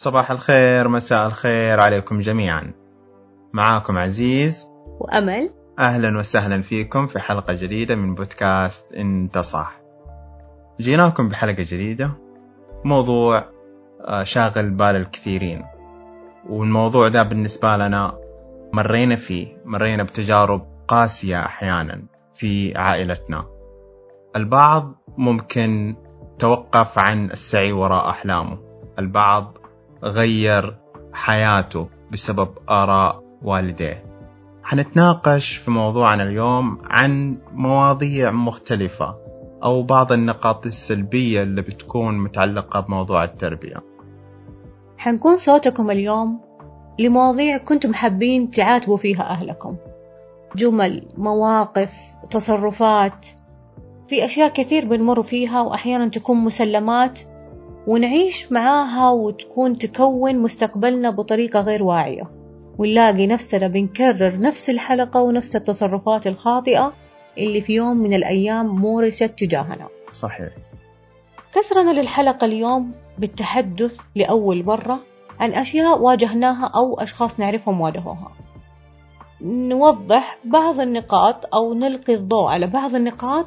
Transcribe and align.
صباح 0.00 0.30
الخير 0.30 0.88
مساء 0.88 1.26
الخير 1.26 1.80
عليكم 1.80 2.20
جميعا. 2.20 2.72
معاكم 3.52 3.98
عزيز. 3.98 4.66
وأمل. 5.00 5.50
أهلا 5.78 6.18
وسهلا 6.18 6.62
فيكم 6.62 7.06
في 7.06 7.18
حلقة 7.18 7.52
جديدة 7.52 7.94
من 7.94 8.14
بودكاست 8.14 8.92
انت 8.92 9.38
صح 9.38 9.80
جيناكم 10.80 11.28
بحلقة 11.28 11.62
جديدة. 11.62 12.10
موضوع 12.84 13.44
آه، 14.04 14.22
شاغل 14.22 14.70
بال 14.70 14.96
الكثيرين. 14.96 15.64
والموضوع 16.48 17.08
ده 17.08 17.22
بالنسبة 17.22 17.76
لنا 17.76 18.18
مرينا 18.72 19.16
فيه 19.16 19.56
مرينا 19.64 20.02
بتجارب 20.02 20.66
قاسية 20.88 21.40
أحيانا 21.44 22.02
في 22.34 22.76
عائلتنا. 22.76 23.44
البعض 24.36 24.94
ممكن 25.18 25.96
توقف 26.38 26.98
عن 26.98 27.30
السعي 27.30 27.72
وراء 27.72 28.10
أحلامه. 28.10 28.58
البعض 28.98 29.59
غير 30.02 30.76
حياته 31.12 31.88
بسبب 32.12 32.48
آراء 32.70 33.22
والديه. 33.42 34.04
حنتناقش 34.62 35.56
في 35.56 35.70
موضوعنا 35.70 36.22
اليوم 36.22 36.78
عن 36.84 37.38
مواضيع 37.52 38.30
مختلفة 38.30 39.16
أو 39.62 39.82
بعض 39.82 40.12
النقاط 40.12 40.66
السلبية 40.66 41.42
اللي 41.42 41.62
بتكون 41.62 42.18
متعلقة 42.18 42.80
بموضوع 42.80 43.24
التربية. 43.24 43.76
حنكون 44.96 45.36
صوتكم 45.36 45.90
اليوم 45.90 46.40
لمواضيع 46.98 47.58
كنتم 47.58 47.94
حابين 47.94 48.50
تعاتبوا 48.50 48.96
فيها 48.96 49.22
أهلكم. 49.22 49.76
جمل 50.56 51.08
مواقف 51.16 51.94
تصرفات 52.30 53.26
في 54.08 54.24
أشياء 54.24 54.48
كثير 54.48 54.84
بنمر 54.84 55.22
فيها 55.22 55.60
وأحيانا 55.60 56.08
تكون 56.08 56.36
مسلمات 56.36 57.20
ونعيش 57.90 58.52
معاها 58.52 59.10
وتكون 59.10 59.78
تكون 59.78 60.38
مستقبلنا 60.38 61.10
بطريقة 61.10 61.60
غير 61.60 61.82
واعية. 61.82 62.30
ونلاقي 62.78 63.26
نفسنا 63.26 63.68
بنكرر 63.68 64.40
نفس 64.40 64.70
الحلقة 64.70 65.22
ونفس 65.22 65.56
التصرفات 65.56 66.26
الخاطئة 66.26 66.92
اللي 67.38 67.60
في 67.60 67.72
يوم 67.72 67.96
من 67.96 68.14
الأيام 68.14 68.66
مورست 68.66 69.24
تجاهنا. 69.24 69.88
صحيح. 70.10 70.48
كسرنا 71.54 72.00
للحلقة 72.00 72.44
اليوم 72.44 72.92
بالتحدث 73.18 73.98
لأول 74.14 74.64
مرة 74.64 75.00
عن 75.40 75.52
أشياء 75.52 75.98
واجهناها 76.00 76.66
أو 76.66 77.00
أشخاص 77.00 77.40
نعرفهم 77.40 77.80
واجهوها. 77.80 78.32
نوضح 79.42 80.38
بعض 80.44 80.80
النقاط 80.80 81.54
أو 81.54 81.74
نلقي 81.74 82.14
الضوء 82.14 82.48
على 82.48 82.66
بعض 82.66 82.94
النقاط 82.94 83.46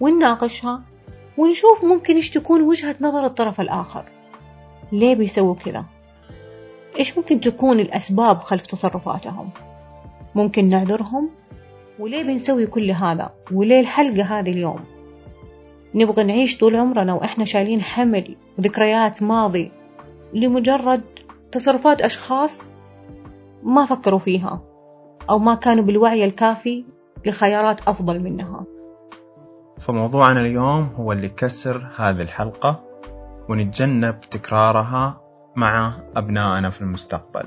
ونناقشها 0.00 0.82
ونشوف 1.38 1.84
ممكن 1.84 2.14
إيش 2.14 2.30
تكون 2.30 2.62
وجهة 2.62 2.96
نظر 3.00 3.26
الطرف 3.26 3.60
الآخر. 3.60 4.04
ليه 4.92 5.14
بيسووا 5.14 5.54
كذا؟ 5.54 5.84
إيش 6.98 7.18
ممكن 7.18 7.40
تكون 7.40 7.80
الأسباب 7.80 8.38
خلف 8.38 8.66
تصرفاتهم؟ 8.66 9.50
ممكن 10.34 10.68
نعذرهم؟ 10.68 11.30
وليه 11.98 12.22
بنسوي 12.22 12.66
كل 12.66 12.90
هذا؟ 12.90 13.30
وليه 13.52 13.80
الحلقة 13.80 14.22
هذه 14.22 14.50
اليوم؟ 14.50 14.80
نبغى 15.94 16.24
نعيش 16.24 16.58
طول 16.58 16.76
عمرنا 16.76 17.14
وإحنا 17.14 17.44
شايلين 17.44 17.82
حمل 17.82 18.36
وذكريات 18.58 19.22
ماضي 19.22 19.72
لمجرد 20.34 21.02
تصرفات 21.52 22.00
أشخاص 22.00 22.70
ما 23.62 23.84
فكروا 23.84 24.18
فيها 24.18 24.60
أو 25.30 25.38
ما 25.38 25.54
كانوا 25.54 25.84
بالوعي 25.84 26.24
الكافي 26.24 26.84
لخيارات 27.26 27.80
أفضل 27.80 28.20
منها. 28.20 28.64
فموضوعنا 29.80 30.40
اليوم 30.40 30.90
هو 30.96 31.12
اللي 31.12 31.28
كسر 31.28 31.86
هذه 31.96 32.22
الحلقة 32.22 32.80
ونتجنب 33.48 34.20
تكرارها 34.20 35.20
مع 35.56 35.94
أبنائنا 36.16 36.70
في 36.70 36.80
المستقبل. 36.80 37.46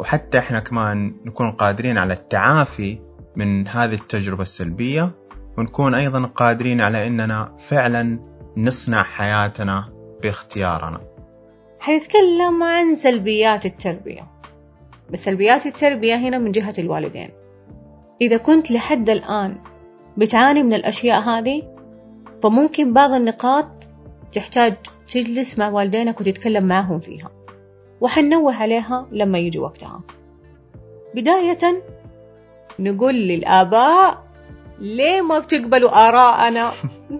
وحتى 0.00 0.38
إحنا 0.38 0.60
كمان 0.60 1.14
نكون 1.24 1.52
قادرين 1.52 1.98
على 1.98 2.12
التعافي 2.14 2.98
من 3.36 3.68
هذه 3.68 3.94
التجربة 3.94 4.42
السلبية 4.42 5.10
ونكون 5.58 5.94
أيضا 5.94 6.26
قادرين 6.26 6.80
على 6.80 7.06
أننا 7.06 7.56
فعلا 7.58 8.18
نصنع 8.56 9.02
حياتنا 9.02 9.92
باختيارنا. 10.22 11.00
حنتكلم 11.80 12.62
عن 12.62 12.94
سلبيات 12.94 13.66
التربية. 13.66 14.30
بس 15.10 15.24
سلبيات 15.24 15.66
التربية 15.66 16.14
هنا 16.16 16.38
من 16.38 16.50
جهة 16.50 16.74
الوالدين. 16.78 17.30
إذا 18.20 18.36
كنت 18.36 18.70
لحد 18.70 19.10
الآن 19.10 19.56
بتعاني 20.16 20.62
من 20.62 20.74
الأشياء 20.74 21.20
هذه 21.20 21.62
فممكن 22.42 22.92
بعض 22.92 23.12
النقاط 23.12 23.66
تحتاج 24.32 24.76
تجلس 25.08 25.58
مع 25.58 25.68
والدينك 25.68 26.20
وتتكلم 26.20 26.64
معهم 26.64 27.00
فيها 27.00 27.30
وحنوه 28.00 28.54
عليها 28.54 29.08
لما 29.12 29.38
يجي 29.38 29.58
وقتها. 29.58 30.00
بداية 31.14 31.82
نقول 32.78 33.14
للآباء 33.14 34.24
ليه 34.78 35.20
ما 35.20 35.38
بتقبلوا 35.38 36.08
آراءنا؟ 36.08 36.70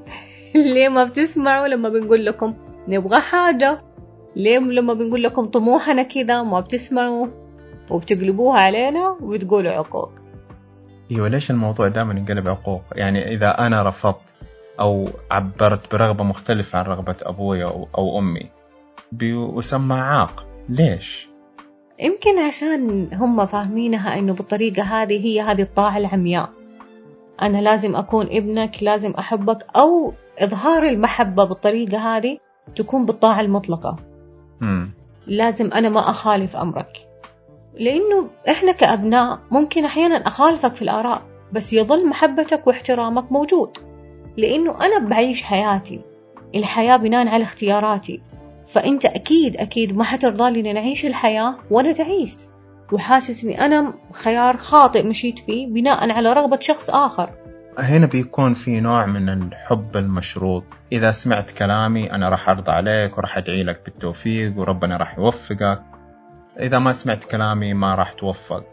ليه 0.75 0.89
ما 0.89 1.05
بتسمعوا 1.05 1.69
لما 1.69 1.89
بنقول 1.89 2.27
لكم 2.27 2.55
نبغى 2.89 3.21
حاجة؟ 3.21 3.83
ليه 4.37 4.59
لما 4.59 4.95
بنقول 4.95 5.23
لكم 5.23 5.47
طموحنا 5.47 6.03
كذا 6.03 6.43
ما 6.43 6.61
بتسمعوا؟ 6.61 7.27
وبتقلبوها 7.91 8.61
علينا 8.61 9.09
وبتقولوا 9.21 9.73
عقوق. 9.73 10.11
إيوه 11.11 11.29
ليش 11.29 11.51
الموضوع 11.51 11.89
دائما 11.89 12.15
ينقلب 12.15 12.49
عقوق؟ 12.49 12.83
يعني 12.93 13.35
إذا 13.35 13.67
أنا 13.67 13.83
رفضت 13.83 14.35
أو 14.81 15.09
عبرت 15.31 15.93
برغبة 15.93 16.25
مختلفة 16.25 16.79
عن 16.79 16.85
رغبة 16.85 17.17
أبوي 17.23 17.65
أو, 17.65 17.89
أو 17.99 18.19
أمي 18.19 18.51
بيسمى 19.13 19.95
عاق. 19.95 20.47
ليش؟ 20.69 21.29
يمكن 21.99 22.39
عشان 22.39 23.09
هم 23.15 23.47
فاهمينها 23.47 24.19
إنه 24.19 24.33
بالطريقة 24.33 24.83
هذه 24.83 25.27
هي 25.27 25.41
هذه 25.41 25.63
الطاعة 25.63 25.99
العمياء. 25.99 26.51
أنا 27.43 27.59
لازم 27.59 27.97
أكون 27.97 28.27
ابنك 28.27 28.83
لازم 28.83 29.11
أحبك 29.11 29.67
أو 29.77 30.13
إظهار 30.39 30.83
المحبة 30.83 31.45
بالطريقة 31.45 31.99
هذه 31.99 32.39
تكون 32.77 33.07
بالطاعة 33.07 33.41
المطلقة. 33.41 33.97
مم. 34.61 34.91
لازم 35.27 35.73
أنا 35.73 35.89
ما 35.89 36.11
أخالف 36.11 36.57
أمرك. 36.57 37.04
لأنه 37.79 38.31
إحنا 38.49 38.73
كأبناء 38.73 39.39
ممكن 39.51 39.85
أحيانا 39.85 40.27
أخالفك 40.27 40.75
في 40.75 40.83
الآراء 40.83 41.23
بس 41.53 41.73
يظل 41.73 42.09
محبتك 42.09 42.67
واحترامك 42.67 43.33
موجود. 43.33 43.79
لأنه 44.37 44.87
أنا 44.87 45.09
بعيش 45.09 45.43
حياتي 45.43 46.01
الحياة 46.55 46.97
بناء 46.97 47.29
على 47.29 47.43
اختياراتي. 47.43 48.23
فأنت 48.69 49.05
أكيد 49.05 49.57
أكيد 49.57 49.97
ما 49.97 50.05
حترضى 50.05 50.51
لي 50.51 50.71
إن 50.71 50.77
أعيش 50.77 51.07
الحياة 51.07 51.57
وأنا 51.71 51.93
تعيس. 51.93 52.51
وحاسس 52.93 53.45
إني 53.45 53.67
أنا 53.67 53.95
خيار 54.13 54.57
خاطئ 54.57 55.07
مشيت 55.07 55.39
فيه 55.39 55.67
بناء 55.67 56.11
على 56.11 56.33
رغبة 56.33 56.59
شخص 56.59 56.91
آخر. 56.91 57.31
هنا 57.79 58.07
بيكون 58.07 58.55
في 58.55 58.81
نوع 58.81 59.07
من 59.07 59.29
الحب 59.29 59.97
المشروط. 59.97 60.65
إذا 60.93 61.11
سمعت 61.11 61.51
كلامي 61.51 62.13
أنا 62.13 62.29
راح 62.29 62.49
أرضى 62.49 62.73
عليك 62.73 63.19
وراح 63.19 63.37
أدعي 63.37 63.63
لك 63.63 63.81
بالتوفيق 63.85 64.59
وربنا 64.59 64.97
راح 64.97 65.19
يوفقك. 65.19 65.83
إذا 66.61 66.79
ما 66.79 66.93
سمعت 66.93 67.25
كلامي 67.25 67.75
ما 67.75 67.95
راح 67.95 68.13
توفق. 68.13 68.65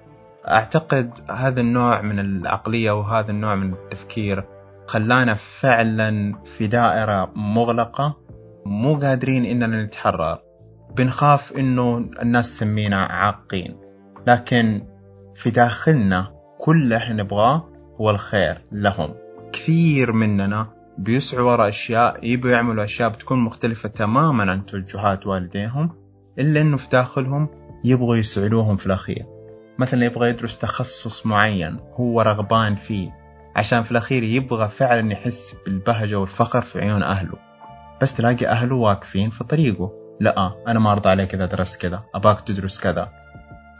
أعتقد 0.47 1.11
هذا 1.29 1.61
النوع 1.61 2.01
من 2.01 2.19
العقلية 2.19 2.91
وهذا 2.91 3.31
النوع 3.31 3.55
من 3.55 3.73
التفكير 3.73 4.45
خلانا 4.87 5.33
فعلا 5.33 6.35
في 6.45 6.67
دائرة 6.67 7.31
مغلقة 7.35 8.17
مو 8.65 8.95
قادرين 8.95 9.45
إننا 9.45 9.83
نتحرر. 9.83 10.39
بنخاف 10.95 11.57
إنه 11.57 11.97
الناس 11.97 12.57
تسمينا 12.57 13.01
عاقين. 13.05 13.77
لكن 14.27 14.87
في 15.35 15.49
داخلنا 15.49 16.31
كل 16.59 16.81
اللي 16.81 16.97
إحنا 16.97 17.23
نبغاه 17.23 17.69
هو 18.01 18.09
الخير 18.09 18.61
لهم. 18.71 19.13
كثير 19.53 20.11
مننا 20.11 20.67
بيسعوا 20.97 21.51
وراء 21.51 21.69
أشياء 21.69 22.19
يبوا 22.23 22.49
يعملوا 22.49 22.83
أشياء 22.83 23.09
بتكون 23.09 23.39
مختلفة 23.39 23.89
تماما 23.89 24.51
عن 24.51 24.65
توجهات 24.65 25.27
والديهم 25.27 25.89
إلا 26.39 26.61
إنه 26.61 26.77
في 26.77 26.89
داخلهم 26.89 27.49
يبغوا 27.83 28.15
يسعدوهم 28.15 28.77
في 28.77 28.85
الأخير. 28.85 29.25
مثلا 29.79 30.05
يبغى 30.05 30.29
يدرس 30.29 30.57
تخصص 30.57 31.25
معين 31.25 31.79
هو 31.93 32.21
رغبان 32.21 32.75
فيه 32.75 33.09
عشان 33.55 33.83
في 33.83 33.91
الأخير 33.91 34.23
يبغى 34.23 34.69
فعلا 34.69 35.11
يحس 35.11 35.55
بالبهجة 35.65 36.19
والفخر 36.19 36.61
في 36.61 36.79
عيون 36.79 37.03
أهله. 37.03 37.37
بس 38.01 38.13
تلاقي 38.13 38.47
أهله 38.47 38.75
واقفين 38.75 39.29
في 39.29 39.43
طريقه. 39.43 39.91
لا 40.19 40.51
أنا 40.67 40.79
ما 40.79 40.91
أرضى 40.91 41.09
عليك 41.09 41.33
إذا 41.33 41.45
درست 41.45 41.81
كذا 41.81 42.03
أباك 42.15 42.39
تدرس 42.39 42.79
كذا. 42.79 43.09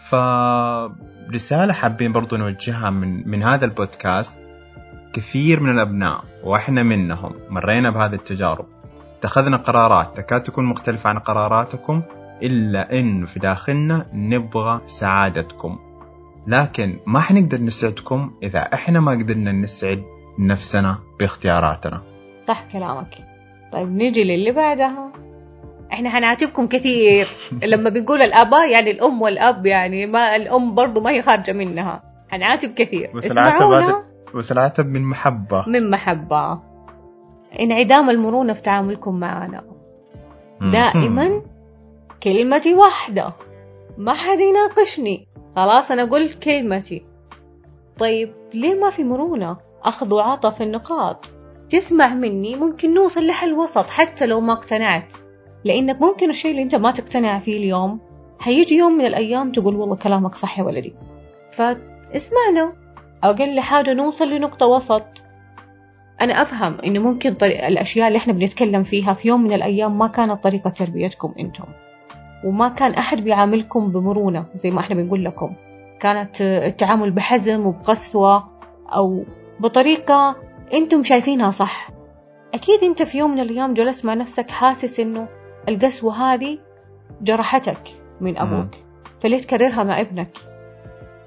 فرسالة 0.10 1.74
حابين 1.74 2.12
برضو 2.12 2.38
نوجهها 2.38 2.90
من, 2.90 3.30
من 3.30 3.44
هذا 3.44 3.66
البودكاست. 3.66 4.36
كثير 5.14 5.60
من 5.60 5.70
الأبناء 5.70 6.24
وإحنا 6.44 6.84
منهم 6.84 7.34
مرينا 7.50 7.90
بهذه 7.90 8.14
التجارب. 8.14 8.66
اتخذنا 9.18 9.58
قرارات 9.58 10.18
تكاد 10.18 10.44
تكون 10.44 10.66
مختلفة 10.66 11.10
عن 11.10 11.20
قراراتكم. 11.20 12.02
إلا 12.44 13.00
إنه 13.00 13.26
في 13.26 13.40
داخلنا 13.40 14.06
نبغى 14.14 14.82
سعادتكم. 14.86 15.80
لكن 16.48 17.00
ما 17.08 17.20
حنقدر 17.20 17.62
نسعدكم 17.62 18.32
إذا 18.44 18.60
إحنا 18.60 19.00
ما 19.00 19.12
قدرنا 19.12 19.52
نسعد 19.52 20.04
نفسنا 20.40 20.98
باختياراتنا. 21.20 22.02
صح 22.44 22.66
كلامك. 22.72 23.18
طيب 23.74 23.92
نيجي 23.92 24.24
للي 24.24 24.52
بعدها. 24.52 25.12
إحنا 25.94 26.10
حنعاتبكم 26.10 26.68
كثير. 26.68 27.28
لما 27.72 27.90
بنقول 27.90 28.22
الاباء 28.22 28.72
يعني 28.72 28.92
الأم 28.92 29.22
والأب 29.22 29.66
يعني 29.66 30.06
ما 30.06 30.36
الأم 30.36 30.76
برضو 30.76 31.02
ما 31.02 31.12
هي 31.12 31.22
خارجة 31.22 31.52
منها. 31.52 32.04
حنعاتب 32.30 32.74
كثير. 32.74 33.12
بس 33.16 33.32
العتب 33.32 34.04
بس 34.36 34.52
العتب 34.52 34.86
من 34.86 35.04
محبة. 35.04 35.66
من 35.68 35.90
محبة. 35.90 36.60
انعدام 37.60 38.10
المرونة 38.10 38.54
في 38.54 38.62
تعاملكم 38.62 39.20
معنا. 39.20 39.64
دائما 40.62 41.42
كلمتي 42.24 42.74
واحدة. 42.74 43.34
ما 43.98 44.14
حد 44.14 44.40
يناقشني. 44.40 45.28
خلاص 45.56 45.92
أنا 45.92 46.04
قلت 46.04 46.44
كلمتي. 46.44 47.06
طيب 47.98 48.34
ليه 48.54 48.74
ما 48.74 48.90
في 48.90 49.04
مرونة؟ 49.04 49.58
أخذ 49.84 50.14
وعطى 50.14 50.52
في 50.52 50.64
النقاط. 50.64 51.32
تسمع 51.70 52.14
مني؟ 52.14 52.56
ممكن 52.56 52.94
نوصل 52.94 53.28
لحل 53.28 53.54
وسط 53.54 53.86
حتى 53.90 54.26
لو 54.26 54.40
ما 54.40 54.54
اقتنعت. 54.54 55.14
لأنك 55.64 56.02
ممكن 56.02 56.30
الشيء 56.30 56.52
اللي 56.52 56.62
أنت 56.62 56.76
ما 56.76 56.92
تقتنع 56.92 57.40
فيه 57.40 57.58
اليوم 57.58 58.00
هيجي 58.42 58.76
يوم 58.78 58.92
من 58.92 59.06
الأيام 59.06 59.52
تقول 59.52 59.76
والله 59.76 59.96
كلامك 59.96 60.36
صح 60.36 60.60
يا 60.60 60.64
ولدي. 60.64 60.96
فاسمعنا. 61.52 62.74
أقل 63.24 63.60
حاجة 63.60 63.94
نوصل 63.94 64.30
لنقطة 64.30 64.66
وسط. 64.66 65.04
أنا 66.22 66.42
أفهم 66.42 66.78
إنه 66.86 67.00
ممكن 67.00 67.36
الأشياء 67.44 68.08
اللي 68.08 68.18
إحنا 68.18 68.34
بنتكلم 68.34 68.84
فيها 68.84 69.14
في 69.14 69.28
يوم 69.28 69.44
من 69.44 69.54
الأيام 69.54 69.98
ما 69.98 70.08
كانت 70.08 70.44
طريقة 70.44 70.70
تربيتكم 70.70 71.34
أنتم. 71.40 71.64
وما 72.44 72.70
كان 72.70 72.94
أحد 72.94 73.18
بيعاملكم 73.18 73.92
بمرونة 73.92 74.44
زي 74.56 74.72
ما 74.72 74.80
إحنا 74.80 74.96
بنقول 74.96 75.26
لكم. 75.26 75.56
كانت 76.00 76.42
التعامل 76.42 77.12
بحزم 77.12 77.66
وبقسوة 77.66 78.50
أو 78.90 79.24
بطريقة 79.60 80.36
أنتم 80.74 81.04
شايفينها 81.04 81.52
صح. 81.52 81.90
أكيد 82.54 82.84
أنت 82.84 83.04
في 83.04 83.18
يوم 83.18 83.32
من 83.32 83.40
الأيام 83.40 83.74
جلست 83.74 84.06
مع 84.06 84.14
نفسك 84.14 84.52
حاسس 84.52 85.00
إنه 85.00 85.28
القسوة 85.70 86.14
هذه 86.14 86.58
جرحتك 87.22 87.82
من 88.22 88.38
أبوك. 88.38 88.76
فليه 89.20 89.38
تكررها 89.38 89.84
مع 89.84 90.02
ابنك. 90.02 90.38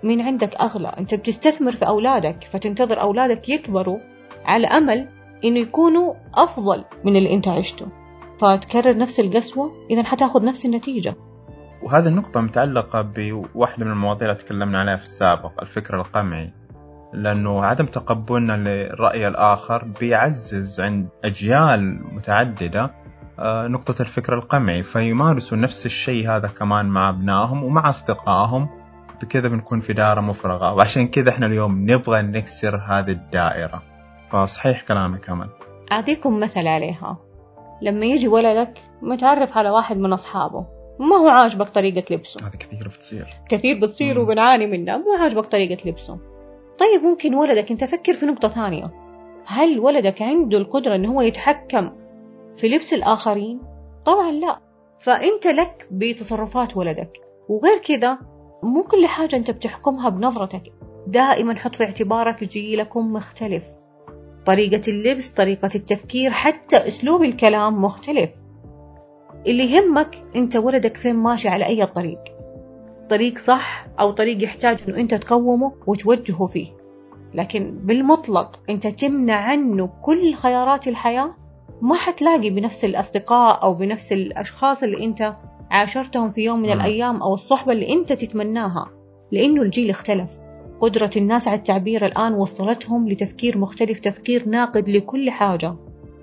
مين 0.03 0.21
عندك 0.21 0.55
أغلى. 0.57 0.89
أنت 0.99 1.15
بتستثمر 1.15 1.73
في 1.73 1.87
أولادك 1.87 2.45
فتنتظر 2.45 3.01
أولادك 3.01 3.49
يكبروا 3.49 3.99
على 4.45 4.67
أمل 4.67 5.09
إنه 5.45 5.59
يكونوا 5.59 6.15
أفضل 6.35 6.85
من 7.05 7.17
اللي 7.17 7.35
أنت 7.35 7.49
عشته. 7.49 7.87
فتكرر 8.45 8.97
نفس 8.97 9.21
القسوة 9.21 9.73
إذا 9.91 10.03
حتاخذ 10.03 10.45
نفس 10.45 10.65
النتيجة. 10.65 11.15
وهذه 11.83 12.09
النقطة 12.09 12.41
متعلقة 12.41 13.03
بواحدة 13.03 13.85
من 13.85 13.91
المواضيع 13.91 14.29
اللي 14.29 14.41
تكلمنا 14.41 14.81
عليها 14.81 14.97
في 14.97 15.03
السابق 15.03 15.61
الفكر 15.63 16.01
القمعي. 16.01 16.53
لأنه 17.13 17.65
عدم 17.65 17.87
تقبلنا 17.87 18.57
للرأي 18.57 19.29
الآخر 19.29 19.85
بيعزز 20.01 20.81
عند 20.81 21.09
أجيال 21.25 22.15
متعددة 22.15 22.91
آه، 23.39 23.67
نقطة 23.67 24.03
الفكر 24.03 24.35
القمعي. 24.35 24.83
فيمارسوا 24.83 25.59
نفس 25.59 25.87
الشيء 25.87 26.31
هذا 26.31 26.49
كمان 26.49 26.87
مع 26.87 27.09
أبنائهم 27.09 27.65
ومع 27.65 27.89
أصدقائهم 27.89 28.69
بكذا 29.23 29.49
بنكون 29.49 29.81
في 29.81 29.93
دائرة 29.93 30.21
مفرغة. 30.21 30.73
وعشان 30.73 31.09
كذا 31.09 31.31
إحنا 31.31 31.47
اليوم 31.47 31.91
نبغى 31.91 32.23
نكسر 32.23 32.77
هذه 32.77 33.11
الدائرة. 33.11 33.83
فصحيح 34.31 34.83
كلامك 34.83 35.31
أمل. 35.31 35.49
أعطيكم 35.93 36.41
مثل 36.41 36.67
عليها. 36.67 37.24
لما 37.85 38.07
يجي 38.07 38.29
ولدك 38.29 38.79
متعرف 39.03 39.59
على 39.59 39.71
واحد 39.71 39.97
من 39.97 40.13
أصحابه. 40.13 40.67
ما 41.01 41.17
هو 41.17 41.29
عاجبك 41.29 41.69
طريقة 41.69 42.15
لبسه؟ 42.15 42.47
هذا 42.47 42.57
كثير 42.57 42.89
بتصير. 42.89 43.27
كثير 43.49 43.81
بتصير 43.81 44.21
وبنعاني 44.21 44.67
منها 44.67 44.97
مو 44.97 45.13
عاجبك 45.19 45.47
طريقة 45.47 45.89
لبسه. 45.89 46.19
طيب 46.79 47.03
ممكن 47.03 47.35
ولدك 47.35 47.71
أنت 47.71 47.85
فكر 47.85 48.13
في 48.13 48.27
نقطة 48.27 48.49
ثانية. 48.49 48.91
هل 49.47 49.81
ولدك 49.81 50.23
عنده 50.23 50.59
القدرة 50.59 50.95
انه 50.95 51.13
هو 51.13 51.21
يتحكم 51.21 51.91
في 52.57 52.69
لبس 52.69 52.95
الآخرين؟ 52.95 53.61
طبعا 54.07 54.33
لا. 54.33 54.59
فأنت 55.01 55.47
لك 55.47 55.89
بتصرفات 55.91 56.77
ولدك. 56.77 57.13
وغير 57.49 57.79
كذا 57.79 58.19
مو 58.63 58.83
كل 58.83 59.07
حاجة 59.07 59.37
أنت 59.37 59.51
بتحكمها 59.51 60.09
بنظرتك. 60.09 60.63
دائما 61.07 61.59
حط 61.59 61.75
في 61.75 61.85
اعتبارك 61.85 62.45
جيلكم 62.45 63.13
مختلف. 63.13 63.65
طريقة 64.47 64.83
اللبس 64.89 65.29
طريقة 65.29 65.71
التفكير 65.75 66.31
حتى 66.31 66.77
أسلوب 66.77 67.23
الكلام 67.23 67.83
مختلف. 67.83 68.31
اللي 69.47 69.73
يهمك 69.73 70.23
أنت 70.37 70.57
ولدك 70.57 70.97
فين 70.97 71.17
ماشي 71.17 71.49
على 71.49 71.67
أي 71.67 71.87
طريق. 71.87 72.19
طريق 73.11 73.39
صح 73.39 73.87
أو 74.01 74.11
طريق 74.11 74.45
يحتاج 74.45 74.79
أنه 74.89 74.97
أنت 74.97 75.15
تقومه 75.15 75.73
وتوجهه 75.87 76.47
فيه. 76.47 76.67
لكن 77.35 77.79
بالمطلق 77.83 78.61
أنت 78.71 78.87
تمنع 78.87 79.37
عنه 79.37 79.87
كل 80.03 80.35
خيارات 80.35 80.89
الحياة؟ 80.89 81.35
ما 81.83 81.95
حتلاقي 81.95 82.51
بنفس 82.51 82.85
الأصدقاء 82.85 83.63
أو 83.63 83.75
بنفس 83.75 84.13
الأشخاص 84.13 84.83
اللي 84.83 85.05
أنت 85.05 85.37
عاشرتهم 85.71 86.31
في 86.31 86.41
يوم 86.41 86.61
من 86.61 86.73
الأيام 86.73 87.23
أو 87.23 87.35
الصحبة 87.35 87.73
اللي 87.73 87.93
أنت 87.93 88.13
تتمناها 88.13 88.91
لأنه 89.33 89.63
الجيل 89.63 89.91
اختلف. 89.91 90.31
قدرة 90.85 91.11
الناس 91.17 91.49
على 91.49 91.59
التعبير 91.59 92.07
الآن 92.07 92.35
وصلتهم 92.35 93.09
لتفكير 93.09 93.59
مختلف 93.59 94.01
تفكير 94.01 94.49
ناقد 94.49 94.89
لكل 94.89 95.31
حاجة. 95.31 95.75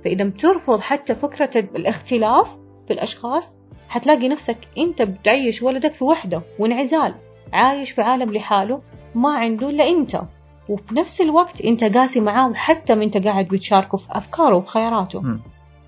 فإذا 0.04 0.24
بترفض 0.26 0.80
حتى 0.80 1.16
فكرة 1.16 1.60
الاختلاف 1.76 2.58
في 2.88 2.94
الأشخاص 2.94 3.56
حتلاقي 3.90 4.28
نفسك 4.28 4.58
أنت 4.78 5.02
بتعيش 5.02 5.64
ولدك 5.64 5.94
في 5.94 6.04
وحدة 6.04 6.42
وانعزال 6.60 7.16
عايش 7.54 7.92
في 7.92 8.02
عالم 8.02 8.34
لحاله 8.34 8.82
ما 9.16 9.38
عنده 9.38 9.70
إلا 9.70 9.90
أنت. 9.90 10.22
وفي 10.70 10.96
نفس 10.96 11.22
الوقت 11.22 11.62
أنت 11.62 11.84
قاسي 11.84 12.20
معاه 12.20 12.50
وحتى 12.50 12.96
ما 12.96 13.04
أنت 13.04 13.18
قاعد 13.18 13.48
بتشاركه 13.48 13.98
في 13.98 14.08
أفكاره 14.12 14.56
وفي 14.56 14.68
خياراته. 14.68 15.22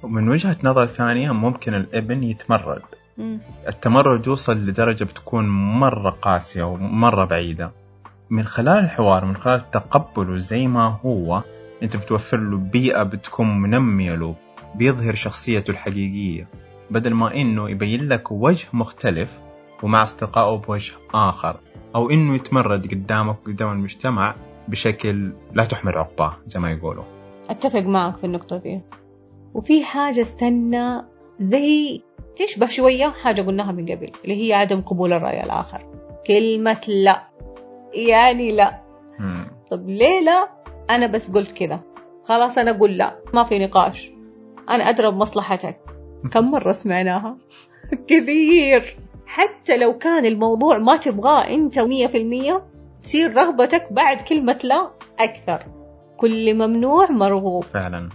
ومن 0.04 0.30
وجهة 0.30 0.58
نظر 0.64 0.86
ثانية 0.86 1.31
ممكن 1.31 1.74
الإبن 1.74 2.24
يتمرد. 2.24 2.81
التمرد 3.68 4.28
يوصل 4.28 4.58
لدرجة 4.58 5.04
بتكون 5.04 5.50
مرة 5.80 6.10
قاسية 6.10 6.64
ومرة 6.64 7.25
بعيدة. 7.25 7.72
من 8.33 8.45
خلال 8.45 8.83
الحوار 8.83 9.25
من 9.25 9.38
خلال 9.38 9.71
تقبله 9.71 10.38
زي 10.38 10.68
ما 10.68 10.97
هو 11.06 11.44
أنت 11.83 11.97
بتوفر 11.97 12.38
له 12.38 12.57
بيئة 12.57 13.03
بتكون 13.03 13.62
منمية 13.62 14.15
له 14.15 14.35
بيظهر 14.75 15.15
شخصيته 15.15 15.72
الحقيقية 15.72 16.48
بدل 16.91 17.13
ما 17.13 17.36
إنه 17.36 17.69
يبين 17.69 18.08
لك 18.08 18.31
وجه 18.31 18.67
مختلف 18.74 19.39
ومع 19.84 20.03
أصدقائه 20.03 20.58
بوجه 20.58 20.93
آخر 21.13 21.60
أو 21.96 22.10
إنه 22.10 22.36
يتمرد 22.36 22.91
قدامك 22.91 23.36
قدام 23.46 23.72
المجتمع 23.72 24.36
بشكل 24.67 25.34
لا 25.53 25.65
تحمل 25.65 25.98
عقباه 25.98 26.38
زي 26.46 26.60
ما 26.60 26.72
يقولوا. 26.72 27.03
أتفق 27.50 27.81
معك 27.81 28.17
في 28.17 28.24
النقطة 28.24 28.58
دي. 28.58 28.81
وفي 29.53 29.84
حاجة 29.84 30.22
استنى 30.22 31.01
زي 31.41 32.01
تشبه 32.36 32.65
شوية 32.65 33.08
حاجة 33.08 33.41
قلناها 33.41 33.72
من 33.72 33.86
قبل 33.86 34.12
اللي 34.24 34.48
هي 34.48 34.53
عدم 34.53 34.81
قبول 34.81 35.13
الرأي 35.13 35.43
الآخر. 35.43 35.86
كلمة 36.27 36.81
لا. 36.88 37.33
يعني 37.95 38.51
لا. 38.51 38.79
مم. 39.19 39.47
طب 39.71 39.89
ليه 39.89 40.19
لا؟ 40.19 40.50
أنا 40.89 41.07
بس 41.07 41.31
قلت 41.31 41.51
كذا. 41.51 41.79
خلاص 42.23 42.57
أنا 42.57 42.71
أقول 42.71 42.97
لا. 42.97 43.15
ما 43.33 43.43
في 43.43 43.59
نقاش. 43.59 44.12
أنا 44.69 44.89
أدرى 44.89 45.12
بمصلحتك 45.12 45.79
كم 46.31 46.51
مرة 46.51 46.71
سمعناها؟ 46.71 47.38
كثير. 48.09 48.97
حتى 49.25 49.77
لو 49.77 49.97
كان 49.97 50.25
الموضوع 50.25 50.77
ما 50.77 50.97
تبغاه 50.97 51.47
أنت 51.47 51.79
مية 51.79 52.07
في 52.07 52.17
المية 52.17 52.63
تصير 53.03 53.33
رغبتك 53.38 53.93
بعد 53.93 54.21
كلمة 54.21 54.59
لا 54.63 54.89
أكثر. 55.19 55.63
كل 56.17 56.53
ممنوع 56.53 57.12
مرغوب. 57.12 57.63
فعلا. 57.63 58.09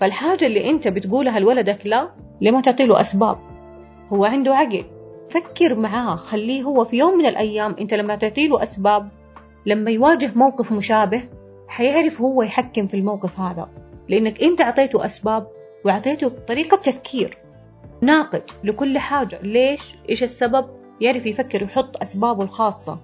فالحاجة 0.00 0.46
اللي 0.46 0.70
أنت 0.70 0.88
بتقولها 0.88 1.38
لولدك 1.40 1.86
لا 1.86 2.10
لما 2.40 2.60
تعطي 2.60 2.86
له 2.86 3.00
أسباب 3.00 3.38
هو 4.12 4.24
عنده 4.24 4.54
عقل. 4.54 4.84
فكر 5.30 5.74
معاه 5.74 6.16
خليه 6.16 6.62
هو 6.62 6.84
في 6.84 6.96
يوم 6.96 7.18
من 7.18 7.26
الأيام 7.26 7.76
أنت 7.80 7.94
لما 7.94 8.16
تعطي 8.16 8.48
له 8.48 8.62
أسباب 8.62 9.08
لما 9.66 9.90
يواجه 9.90 10.30
موقف 10.34 10.72
مشابه 10.72 11.22
حيعرف 11.68 12.20
هو 12.20 12.42
يحكم 12.42 12.86
في 12.86 12.94
الموقف 12.94 13.40
هذا 13.40 13.68
لأنك 14.08 14.42
أنت 14.42 14.60
أعطيته 14.60 15.04
أسباب 15.04 15.46
وأعطيته 15.84 16.28
طريقة 16.28 16.76
تفكير 16.76 17.38
ناقد 18.00 18.42
لكل 18.64 18.98
حاجة 18.98 19.38
ليش؟ 19.42 19.96
إيش 20.08 20.22
السبب؟ 20.22 20.66
يعرف 21.00 21.26
يفكر 21.26 21.62
ويحط 21.62 22.02
أسبابه 22.02 22.42
الخاصة 22.42 22.98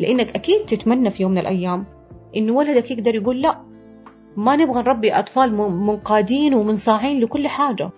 لأنك 0.00 0.34
أكيد 0.36 0.66
تتمنى 0.66 1.10
في 1.10 1.22
يوم 1.22 1.32
من 1.32 1.38
الأيام 1.38 1.84
إنه 2.36 2.52
ولدك 2.52 2.90
يقدر 2.90 3.14
يقول 3.14 3.42
لا 3.42 3.60
ما 4.36 4.56
نبغى 4.56 4.82
نربي 4.82 5.12
أطفال 5.12 5.54
منقادين 5.56 6.54
ومنصاعين 6.54 7.20
لكل 7.20 7.48
حاجة. 7.48 7.90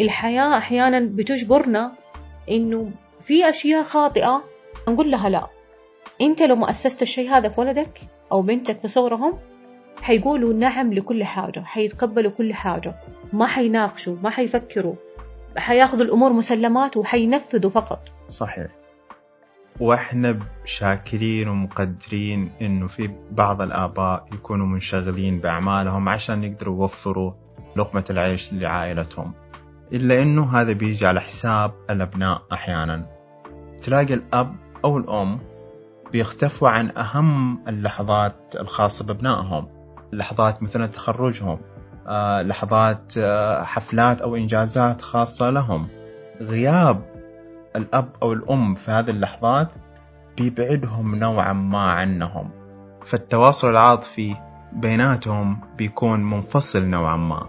الحياة 0.00 0.56
أحيانا 0.58 1.00
بتجبرنا 1.00 1.92
إنه 2.50 2.90
في 3.26 3.48
أشياء 3.48 3.82
خاطئة؟ 3.82 4.44
نقول 4.88 5.10
لها 5.10 5.28
لا. 5.28 5.46
أنت 6.20 6.42
لو 6.42 6.56
ما 6.56 6.70
أسست 6.70 7.02
الشيء 7.02 7.30
هذا 7.30 7.48
في 7.48 7.60
ولدك 7.60 8.00
أو 8.32 8.42
بنتك 8.42 8.80
في 8.80 8.88
صغرهم 8.88 9.38
حيقولوا 9.96 10.52
نعم 10.52 10.92
لكل 10.92 11.24
حاجة 11.24 11.60
حيتقبلوا 11.60 12.30
كل 12.30 12.54
حاجة. 12.54 12.94
ما 13.32 13.46
حيناقشوا 13.46 14.16
ما 14.22 14.30
حيفكروا. 14.30 14.94
حياخذوا 15.56 16.04
الأمور 16.04 16.32
مسلمات 16.32 16.96
وحينفذوا 16.96 17.70
فقط. 17.70 18.12
صحيح. 18.28 18.66
وإحنا 19.80 20.38
شاكرين 20.64 21.48
ومقدرين 21.48 22.52
إنه 22.62 22.86
في 22.86 23.10
بعض 23.30 23.62
الآباء 23.62 24.26
يكونوا 24.32 24.66
منشغلين 24.66 25.40
بأعمالهم 25.40 26.08
عشان 26.08 26.44
يقدروا 26.44 26.80
يوفروا 26.80 27.32
لقمة 27.76 28.04
العيش 28.10 28.52
لعائلتهم. 28.52 29.34
إلا 29.92 30.22
إنه 30.22 30.60
هذا 30.60 30.72
بيجي 30.72 31.06
على 31.06 31.20
حساب 31.20 31.72
الأبناء 31.90 32.42
أحيانا. 32.52 33.13
تلاقي 33.84 34.14
الأب 34.14 34.56
أو 34.84 34.98
الأم 34.98 35.38
بيختفوا 36.12 36.68
عن 36.68 36.90
أهم 36.96 37.64
اللحظات 37.68 38.36
الخاصة 38.60 39.04
بأبنائهم. 39.04 39.68
لحظات 40.12 40.62
مثلا 40.62 40.86
تخرجهم 40.86 41.58
آه، 42.06 42.42
لحظات 42.42 43.12
آه، 43.18 43.62
حفلات 43.62 44.20
أو 44.20 44.36
إنجازات 44.36 45.02
خاصة 45.02 45.50
لهم. 45.50 45.88
غياب 46.40 47.02
الأب 47.76 48.08
أو 48.22 48.32
الأم 48.32 48.74
في 48.74 48.90
هذه 48.90 49.10
اللحظات 49.10 49.68
بيبعدهم 50.36 51.14
نوعا 51.14 51.52
ما 51.52 51.90
عنهم. 51.90 52.50
فالتواصل 53.04 53.70
العاطفي 53.70 54.36
بيناتهم 54.72 55.60
بيكون 55.78 56.30
منفصل 56.30 56.84
نوعا 56.84 57.16
ما. 57.16 57.46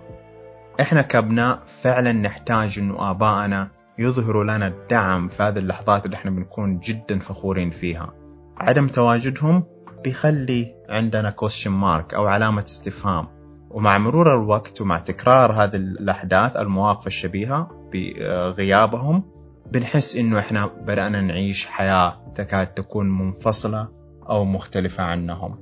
إحنا 0.81 1.01
كأبناء 1.01 1.59
فعلا 1.81 2.11
نحتاج 2.11 2.79
إنه 2.79 3.11
ابائنا 3.11 3.74
يظهروا 3.99 4.43
لنا 4.43 4.67
الدعم 4.67 5.27
في 5.27 5.43
هذه 5.43 5.57
اللحظات 5.57 6.05
اللي 6.05 6.15
إحنا 6.15 6.31
بنكون 6.31 6.79
جدا 6.79 7.19
فخورين 7.19 7.69
فيها. 7.69 8.13
عدم 8.57 8.87
تواجدهم 8.87 9.63
بيخلي 10.03 10.75
عندنا 10.89 11.29
كويشن 11.29 11.71
مارك 11.71 12.13
أو 12.13 12.25
علامة 12.25 12.63
استفهام. 12.63 13.27
ومع 13.69 13.97
مرور 13.97 14.33
الوقت 14.41 14.81
ومع 14.81 14.99
تكرار 14.99 15.51
هذه 15.51 15.75
الأحداث 15.75 16.55
المواقف 16.57 17.07
الشبيهة 17.07 17.89
بغيابهم 17.93 19.23
بنحس 19.71 20.15
إنه 20.15 20.39
إحنا 20.39 20.65
بدأنا 20.65 21.21
نعيش 21.21 21.65
حياة 21.65 22.31
تكاد 22.35 22.67
تكون 22.67 23.09
منفصلة 23.19 23.87
أو 24.29 24.45
مختلفة 24.45 25.03
عنهم. 25.03 25.59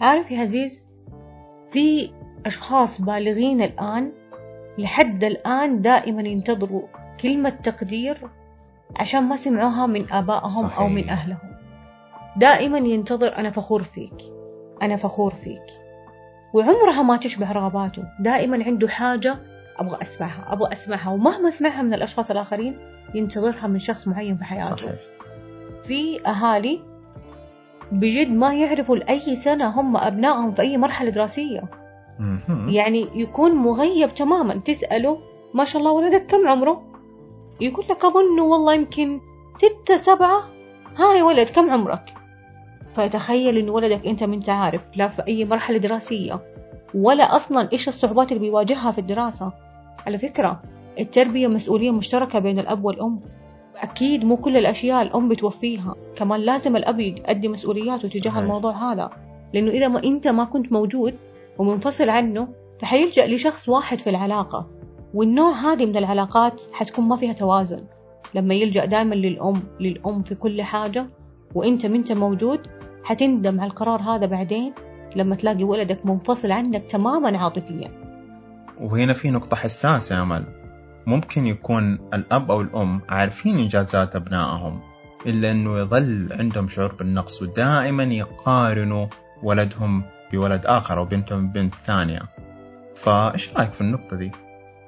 عارف 0.00 0.30
يا 0.30 0.40
عزيز 0.40 0.86
في 1.70 2.10
أشخاص 2.46 3.00
بالغين 3.00 3.62
الآن 3.62 4.12
لحد 4.78 5.24
الآن 5.24 5.82
دائما 5.82 6.22
ينتظروا 6.22 6.82
كلمة 7.20 7.50
تقدير 7.50 8.16
عشان 8.96 9.22
ما 9.22 9.36
سمعوها 9.36 9.86
من 9.86 10.12
آبائهم 10.12 10.48
صحيح. 10.48 10.78
أو 10.78 10.88
من 10.88 11.08
أهلهم. 11.08 11.54
دائما 12.36 12.78
ينتظر 12.78 13.38
أنا 13.38 13.50
فخور 13.50 13.82
فيك. 13.82 14.32
أنا 14.82 14.96
فخور 14.96 15.34
فيك. 15.34 15.66
وعمرها 16.54 17.02
ما 17.02 17.16
تشبه 17.16 17.52
رغباته. 17.52 18.02
دائما 18.20 18.64
عنده 18.64 18.88
حاجة 18.88 19.36
أبغى 19.76 19.98
أسمعها. 20.02 20.52
أبغى 20.52 20.72
أسمعها. 20.72 21.10
ومهما 21.10 21.50
سمعها 21.50 21.82
من 21.82 21.94
الأشخاص 21.94 22.30
الآخرين 22.30 22.78
ينتظرها 23.14 23.66
من 23.66 23.78
شخص 23.78 24.08
معين 24.08 24.36
في 24.36 24.44
حياته. 24.44 24.76
صحيح. 24.76 24.94
في 25.84 26.26
أهالي 26.26 26.80
بجد 27.92 28.30
ما 28.30 28.54
يعرفوا 28.54 28.96
لأي 28.96 29.36
سنة 29.36 29.80
هم 29.80 29.96
أبنائهم 29.96 30.52
في 30.52 30.62
أي 30.62 30.76
مرحلة 30.76 31.10
دراسية. 31.10 31.64
يعني 32.68 33.08
يكون 33.14 33.52
مغيب 33.52 34.14
تماما. 34.14 34.54
تسأله 34.54 35.18
ما 35.54 35.64
شاء 35.64 35.82
الله 35.82 35.92
ولدك 35.92 36.26
كم 36.26 36.48
عمره؟ 36.48 36.93
يقول 37.60 37.84
لك 37.90 38.04
أظن 38.04 38.40
والله 38.40 38.74
يمكن 38.74 39.20
ستة 39.56 39.96
سبعة. 39.96 40.42
ها 40.96 41.14
يا 41.14 41.22
ولد 41.22 41.48
كم 41.48 41.70
عمرك؟ 41.70 42.14
فتخيل 42.92 43.58
إن 43.58 43.68
ولدك 43.68 44.06
أنت 44.06 44.24
ما 44.24 44.34
أنت 44.34 44.48
عارف 44.48 44.82
لا 44.96 45.08
في 45.08 45.22
أي 45.28 45.44
مرحلة 45.44 45.78
دراسية 45.78 46.40
ولا 46.94 47.36
أصلا 47.36 47.68
إيش 47.72 47.88
الصعوبات 47.88 48.32
اللي 48.32 48.40
بيواجهها 48.40 48.92
في 48.92 48.98
الدراسة. 48.98 49.52
على 50.06 50.18
فكرة 50.18 50.62
التربية 50.98 51.48
مسؤولية 51.48 51.90
مشتركة 51.90 52.38
بين 52.38 52.58
الأب 52.58 52.84
والأم. 52.84 53.20
أكيد 53.76 54.24
مو 54.24 54.36
كل 54.36 54.56
الأشياء 54.56 55.02
الأم 55.02 55.28
بتوفيها. 55.28 55.94
كمان 56.16 56.40
لازم 56.40 56.76
الأب 56.76 57.00
يؤدي 57.00 57.48
مسؤولياته 57.48 58.08
تجاه 58.08 58.38
الموضوع 58.38 58.92
هذا. 58.92 59.10
لأنه 59.54 59.70
إذا 59.70 59.88
ما 59.88 60.04
أنت 60.04 60.28
ما 60.28 60.44
كنت 60.44 60.72
موجود 60.72 61.14
ومنفصل 61.58 62.08
عنه 62.08 62.48
فحيلجأ 62.78 63.26
لشخص 63.26 63.68
واحد 63.68 63.98
في 63.98 64.10
العلاقة. 64.10 64.66
والنوع 65.14 65.52
هذه 65.52 65.86
من 65.86 65.96
العلاقات 65.96 66.62
حتكون 66.72 67.08
ما 67.08 67.16
فيها 67.16 67.32
توازن. 67.32 67.84
لما 68.34 68.54
يلجأ 68.54 68.84
دائما 68.84 69.14
للأم 69.14 69.62
للأم 69.80 70.22
في 70.22 70.34
كل 70.34 70.62
حاجة 70.62 71.06
وإنت 71.54 71.86
منت 71.86 72.12
موجود 72.12 72.60
حتندم 73.04 73.60
على 73.60 73.70
القرار 73.70 74.00
هذا 74.00 74.26
بعدين 74.26 74.72
لما 75.16 75.36
تلاقي 75.36 75.64
ولدك 75.64 76.06
منفصل 76.06 76.52
عنك 76.52 76.84
تماما 76.90 77.38
عاطفيا. 77.38 77.90
وهنا 78.80 79.12
في 79.12 79.30
نقطة 79.30 79.56
حساسة 79.56 80.16
يا 80.16 80.22
أمل. 80.22 80.44
ممكن 81.06 81.46
يكون 81.46 81.98
الأب 82.14 82.50
أو 82.50 82.60
الأم 82.60 83.00
عارفين 83.08 83.58
إنجازات 83.58 84.16
أبنائهم 84.16 84.80
إلا 85.26 85.50
أنه 85.50 85.78
يظل 85.78 86.28
عندهم 86.32 86.68
شعور 86.68 86.92
بالنقص 86.92 87.42
ودائما 87.42 88.04
يقارنوا 88.04 89.06
ولدهم 89.42 90.02
بولد 90.32 90.66
آخر 90.66 90.98
أو 90.98 91.04
بنتهم 91.04 91.48
ببنت 91.48 91.74
ثانية. 91.74 92.22
فإيش 92.94 93.56
رأيك 93.56 93.72
في 93.72 93.80
النقطة 93.80 94.16
دي؟ 94.16 94.32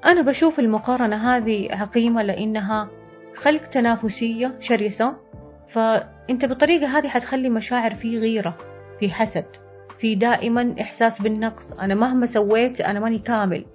أنا 0.05 0.21
بشوف 0.21 0.59
المقارنة 0.59 1.15
هذه 1.15 1.67
عقيمة 1.71 2.23
لأنها 2.23 2.89
خلق 3.35 3.61
تنافسية 3.61 4.55
شرسة 4.59 5.15
فأنت 5.67 6.45
بالطريقة 6.45 6.97
هذه 6.97 7.07
حتخلي 7.07 7.49
مشاعر 7.49 7.95
في 7.95 8.19
غيرة 8.19 8.57
في 8.99 9.09
حسد 9.09 9.45
في 9.97 10.15
دائما 10.15 10.75
إحساس 10.81 11.21
بالنقص. 11.21 11.71
أنا 11.71 11.95
مهما 11.95 12.25
سويت 12.25 12.81
أنا 12.81 12.99
ماني 12.99 13.19
كامل 13.19 13.65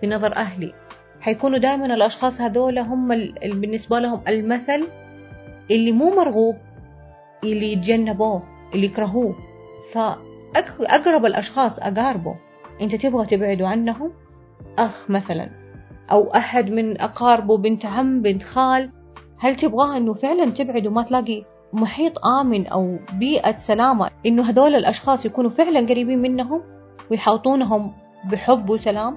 في 0.00 0.06
نظر 0.06 0.36
أهلي. 0.36 0.74
حيكونوا 1.20 1.58
دائما 1.58 1.86
الأشخاص 1.86 2.40
هذول 2.40 2.78
هم 2.78 3.08
بالنسبة 3.42 3.98
لهم 3.98 4.20
المثل 4.28 4.88
اللي 5.70 5.92
مو 5.92 6.10
مرغوب 6.10 6.56
اللي 7.44 7.72
يتجنبوه 7.72 8.42
اللي 8.74 8.86
يكرهوه. 8.86 9.36
فأقرب 9.92 11.26
الأشخاص 11.26 11.78
أقاربه. 11.78 12.36
أنت 12.80 12.94
تبغى 12.94 13.26
تبعدوا 13.26 13.68
عنهم؟ 13.68 14.12
أخ 14.78 15.10
مثلا. 15.10 15.50
أو 16.12 16.34
أحد 16.34 16.70
من 16.70 17.00
أقاربه 17.00 17.56
بنت 17.56 17.86
عم 17.86 18.22
بنت 18.22 18.42
خال. 18.42 18.92
هل 19.38 19.56
تبغاه 19.56 19.96
إنه 19.96 20.14
فعلا 20.14 20.50
تبعد 20.50 20.86
وما 20.86 21.02
تلاقي 21.02 21.44
محيط 21.72 22.26
آمن 22.40 22.66
أو 22.66 22.98
بيئة 23.12 23.56
سلامة 23.56 24.10
إنه 24.26 24.42
هذول 24.42 24.74
الأشخاص 24.74 25.26
يكونوا 25.26 25.50
فعلا 25.50 25.86
قريبين 25.86 26.18
منهم 26.18 26.62
ويحاطونهم 27.10 27.92
بحب 28.24 28.70
وسلام؟ 28.70 29.16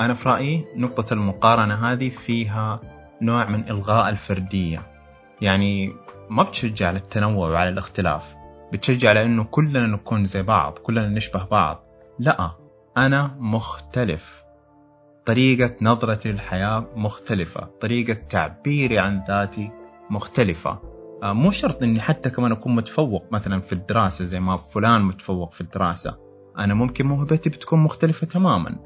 أنا 0.00 0.14
في 0.14 0.28
رأيي 0.28 0.64
نقطة 0.76 1.14
المقارنة 1.14 1.74
هذه 1.74 2.08
فيها 2.08 2.80
نوع 3.22 3.48
من 3.48 3.70
إلغاء 3.70 4.08
الفردية. 4.08 4.82
يعني 5.40 5.92
ما 6.30 6.42
بتشجع 6.42 6.88
على 6.88 6.98
التنوع 6.98 7.50
وعلى 7.50 7.68
الاختلاف. 7.68 8.34
بتشجع 8.72 9.08
على 9.08 9.24
إنه 9.24 9.44
كلنا 9.44 9.86
نكون 9.86 10.24
زي 10.24 10.42
بعض 10.42 10.78
كلنا 10.78 11.08
نشبه 11.08 11.44
بعض. 11.44 11.84
لا 12.18 12.50
أنا 12.96 13.36
مختلف. 13.38 14.41
طريقة 15.26 15.74
نظرتي 15.82 16.32
للحياة 16.32 16.86
مختلفة 16.96 17.68
طريقة 17.80 18.14
تعبيري 18.14 18.98
عن 18.98 19.24
ذاتي 19.28 19.70
مختلفة. 20.10 20.78
آه، 21.22 21.32
مو 21.32 21.50
شرط 21.50 21.82
إني 21.82 22.00
حتى 22.00 22.30
كمان 22.30 22.52
أكون 22.52 22.74
متفوق 22.74 23.24
مثلا 23.32 23.60
في 23.60 23.72
الدراسة 23.72 24.24
زي 24.24 24.40
ما 24.40 24.56
فلان 24.56 25.02
متفوق 25.02 25.52
في 25.52 25.60
الدراسة. 25.60 26.16
أنا 26.58 26.74
ممكن 26.74 27.06
موهبتي 27.06 27.50
بتكون 27.50 27.78
مختلفة 27.78 28.26
تماما. 28.26 28.76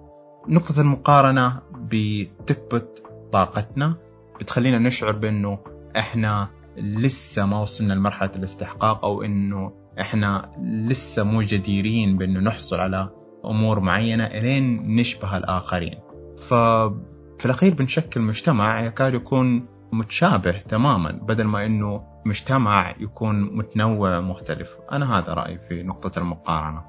نقطة 0.48 0.80
المقارنة 0.80 1.60
بتكبت 1.72 3.02
طاقتنا 3.32 3.94
بتخلينا 4.40 4.78
نشعر 4.78 5.12
بإنه 5.12 5.58
إحنا 5.96 6.48
لسه 6.76 7.46
ما 7.46 7.60
وصلنا 7.60 7.92
لمرحلة 7.92 8.30
الاستحقاق 8.36 9.04
أو 9.04 9.22
إنه 9.22 9.72
إحنا 10.00 10.52
لسه 10.62 11.22
مو 11.24 11.42
جديرين 11.42 12.16
بإنه 12.16 12.40
نحصل 12.40 12.80
على 12.80 13.10
أمور 13.44 13.80
معينة 13.80 14.26
إلين 14.26 14.96
نشبه 14.96 15.36
الآخرين. 15.36 16.05
ففي 16.36 17.44
الأخير 17.44 17.74
بنشكل 17.74 18.20
مجتمع 18.20 18.86
يكاد 18.86 19.14
يكون 19.14 19.66
متشابه 19.92 20.52
تماما 20.68 21.12
بدل 21.12 21.44
ما 21.44 21.66
أنه 21.66 22.02
مجتمع 22.26 22.94
يكون 23.00 23.56
متنوع 23.56 24.20
مختلف. 24.20 24.76
أنا 24.92 25.18
هذا 25.18 25.34
رأيي 25.34 25.58
في 25.68 25.82
نقطة 25.82 26.18
المقارنة. 26.18 26.82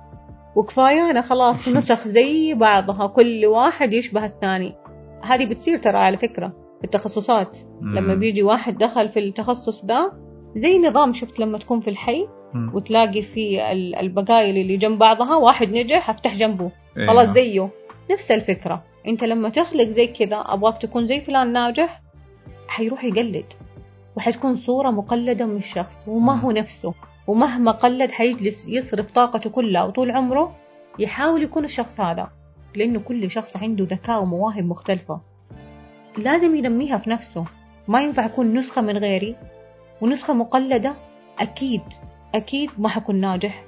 وكفاية 0.56 1.12
أنا 1.12 1.22
خلاص 1.22 1.68
نسخ 1.68 2.08
زي 2.08 2.54
بعضها 2.54 3.08
كل 3.08 3.46
واحد 3.46 3.94
يشبه 3.94 4.26
الثاني. 4.26 4.76
هذه 5.24 5.46
بتصير 5.46 5.78
ترى 5.78 5.98
على 5.98 6.18
فكرة 6.18 6.48
في 6.48 6.84
التخصصات. 6.84 7.58
لما 7.82 8.16
بيجي 8.16 8.44
واحد 8.44 8.78
دخل 8.78 9.10
في 9.10 9.20
التخصص 9.20 9.86
ده 9.86 10.14
زي 10.56 10.78
نظام 10.80 11.14
شفت 11.14 11.40
لما 11.40 11.58
تكون 11.58 11.80
في 11.80 11.90
الحي 11.90 12.28
وتلاقي 12.74 13.22
في 13.22 13.72
البقايل 14.00 14.58
اللي 14.58 14.78
جنب 14.78 15.00
بعضها 15.00 15.36
واحد 15.36 15.70
نجح 15.70 16.10
أفتح 16.10 16.36
جنبه. 16.36 16.72
إيه. 16.98 17.08
خلاص 17.08 17.28
زيه. 17.28 17.70
نفس 18.12 18.32
الفكرة. 18.32 18.84
انت 19.08 19.24
لما 19.24 19.50
تخلق 19.50 19.90
زي 19.90 20.08
كذا 20.08 20.38
أبغاك 20.38 20.82
تكون 20.82 21.06
زي 21.06 21.22
فلان 21.22 21.54
ناجح 21.54 22.02
حيروح 22.68 23.04
يقلد. 23.04 23.54
وحتكون 24.18 24.56
صورة 24.56 24.90
مقلدة 24.90 25.46
من 25.46 25.58
الشخص 25.58 26.08
وما 26.08 26.40
هو 26.40 26.52
نفسه. 26.52 26.94
ومهما 27.28 27.72
قلد 27.72 28.12
حيجلس 28.12 28.68
يصرف 28.68 29.12
طاقته 29.12 29.50
كلها 29.50 29.84
وطول 29.84 30.12
عمره 30.12 30.56
يحاول 31.00 31.44
يكون 31.44 31.64
الشخص 31.64 32.00
هذا. 32.00 32.32
لأنه 32.76 33.00
كل 33.00 33.32
شخص 33.32 33.58
عنده 33.58 33.86
ذكاء 33.86 34.22
ومواهب 34.22 34.66
مختلفة. 34.66 35.22
لازم 36.18 36.56
ينميها 36.56 36.98
في 36.98 37.10
نفسه. 37.10 37.46
ما 37.88 38.02
ينفع 38.02 38.26
أكون 38.26 38.54
نسخة 38.54 38.82
من 38.82 38.98
غيري. 38.98 39.36
ونسخة 40.02 40.34
مقلدة 40.34 40.96
أكيد 41.40 41.82
أكيد 42.36 42.70
ما 42.78 42.90
حكون 42.90 43.16
ناجح. 43.16 43.67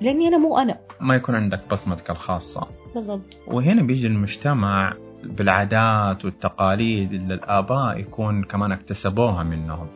لأني 0.00 0.28
أنا 0.28 0.38
مو 0.38 0.58
أنا. 0.58 0.78
ما 1.00 1.14
يكون 1.14 1.34
عندك 1.34 1.60
بصمتك 1.70 2.10
الخاصة. 2.10 2.66
بالضبط. 2.94 3.36
وهنا 3.46 3.82
بيجي 3.82 4.06
المجتمع 4.06 4.94
بالعادات 5.24 6.24
والتقاليد 6.24 7.12
اللي 7.12 7.34
الآباء 7.34 7.98
يكون 7.98 8.42
كمان 8.42 8.72
اكتسبوها 8.72 9.42
منهم 9.42 9.86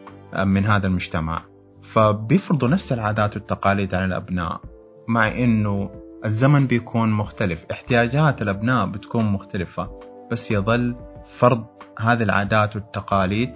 من 0.47 0.67
هذا 0.67 0.87
المجتمع. 0.87 1.43
فبيفرضوا 1.83 2.69
نفس 2.69 2.93
العادات 2.93 3.37
والتقاليد 3.37 3.95
على 3.95 4.05
الأبناء 4.05 4.61
مع 5.09 5.29
إنه 5.29 5.91
الزمن 6.25 6.67
بيكون 6.67 7.11
مختلف 7.11 7.67
احتياجات 7.71 8.43
الأبناء 8.43 8.87
بتكون 8.87 9.25
مختلفة. 9.25 10.01
بس 10.31 10.51
يظل 10.51 10.97
فرض 11.25 11.65
هذه 11.99 12.23
العادات 12.23 12.77
والتقاليد 12.77 13.53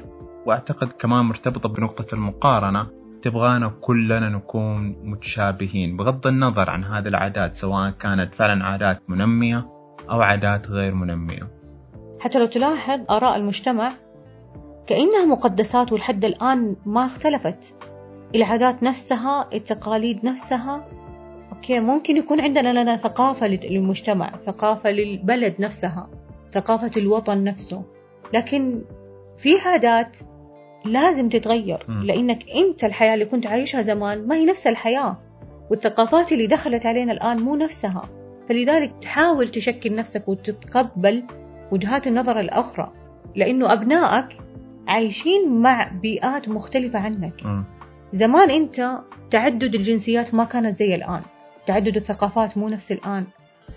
وأعتقد 0.46 0.92
كمان 0.92 1.24
مرتبطة 1.24 1.68
بنقطة 1.68 2.14
المقارنة 2.14 2.86
تبغانا 3.22 3.72
كلنا 3.80 4.28
نكون 4.28 4.96
متشابهين. 5.04 5.96
بغض 5.96 6.26
النظر 6.26 6.70
عن 6.70 6.84
هذه 6.84 7.08
العادات 7.08 7.54
سواء 7.54 7.90
كانت 7.90 8.34
فعلا 8.34 8.64
عادات 8.64 9.02
منمية 9.08 9.66
أو 10.10 10.20
عادات 10.20 10.70
غير 10.70 10.94
منمية. 10.94 11.50
حتى 12.20 12.38
لو 12.38 12.46
تلاحظ 12.46 13.00
آراء 13.10 13.36
المجتمع 13.36 13.92
كأنها 14.86 15.24
مقدسات 15.24 15.92
ولحد 15.92 16.24
الآن 16.24 16.76
ما 16.86 17.04
اختلفت. 17.04 17.74
العادات 18.34 18.82
نفسها 18.82 19.48
التقاليد 19.54 20.24
نفسها 20.24 20.88
أوكي 21.52 21.80
ممكن 21.80 22.16
يكون 22.16 22.40
عندنا 22.40 22.82
لنا 22.82 22.96
ثقافة 22.96 23.46
للمجتمع 23.46 24.36
ثقافة 24.36 24.90
للبلد 24.90 25.54
نفسها 25.60 26.10
ثقافة 26.52 26.90
الوطن 26.96 27.44
نفسه. 27.44 27.84
لكن 28.34 28.82
في 29.38 29.58
عادات 29.66 30.16
لازم 30.86 31.28
تتغير 31.28 31.78
م. 31.88 32.02
لأنك 32.02 32.50
أنت 32.50 32.84
الحياة 32.84 33.14
اللي 33.14 33.24
كنت 33.24 33.46
عايشها 33.46 33.82
زمان 33.82 34.26
ما 34.26 34.34
هي 34.34 34.44
نفس 34.44 34.66
الحياة 34.66 35.16
والثقافات 35.70 36.32
اللي 36.32 36.46
دخلت 36.46 36.86
علينا 36.86 37.12
الآن 37.12 37.38
مو 37.38 37.56
نفسها. 37.56 38.08
فلذلك 38.48 38.92
تحاول 39.02 39.48
تشكل 39.48 39.94
نفسك 39.94 40.28
وتتقبل 40.28 41.24
وجهات 41.72 42.06
النظر 42.06 42.40
الأخرى 42.40 42.92
لأنه 43.36 43.72
أبنائك 43.72 44.26
عايشين 44.88 45.62
مع 45.62 45.90
بيئات 46.02 46.48
مختلفة 46.48 46.98
عنك. 46.98 47.46
م. 47.46 47.64
زمان 48.12 48.50
أنت 48.50 48.98
تعدد 49.30 49.74
الجنسيات 49.74 50.34
ما 50.34 50.44
كانت 50.44 50.76
زي 50.76 50.94
الآن 50.94 51.22
تعدد 51.66 51.96
الثقافات 51.96 52.58
مو 52.58 52.68
نفس 52.68 52.92
الآن. 52.92 53.26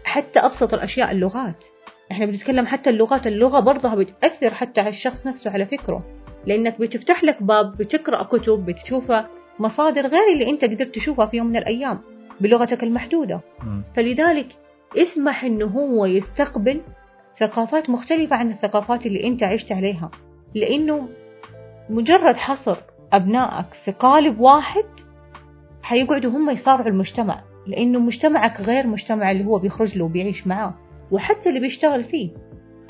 حتى 0.04 0.39
أبسط 0.39 0.74
الأشياء 0.74 1.12
اللغات. 1.12 1.63
إحنا 2.12 2.25
بنتكلم 2.25 2.66
حتى 2.66 2.89
اللغات 2.89 3.28
اللغة 3.28 3.60
برضها 3.60 3.96
بتأثر 3.96 4.54
حتى 4.54 4.82
على 4.82 4.89
الشخص 4.89 5.28
نفسه 5.28 5.51
على 5.51 5.66
فكره. 5.66 6.04
لأنك 6.48 6.79
بتفتح 6.79 7.24
لك 7.24 7.43
باب 7.43 7.77
بتقرأ 7.77 8.24
كتب 8.24 8.65
بتشوفها 8.65 9.29
مصادر 9.60 10.08
غير 10.08 10.34
اللي 10.34 10.50
أنت 10.50 10.63
قدرت 10.63 10.96
تشوفها 10.96 11.25
في 11.25 11.38
يوم 11.38 11.48
من 11.48 11.55
الأيام 11.55 12.00
بلغتك 12.41 12.84
المحدودة. 12.84 13.41
م. 13.63 13.81
فلذلك 13.96 14.48
اسمح 14.98 15.43
إنه 15.43 15.65
هو 15.65 16.05
يستقبل 16.05 16.81
ثقافات 17.38 17.89
مختلفة 17.89 18.36
عن 18.36 18.50
الثقافات 18.50 19.05
اللي 19.05 19.27
أنت 19.27 19.43
عشت 19.43 19.72
عليها. 19.72 20.12
لأنه 20.55 21.10
مجرد 21.89 22.36
حصر 22.36 22.77
أبنائك 23.13 23.74
في 23.86 23.91
قالب 23.91 24.39
واحد 24.39 24.86
حيقعدوا 25.81 26.31
هم 26.31 26.50
يصارعوا 26.50 26.89
المجتمع 26.89 27.43
لأنه 27.67 28.00
مجتمعك 28.00 28.62
غير 28.62 28.88
مجتمع 28.88 29.31
اللي 29.31 29.46
هو 29.46 29.60
بيخرج 29.60 29.98
له 29.98 30.05
وبيعيش 30.05 30.48
معاه 30.48 30.74
وحتى 31.12 31.50
اللي 31.50 31.60
بيشتغل 31.60 32.03
فيه. 32.03 32.31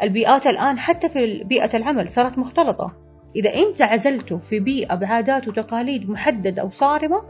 البيئات 0.03 0.47
الآن 0.47 0.79
حتى 0.79 1.09
في 1.09 1.43
بيئة 1.43 1.77
العمل 1.77 2.09
صارت 2.09 2.37
مختلطة. 2.37 3.08
إذا 3.35 3.53
أنت 3.53 3.81
عزلته 3.81 4.37
في 4.37 4.59
بيئة 4.59 4.95
بعادات 4.95 5.47
وتقاليد 5.47 6.09
محددة 6.09 6.61
أو 6.61 6.69
صارمة 6.69 7.21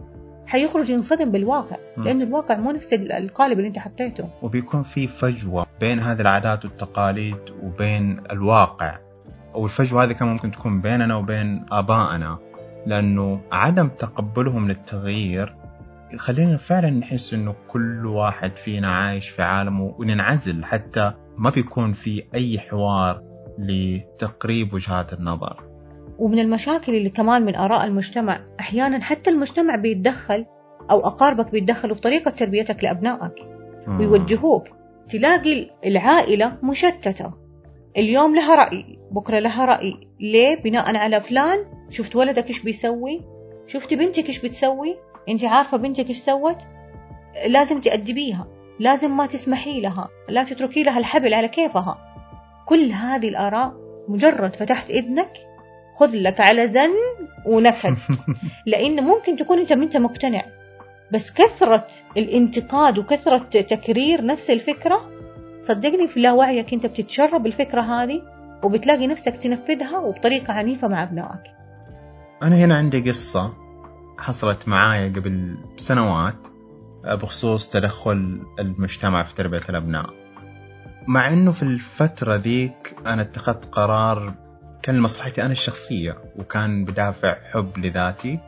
حيخرج 0.45 0.89
ينصدم 0.89 1.31
بالواقع 1.31 1.77
لأنه 1.97 2.23
الواقع 2.23 2.57
مو 2.57 2.71
نفس 2.71 2.93
القالب 2.93 3.57
اللي 3.57 3.67
أنت 3.67 3.79
حطيته. 3.79 4.29
وبيكون 4.41 4.83
في 4.83 5.07
فجوة 5.07 5.65
بين 5.79 5.99
هذه 5.99 6.21
العادات 6.21 6.65
والتقاليد 6.65 7.37
وبين 7.63 8.21
الواقع. 8.31 8.97
أو 9.55 9.65
الفجوة 9.65 10.03
هذه 10.03 10.11
كمان 10.11 10.33
ممكن 10.33 10.51
تكون 10.51 10.81
بيننا 10.81 11.15
وبين 11.15 11.65
آبائنا 11.71 12.37
لأنه 12.85 13.41
عدم 13.51 13.87
تقبلهم 13.87 14.67
للتغيير 14.67 15.55
يخلينا 16.13 16.57
فعلا 16.57 16.89
نحس 16.89 17.33
إنه 17.33 17.55
كل 17.67 18.05
واحد 18.05 18.57
فينا 18.57 18.87
عايش 18.87 19.29
في 19.29 19.41
عالمه 19.41 19.95
وننعزل 19.99 20.65
حتى 20.65 21.13
ما 21.37 21.49
بيكون 21.49 21.93
في 21.93 22.23
أي 22.35 22.59
حوار 22.59 23.23
لتقريب 23.59 24.73
وجهات 24.73 25.13
النظر. 25.13 25.68
ومن 26.19 26.39
المشاكل 26.39 26.95
اللي 26.95 27.09
كمان 27.09 27.41
من 27.41 27.55
آراء 27.55 27.85
المجتمع 27.85 28.39
أحيانا 28.59 29.03
حتى 29.03 29.29
المجتمع 29.29 29.75
بيتدخل 29.75 30.45
أو 30.91 30.99
أقاربك 30.99 31.51
بيتدخلوا 31.51 31.95
في 31.95 32.01
طريقة 32.01 32.31
تربيتك 32.31 32.83
لأبنائك. 32.83 33.47
ويوجهوك 33.87 34.67
تلاقي 35.09 35.69
العائلة 35.85 36.57
مشتتة. 36.63 37.33
اليوم 37.97 38.35
لها 38.35 38.55
رأي 38.55 38.99
بكرة 39.11 39.39
لها 39.39 39.65
رأي. 39.65 39.93
ليه؟ 40.19 40.55
بناء 40.55 40.95
على 40.95 41.21
فلان 41.21 41.65
شفت 41.89 42.15
ولدك 42.15 42.47
إيش 42.47 42.63
بيسوي؟ 42.63 43.21
شفت 43.67 43.93
بنتك 43.93 44.27
إيش 44.27 44.45
بتسوي؟ 44.45 44.97
أنت 45.29 45.43
عارفة 45.43 45.77
بنتك 45.77 46.07
إيش 46.09 46.17
سوت؟ 46.17 46.57
لازم 47.47 47.81
تأدبيها 47.81 48.47
لازم 48.79 49.17
ما 49.17 49.25
تسمحي 49.25 49.81
لها. 49.81 50.09
لا 50.29 50.43
تتركي 50.43 50.83
لها 50.83 50.99
الحبل 50.99 51.33
على 51.33 51.47
كيفها. 51.47 51.97
كل 52.65 52.91
هذه 52.91 53.29
الآراء 53.29 53.73
مجرد 54.07 54.55
فتحت 54.55 54.89
إذنك 54.89 55.31
خذ 55.93 56.09
لك 56.13 56.39
على 56.39 56.67
زن 56.67 56.93
ونكد 57.45 57.97
لأن 58.65 59.03
ممكن 59.03 59.35
تكون 59.35 59.59
أنت 59.59 59.73
منت 59.73 59.97
مقتنع 59.97 60.43
بس 61.13 61.33
كثرة 61.33 61.87
الانتقاد 62.17 62.97
وكثرة 62.97 63.37
تكرير 63.61 64.25
نفس 64.25 64.49
الفكرة 64.49 65.19
صدقني 65.61 66.07
في 66.07 66.19
لا 66.19 66.31
وعيك 66.31 66.73
أنت 66.73 66.85
بتتشرب 66.85 67.45
الفكرة 67.45 67.81
هذه 67.81 68.21
وبتلاقي 68.63 69.07
نفسك 69.07 69.37
تنفذها 69.37 69.97
وبطريقة 69.99 70.53
عنيفة 70.53 70.87
مع 70.87 71.03
أبنائك. 71.03 71.43
أنا 72.43 72.55
هنا 72.55 72.77
عندي 72.77 73.09
قصة 73.09 73.53
حصلت 74.17 74.67
معايا 74.67 75.13
قبل 75.15 75.57
سنوات 75.77 76.35
بخصوص 77.03 77.69
تدخل 77.69 78.41
المجتمع 78.59 79.23
في 79.23 79.35
تربية 79.35 79.61
الأبناء. 79.69 80.09
مع 81.07 81.33
أنه 81.33 81.51
في 81.51 81.63
الفترة 81.63 82.35
ذيك 82.35 82.95
أنا 83.05 83.21
اتخذت 83.21 83.65
قرار 83.65 84.33
كان 84.81 84.95
لمصلحتي 84.95 85.43
أنا 85.43 85.51
الشخصية 85.51 86.17
وكان 86.35 86.85
بدافع 86.85 87.37
حب 87.51 87.77
لذاتي 87.77 88.39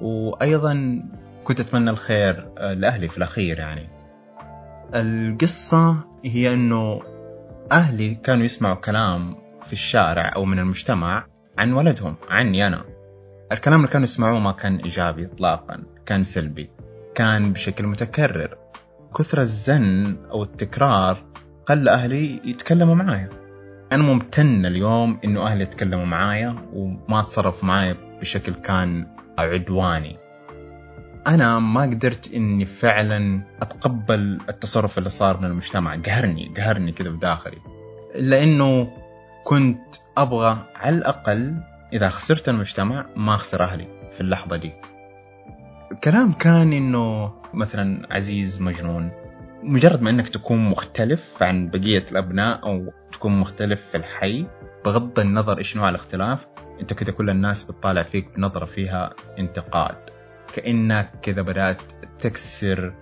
وأيضا 0.00 1.02
كنت 1.44 1.60
أتمنى 1.60 1.90
الخير 1.90 2.48
آه، 2.58 2.74
لأهلي 2.74 3.08
في 3.08 3.18
الأخير 3.18 3.58
يعني. 3.58 3.88
القصة 4.94 5.96
هي 6.24 6.54
أنه 6.54 7.02
أهلي 7.72 8.14
كانوا 8.14 8.44
يسمعوا 8.44 8.74
كلام 8.74 9.36
في 9.66 9.72
الشارع 9.72 10.32
أو 10.36 10.44
من 10.44 10.58
المجتمع 10.58 11.26
عن 11.58 11.72
ولدهم 11.72 12.16
عني 12.30 12.66
أنا. 12.66 12.84
الكلام 13.52 13.80
اللي 13.80 13.92
كانوا 13.92 14.04
يسمعوه 14.04 14.38
ما 14.38 14.52
كان 14.52 14.76
إيجابي 14.76 15.26
إطلاقا 15.26 15.82
كان 16.06 16.22
سلبي 16.22 16.70
كان 17.14 17.52
بشكل 17.52 17.86
متكرر. 17.86 18.58
كثر 19.18 19.40
الزن 19.40 20.16
أو 20.30 20.42
التكرار 20.42 21.24
خلى 21.68 21.90
أهلي 21.90 22.40
يتكلموا 22.44 22.94
معايا. 22.94 23.37
أنا 23.92 24.02
ممتن 24.02 24.66
اليوم 24.66 25.18
إنه 25.24 25.46
أهلي 25.46 25.62
يتكلموا 25.62 26.04
معايا 26.04 26.56
وما 26.72 27.22
تصرفوا 27.22 27.68
معايا 27.68 27.96
بشكل 28.20 28.52
كان 28.52 29.06
عدواني. 29.38 30.16
أنا 31.26 31.58
ما 31.58 31.82
قدرت 31.82 32.34
إني 32.34 32.64
فعلا 32.64 33.42
أتقبل 33.62 34.40
التصرف 34.48 34.98
اللي 34.98 35.10
صار 35.10 35.40
من 35.40 35.44
المجتمع. 35.44 35.96
قهرني 35.96 36.52
قهرني 36.56 36.92
كذا 36.92 37.10
بداخلي. 37.10 37.58
إلا 38.14 38.42
إنه 38.42 38.92
كنت 39.44 39.96
أبغى 40.16 40.58
على 40.76 40.96
الأقل 40.96 41.56
إذا 41.92 42.08
خسرت 42.08 42.48
المجتمع 42.48 43.06
ما 43.16 43.34
أخسر 43.34 43.62
أهلي 43.62 43.88
في 44.12 44.20
اللحظة 44.20 44.56
ديك. 44.56 44.86
الكلام 45.92 46.32
كان 46.32 46.72
إنه 46.72 47.32
مثلا 47.54 48.06
عزيز 48.10 48.62
مجنون 48.62 49.10
مجرد 49.62 50.02
ما 50.02 50.10
إنك 50.10 50.28
تكون 50.28 50.70
مختلف 50.70 51.42
عن 51.42 51.70
بقية 51.70 52.04
الأبناء 52.10 52.64
أو 52.64 52.92
تكون 53.12 53.38
مختلف 53.38 53.80
في 53.90 53.96
الحي 53.96 54.46
بغض 54.84 55.20
النظر 55.20 55.58
إيش 55.58 55.76
نوع 55.76 55.88
الاختلاف 55.88 56.46
أنت 56.80 56.92
كذا 56.92 57.12
كل 57.12 57.30
الناس 57.30 57.64
بتطالع 57.64 58.02
فيك 58.02 58.28
بنظرة 58.36 58.64
فيها 58.64 59.10
انتقاد. 59.38 59.96
كأنك 60.52 61.10
كذا 61.22 61.42
بدأت 61.42 61.80
تكسر 62.20 62.94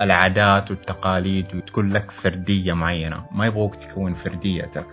العادات 0.00 0.70
والتقاليد 0.70 1.54
وتكون 1.54 1.92
لك 1.92 2.10
فردية 2.10 2.72
معينة. 2.72 3.26
ما 3.32 3.46
يبغوك 3.46 3.74
تكون 3.74 4.14
فرديتك 4.14 4.86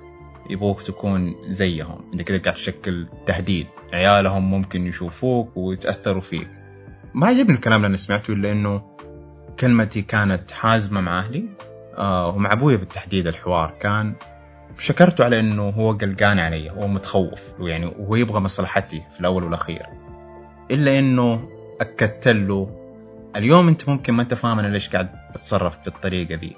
يبغوك 0.49 0.81
تكون 0.81 1.35
زيهم. 1.47 2.05
أنت 2.13 2.21
كذا 2.21 2.37
قاعد 2.37 2.55
تشكل 2.55 3.07
تهديد. 3.27 3.67
عيالهم 3.93 4.51
ممكن 4.51 4.87
يشوفوك 4.87 5.57
ويتأثروا 5.57 6.21
فيك. 6.21 6.49
ما 7.13 7.27
عجبني 7.27 7.55
الكلام 7.55 7.85
اللي 7.85 7.97
سمعته 7.97 8.33
إلا 8.33 8.51
إنه 8.51 8.92
كلمتي 9.59 10.01
كانت 10.01 10.51
حازمة 10.51 11.01
مع 11.01 11.19
أهلي. 11.19 11.45
آه 11.97 12.27
ومع 12.27 12.51
أبوي 12.51 12.77
بالتحديد 12.77 13.27
الحوار 13.27 13.73
كان 13.79 14.15
شكرته 14.77 15.23
على 15.23 15.39
إنه 15.39 15.69
هو 15.69 15.91
قلقان 15.91 16.39
علي 16.39 16.69
هو 16.69 16.87
متخوف 16.87 17.53
يعني 17.59 17.85
وهو 17.85 18.15
يبغى 18.15 18.39
مصلحتي 18.39 19.03
في 19.13 19.19
الأول 19.19 19.43
والأخير. 19.43 19.85
إلا 20.71 20.99
إنه 20.99 21.49
أكدت 21.81 22.27
له 22.27 22.79
اليوم 23.35 23.67
أنت 23.67 23.89
ممكن 23.89 24.13
ما 24.13 24.21
أنت 24.21 24.33
فاهم 24.33 24.59
أنا 24.59 24.67
ليش 24.67 24.89
قاعد 24.89 25.09
بتصرف 25.35 25.77
بالطريقة 25.85 26.35
دي 26.35 26.55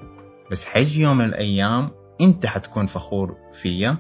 بس 0.52 0.66
حيجي 0.66 1.02
يوم 1.02 1.18
من 1.18 1.26
الأيام 1.26 1.92
أنت 2.22 2.46
حتكون 2.46 2.86
فخور 2.86 3.38
فيا 3.54 3.98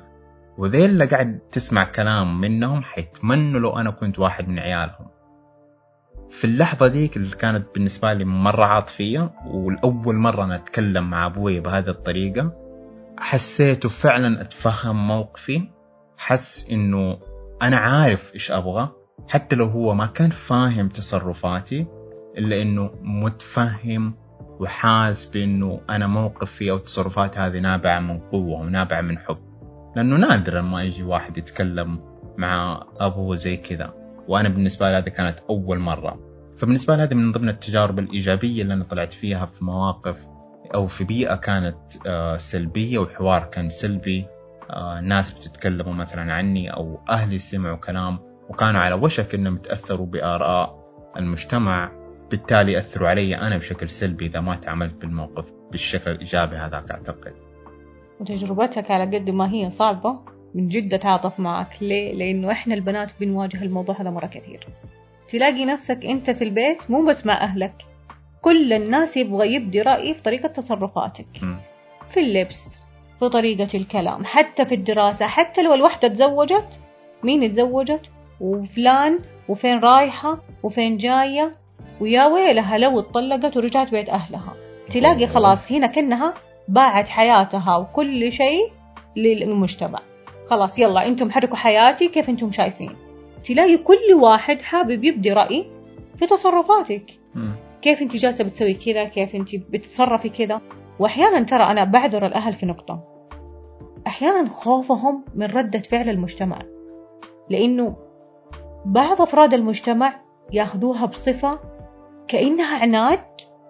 وذيل 0.58 0.90
اللي 0.90 1.06
قاعد 1.06 1.40
تسمع 1.52 1.84
كلام 1.84 2.42
منهم 2.42 2.84
حيتمنوا 2.84 3.60
لو 3.60 3.78
أنا 3.80 3.92
كنت 3.92 4.20
واحد 4.20 4.48
من 4.48 4.60
عيالهم. 4.60 5.08
في 6.30 6.46
اللحظة 6.46 6.88
اللي 6.88 7.36
كانت 7.36 7.66
بالنسبة 7.74 8.14
لي 8.14 8.26
مرة 8.26 8.64
عاطفية 8.64 9.32
والأول 9.46 10.16
مرة 10.16 10.44
أنا 10.44 10.56
أتكلم 10.56 11.10
مع 11.10 11.26
أبوي 11.26 11.60
بهذه 11.60 11.90
الطريقة 11.90 12.54
حسيته 13.20 13.90
فعلا 13.90 14.42
أتفهم 14.42 15.08
موقفي 15.08 15.62
حس 16.18 16.70
إنه 16.72 17.18
أنا 17.62 17.78
عارف 17.78 18.34
إيش 18.34 18.52
أبغى 18.52 18.92
حتى 19.28 19.56
لو 19.56 19.66
هو 19.66 19.94
ما 19.94 20.06
كان 20.06 20.30
فاهم 20.30 20.90
تصرفاتي 20.90 21.88
إلا 22.38 22.62
إنه 22.62 22.92
متفهم 23.02 24.14
وحاس 24.60 25.26
بإنه 25.26 25.82
أنا 25.90 26.08
موقفي 26.08 26.72
أو 26.72 26.78
تصرفاتي 26.78 27.40
هذه 27.40 27.60
نابعة 27.60 28.00
من 28.00 28.20
قوة 28.20 28.60
ونابعة 28.60 29.02
من 29.02 29.18
حب. 29.18 29.38
لأنه 29.96 30.18
نادرا 30.18 30.62
ما 30.62 30.84
يجي 30.84 31.04
واحد 31.04 31.38
يتكلم 31.38 32.00
مع 32.38 32.84
أبوه 32.98 33.36
زي 33.36 33.58
كذا. 33.58 34.05
وأنا 34.28 34.50
بالنسبة 34.50 34.90
لي 34.90 34.98
هذه 34.98 35.10
كانت 35.10 35.40
أول 35.50 35.80
مرة. 35.80 36.20
فبالنسبة 36.58 36.96
لي 36.96 37.04
هذه 37.04 37.14
من 37.14 37.32
ضمن 37.32 37.50
التجارب 37.50 38.00
الإيجابية 38.00 38.62
اللي 38.62 38.74
أنا 38.74 38.84
طلعت 38.84 39.14
فيها 39.14 39.46
في 39.46 39.66
مواقف 39.66 40.28
أو 40.76 40.88
في 40.88 41.04
بيئة 41.04 41.36
كانت 41.36 41.78
آه، 42.08 42.38
سلبية 42.38 43.00
وحوار 43.00 43.44
كان 43.44 43.70
سلبي 43.70 44.26
آه، 44.70 45.02
ناس 45.02 45.32
بتتكلموا 45.32 45.94
مثلا 45.94 46.34
عني 46.34 46.74
أو 46.74 47.00
أهلي 47.10 47.40
سمعوا 47.40 47.78
كلام 47.78 48.20
وكانوا 48.50 48.82
على 48.82 48.96
وشك 48.96 49.36
أنهم 49.36 49.56
يتأثروا 49.56 50.06
بآراء 50.06 50.86
المجتمع 51.18 51.92
بالتالي 52.32 52.78
أثروا 52.78 53.10
علي 53.10 53.38
أنا 53.38 53.58
بشكل 53.58 53.90
سلبي 53.90 54.26
إذا 54.26 54.40
ما 54.40 54.56
تعاملت 54.56 54.96
بالموقف 54.96 55.54
بالشكل 55.72 56.12
الإيجابي 56.12 56.56
هذاك 56.56 56.92
أعتقد. 56.92 57.34
وتجربتك 58.20 58.92
على 58.92 59.18
قد 59.18 59.30
ما 59.30 59.52
هي 59.52 59.70
صعبة. 59.70 60.35
من 60.56 60.68
جد 60.68 60.94
أتعاطف 60.94 61.40
معك. 61.40 61.68
ليه؟ 61.82 62.14
لأنه 62.14 62.52
إحنا 62.52 62.74
البنات 62.76 63.12
بنواجه 63.20 63.64
الموضوع 63.64 64.02
هذا 64.02 64.10
مرة 64.10 64.26
كثير. 64.26 64.68
تلاقي 65.30 65.66
نفسك 65.66 66.06
أنت 66.06 66.32
في 66.32 66.44
البيت 66.44 66.92
مو 66.92 67.06
بس 67.06 67.26
مع 67.26 67.42
أهلك. 67.42 67.74
كل 68.42 68.74
الناس 68.74 69.18
يبغى 69.18 69.54
يبدي 69.54 69.82
رأي 69.82 70.14
في 70.14 70.22
طريقة 70.22 70.48
تصرفاتك. 70.48 71.28
في 72.10 72.20
اللبس 72.20 72.86
في 73.20 73.30
طريقة 73.30 73.78
الكلام 73.78 74.26
حتى 74.26 74.66
في 74.66 74.76
الدراسة 74.76 75.28
حتى 75.28 75.62
لو 75.62 75.74
الوحدة 75.74 76.08
تزوجت. 76.08 76.68
مين 77.24 77.52
تزوجت 77.52 78.02
وفلان 78.42 79.20
وفين 79.50 79.80
رايحة 79.80 80.38
وفين 80.64 80.98
جاية. 80.98 81.52
ويا 82.02 82.26
ويلها 82.26 82.78
لو 82.78 83.00
اتطلقت 83.00 83.58
ورجعت 83.58 83.92
بيت 83.92 84.10
أهلها. 84.10 84.54
تلاقي 84.90 85.28
خلاص 85.28 85.72
هنا 85.72 85.88
كأنها 85.88 86.34
باعت 86.68 87.10
حياتها 87.10 87.78
وكل 87.78 88.32
شيء 88.32 88.72
للمجتمع. 89.16 90.00
خلاص 90.50 90.80
يلا 90.80 91.08
أنتم 91.08 91.32
حركوا 91.32 91.56
حياتي 91.56 92.08
كيف 92.08 92.30
أنتم 92.30 92.52
شايفين؟ 92.52 92.96
تلاقي 93.46 93.78
كل 93.78 94.14
واحد 94.22 94.62
حابب 94.62 95.04
يبدي 95.04 95.34
رأي 95.34 95.72
في 96.18 96.28
تصرفاتك. 96.28 97.06
كيف 97.82 98.02
انت 98.02 98.16
جالسة 98.16 98.44
بتسوي 98.44 98.74
كذا؟ 98.74 99.04
كيف 99.04 99.36
انت 99.36 99.56
بتتصرفي 99.56 100.30
كذا؟ 100.30 100.62
واحيانا 101.00 101.44
ترى 101.44 101.64
أنا 101.64 101.84
بعذر 101.84 102.26
الأهل 102.26 102.54
في 102.54 102.66
نقطة. 102.66 103.04
أحيانا 104.08 104.50
خوفهم 104.50 105.26
من 105.36 105.46
ردة 105.46 105.80
فعل 105.80 106.10
المجتمع 106.10 106.62
لأنه 107.50 107.96
بعض 108.86 109.22
أفراد 109.22 109.54
المجتمع 109.54 110.22
ياخذوها 110.54 111.06
بصفة 111.06 111.60
كأنها 112.28 112.82
عناد 112.82 113.26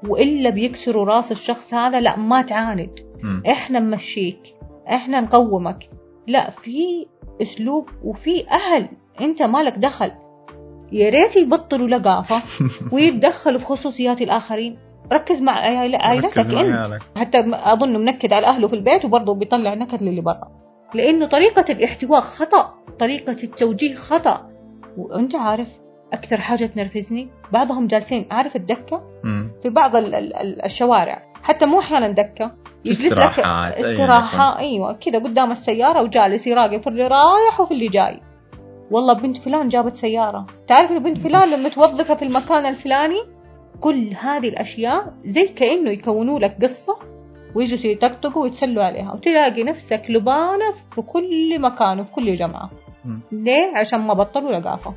وإلا 0.08 0.50
بيكسروا 0.50 1.06
راس 1.06 1.32
الشخص 1.32 1.74
هذا 1.74 2.00
لا 2.00 2.18
ما 2.18 2.42
تعاند. 2.42 3.00
إحنا 3.48 3.80
نمشيك 3.80 4.56
إحنا 4.88 5.22
نقومك. 5.22 5.90
لا 6.28 6.50
في 6.50 7.06
أسلوب 7.42 7.90
وفي 8.04 8.50
أهل. 8.52 8.88
أنت 9.22 9.42
مالك 9.44 9.74
دخل. 9.78 10.12
يا 10.92 11.10
ريت 11.10 11.36
يبطلوا 11.36 11.88
لقافة 11.88 12.42
ويتدخلوا 12.94 13.60
في 13.60 13.66
خصوصيات 13.66 14.22
الآخرين. 14.22 14.78
ركز 15.14 15.42
مع 15.42 15.52
عائل- 15.52 15.96
عائلتك 15.96 16.56
عيالك. 16.56 17.02
حتى 17.18 17.44
أظن 17.54 17.94
منكد 18.06 18.34
على 18.34 18.48
أهله 18.48 18.68
في 18.68 18.76
البيت 18.76 19.06
وبرضه 19.06 19.34
بيطلع 19.36 19.74
نكد 19.74 20.04
للي 20.04 20.22
برا. 20.22 20.52
لأنه 20.94 21.26
طريقة 21.26 21.66
الاحتواء 21.70 22.22
خطأ. 22.22 22.74
طريقة 23.00 23.38
التوجيه 23.44 23.96
خطأ. 23.96 24.50
وأنت 24.98 25.36
عارف 25.36 25.80
أكثر 26.14 26.38
حاجة 26.42 26.66
تنرفزني؟ 26.66 27.30
بعضهم 27.52 27.88
جالسين 27.88 28.26
عارف 28.32 28.56
الدكة؟ 28.56 28.98
م. 29.24 29.48
في 29.64 29.70
بعض 29.70 29.96
ال- 29.96 30.16
ال- 30.16 30.36
ال- 30.36 30.66
الشوارع. 30.66 31.24
حتى 31.44 31.66
مو 31.66 31.80
أحيانا 31.80 32.08
دكة. 32.12 32.52
يجلس 32.86 33.06
استراحات، 33.06 33.74
استراحة. 33.74 34.60
أيوة 34.60 34.94
كذا 34.94 35.20
قدام 35.20 35.52
السيارة 35.52 36.02
وجالس 36.02 36.48
يراقب 36.48 36.82
في 36.82 36.88
اللي 36.88 37.08
رايح 37.08 37.60
وفي 37.60 37.74
اللي 37.74 37.88
جاي. 37.88 38.22
والله 38.92 39.14
بنت 39.14 39.38
فلان 39.38 39.68
جابت 39.68 39.96
سيارة. 39.96 40.46
تعرف 40.68 40.92
بنت 40.92 41.18
فلان 41.18 41.64
متوظفة 41.64 42.16
في 42.16 42.26
المكان 42.26 42.66
الفلاني؟ 42.66 43.24
كل 43.82 44.14
هذه 44.20 44.50
الأشياء 44.50 45.14
زي 45.26 45.48
كأنه 45.48 45.92
يكونوا 45.92 46.40
لك 46.40 46.58
قصة 46.62 46.96
ويجوا 47.56 47.92
يطقطقوا 47.92 48.44
ويتسلوا 48.44 48.84
عليها. 48.84 49.14
وتلاقي 49.14 49.64
نفسك 49.64 50.04
لبانة 50.10 50.72
في 50.92 51.02
كل 51.02 51.62
مكان 51.62 52.00
وفي 52.00 52.12
كل 52.12 52.36
جمعة. 52.36 52.70
ليه؟ 53.32 53.72
عشان 53.76 54.00
ما 54.00 54.14
بطلوا 54.14 54.52
لقافة. 54.52 54.94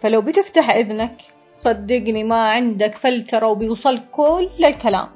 فلو 0.00 0.20
بتفتح 0.20 0.70
إذنك 0.70 1.16
صدقني 1.56 2.24
ما 2.24 2.48
عندك 2.48 2.94
فلترة 2.94 3.46
وبيوصل 3.46 4.00
كل 4.12 4.64
الكلام. 4.64 5.08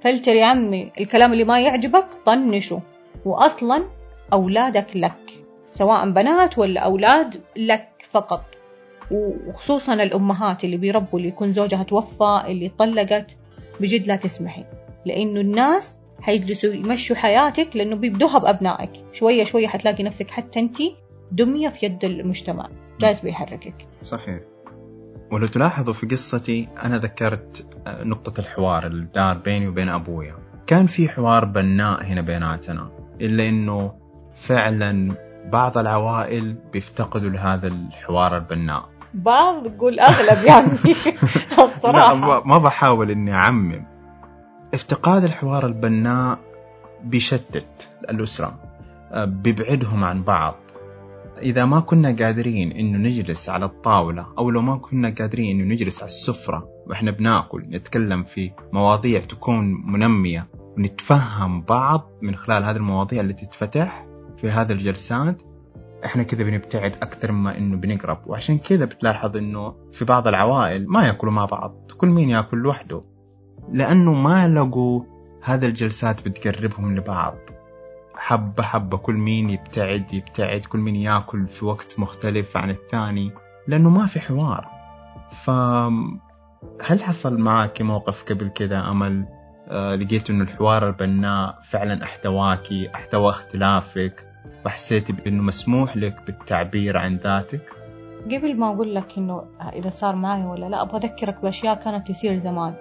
فلتر 0.00 0.32
يا 0.34 0.46
عمي 0.46 0.92
الكلام 1.00 1.32
اللي 1.32 1.44
ما 1.44 1.60
يعجبك 1.60 2.06
طنشه 2.26 2.80
وأصلا 3.24 3.84
أولادك 4.32 4.86
لك 4.94 5.44
سواء 5.70 6.10
بنات 6.10 6.58
ولا 6.58 6.80
أولاد 6.80 7.40
لك 7.56 7.88
فقط. 8.10 8.44
وخصوصا 9.10 9.94
الأمهات 9.94 10.64
اللي 10.64 10.76
بيربوا 10.76 11.18
اللي 11.18 11.28
يكون 11.28 11.52
زوجها 11.52 11.82
توفى 11.82 12.42
اللي 12.46 12.68
طلقت 12.78 13.36
بجد 13.80 14.06
لا 14.06 14.16
تسمحي. 14.16 14.64
لأنه 15.06 15.40
الناس 15.40 16.00
حيجلسوا 16.20 16.74
يمشوا 16.74 17.16
حياتك 17.16 17.76
لأنه 17.76 17.96
بيبدوها 17.96 18.38
بأبنائك. 18.38 18.90
شوية 19.12 19.44
شوية 19.44 19.66
حتلاقي 19.66 20.04
نفسك 20.04 20.30
حتى 20.30 20.60
أنت 20.60 20.76
دمية 21.32 21.68
في 21.68 21.86
يد 21.86 22.04
المجتمع. 22.04 22.68
جالس 23.00 23.20
بيحركك. 23.20 23.86
صحيح. 24.02 24.40
ولو 25.32 25.46
تلاحظوا 25.46 25.94
في 25.94 26.06
قصتي 26.06 26.68
أنا 26.84 26.98
ذكرت 26.98 27.66
آه، 27.86 28.04
نقطة 28.04 28.40
الحوار 28.40 28.86
اللي 28.86 29.06
دار 29.14 29.36
بيني 29.38 29.68
وبين 29.68 29.88
أبويا. 29.88 30.34
كان 30.66 30.86
في 30.86 31.08
حوار 31.08 31.44
بناء 31.44 32.04
هنا 32.04 32.20
بيناتنا 32.20 32.90
إلا 33.20 33.48
إنه 33.48 33.92
فعلا 34.36 35.14
بعض 35.52 35.78
العوائل 35.78 36.56
بيفتقدوا 36.72 37.30
لهذا 37.30 37.68
الحوار 37.68 38.36
البناء. 38.36 38.88
بعض 39.14 39.66
تقول 39.66 40.00
أغلب 40.00 40.44
يعني 40.44 40.68
الصراحة. 41.64 42.14
ما- 42.44 42.58
بحاول 42.58 43.10
إني 43.10 43.34
أعمم. 43.34 43.84
افتقاد 44.74 45.24
الحوار 45.24 45.66
البناء 45.66 46.38
بيشتت 47.04 47.88
الأسرة 48.10 48.54
آه، 49.12 49.24
بيبعدهم 49.24 50.04
عن 50.04 50.22
بعض. 50.22 50.54
إذا 51.42 51.64
ما 51.64 51.80
كنا 51.80 52.08
قادرين 52.08 52.72
إنه 52.72 52.98
نجلس 52.98 53.48
على 53.48 53.64
الطاولة 53.64 54.26
أو 54.38 54.50
لو 54.50 54.60
ما 54.60 54.76
كنا 54.76 55.14
قادرين 55.18 55.60
إنه 55.60 55.74
نجلس 55.74 55.98
على 55.98 56.06
السفرة 56.06 56.68
وإحنا 56.86 57.10
بناكل 57.10 57.62
نتكلم 57.70 58.24
في 58.24 58.50
مواضيع 58.72 59.20
تكون 59.20 59.92
منمية 59.92 60.48
ونتفهم 60.76 61.62
بعض 61.62 62.10
من 62.22 62.36
خلال 62.36 62.64
هذه 62.64 62.76
المواضيع 62.76 63.20
اللي 63.20 63.32
تتفتح 63.32 64.06
في 64.36 64.50
هذه 64.50 64.72
الجلسات 64.72 65.42
إحنا 66.04 66.22
كذا 66.22 66.44
بنبتعد 66.44 66.92
أكثر 66.92 67.32
مما 67.32 67.58
إنه 67.58 67.76
بنقرب. 67.76 68.18
وعشان 68.26 68.58
كذا 68.58 68.84
بتلاحظ 68.84 69.36
إنه 69.36 69.74
في 69.92 70.04
بعض 70.04 70.28
العوائل 70.28 70.88
ما 70.88 71.06
يأكلوا 71.06 71.32
مع 71.32 71.44
بعض 71.44 71.90
كل 71.98 72.08
مين 72.08 72.30
يأكل 72.30 72.56
لوحده 72.56 73.02
لأنه 73.72 74.14
ما 74.14 74.48
لقوا 74.48 75.02
هذه 75.42 75.66
الجلسات 75.66 76.28
بتقربهم 76.28 76.96
لبعض. 76.96 77.36
حبة 78.18 78.62
حبة 78.62 78.96
كل 78.96 79.14
مين 79.14 79.50
يبتعد 79.50 80.12
يبتعد 80.14 80.60
كل 80.60 80.78
مين 80.78 80.96
ياكل 80.96 81.46
في 81.46 81.64
وقت 81.64 81.98
مختلف 81.98 82.56
عن 82.56 82.70
الثاني 82.70 83.32
لأنه 83.68 83.90
ما 83.90 84.06
في 84.06 84.20
حوار. 84.20 84.68
ف 85.30 85.50
هل 86.86 87.02
حصل 87.02 87.38
معك 87.38 87.82
موقف 87.82 88.24
قبل 88.24 88.48
كذا 88.48 88.90
أمل؟ 88.90 89.24
آه 89.68 89.94
لقيت 89.94 90.30
إنه 90.30 90.44
الحوار 90.44 90.88
البناء 90.88 91.58
فعلا 91.70 92.04
احتواكي 92.04 92.94
أحتوى 92.94 93.30
اختلافك 93.30 94.26
وحسيتي 94.66 95.12
بإنه 95.12 95.42
مسموح 95.42 95.96
لك 95.96 96.16
بالتعبير 96.26 96.96
عن 96.96 97.16
ذاتك؟ 97.16 97.72
قبل 98.24 98.56
ما 98.56 98.74
أقول 98.74 98.94
لك 98.94 99.18
إنه 99.18 99.44
إذا 99.72 99.90
صار 99.90 100.16
معي 100.16 100.44
ولا 100.44 100.66
لا 100.66 100.82
أبغى 100.82 100.96
أذكرك 100.96 101.42
بأشياء 101.42 101.74
كانت 101.74 102.08
تصير 102.08 102.38
زمان. 102.38 102.74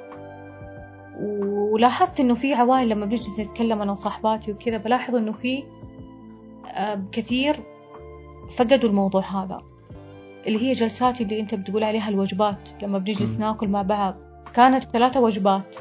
ولاحظت 1.19 2.19
إنه 2.19 2.35
في 2.35 2.53
عوائل 2.53 2.89
لما 2.89 3.05
بنجلس 3.05 3.39
نتكلم 3.39 3.81
أنا 3.81 3.91
وصاحباتي 3.91 4.51
وكذا 4.51 4.77
بلاحظ 4.77 5.15
إنه 5.15 5.31
في 5.31 5.63
آه، 6.73 7.01
كثير 7.11 7.55
فقدوا 8.57 8.89
الموضوع 8.89 9.21
هذا. 9.21 9.61
اللي 10.47 10.61
هي 10.61 10.71
جلسات 10.71 11.21
اللي 11.21 11.39
أنت 11.39 11.55
بتقول 11.55 11.83
عليها 11.83 12.09
الوجبات 12.09 12.69
لما 12.81 12.97
بنجلس. 12.97 13.39
ناكل 13.39 13.67
مع 13.67 13.81
بعض. 13.81 14.15
كانت 14.53 14.83
ثلاثة 14.83 15.19
وجبات. 15.19 15.75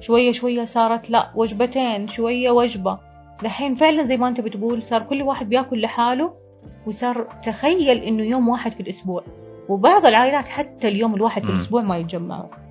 شوية 0.00 0.32
شوية 0.32 0.64
صارت 0.64 1.10
لا 1.10 1.30
وجبتين 1.34 2.06
شوية 2.06 2.50
وجبة. 2.50 2.98
دحين 3.42 3.74
فعلا 3.74 4.02
زي 4.02 4.16
ما 4.16 4.28
أنت 4.28 4.40
بتقول 4.40 4.82
صار 4.82 5.02
كل 5.02 5.22
واحد 5.22 5.48
بيأكل 5.48 5.80
لحاله 5.80 6.34
وصار 6.86 7.28
تخيل 7.44 7.98
إنه 7.98 8.22
يوم 8.22 8.48
واحد 8.48 8.72
في 8.72 8.80
الأسبوع. 8.80 9.22
وبعض 9.68 10.06
العائلات 10.06 10.48
حتى 10.48 10.88
اليوم 10.88 11.14
الواحد 11.14 11.44
في. 11.44 11.50
الأسبوع 11.50 11.82
ما 11.82 11.98
يتجمعوا. 11.98 12.67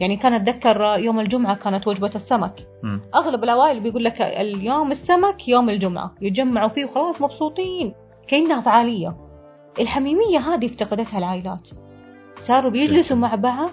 يعني 0.00 0.16
كان 0.16 0.32
أتذكر 0.32 0.80
يوم 0.98 1.20
الجمعة 1.20 1.56
كانت 1.56 1.88
وجبة 1.88 2.10
السمك. 2.14 2.66
مم. 2.82 3.00
أغلب 3.14 3.44
العوائل 3.44 3.80
بيقول 3.80 4.04
لك 4.04 4.22
اليوم 4.22 4.90
السمك 4.90 5.48
يوم 5.48 5.70
الجمعة. 5.70 6.14
يتجمعوا 6.20 6.68
فيه 6.68 6.84
وخلاص 6.84 7.22
مبسوطين. 7.22 7.94
كأنها 8.28 8.60
فعالية. 8.60 9.16
الحميمية 9.80 10.38
هذه 10.38 10.66
افتقدتها 10.66 11.18
العائلات. 11.18 11.68
صاروا 12.38 12.70
بيجلسوا. 12.70 13.16
مع 13.16 13.34
بعض. 13.34 13.70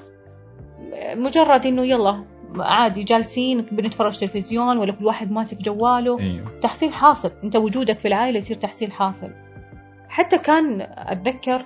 مجرد 1.15 1.65
إنه 1.65 1.83
يلا 1.83 2.23
عادي 2.59 3.03
جالسين 3.03 3.61
بنتفرج 3.61 4.17
تلفزيون 4.17 4.77
ولا 4.77 4.91
كل 4.91 5.05
واحد 5.05 5.31
ماسك 5.31 5.57
جواله. 5.61 6.19
أيوه. 6.19 6.59
تحصيل 6.61 6.93
حاصل. 6.93 7.31
أنت 7.43 7.55
وجودك 7.55 7.97
في 7.97 8.07
العائلة 8.07 8.37
يصير 8.37 8.57
تحصيل 8.57 8.91
حاصل. 8.91 9.29
حتى 10.09 10.37
كان 10.37 10.81
أتذكر 10.81 11.65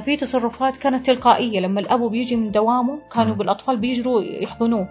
في 0.00 0.16
تصرفات 0.16 0.76
كانت 0.76 1.06
تلقائية. 1.06 1.60
لما 1.60 1.80
الابو 1.80 2.08
بيجي 2.08 2.36
من 2.36 2.50
دوامه 2.50 2.98
كانوا 3.12 3.32
مم. 3.32 3.38
بالأطفال 3.38 3.76
بيجروا 3.76 4.22
يحضنوه. 4.22 4.88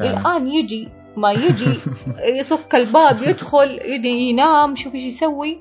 الآن 0.00 0.46
يجي 0.48 0.88
ما 1.16 1.32
يجي 1.32 1.78
يصك 2.40 2.74
الباب 2.74 3.22
يدخل 3.22 3.80
ينام 4.04 4.76
شوف 4.76 4.94
إيش 4.94 5.02
يسوي. 5.02 5.58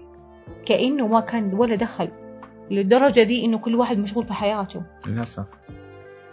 كأنه 0.66 1.08
ما 1.08 1.20
كان 1.20 1.54
ولا 1.54 1.76
دخل 1.76 2.10
للدرجة 2.72 3.24
دي 3.24 3.46
إنه 3.46 3.58
كل 3.58 3.76
واحد 3.76 3.98
مشغول 3.98 4.26
في 4.28 4.34
حياته 4.34 4.82
للأسف. 5.08 5.46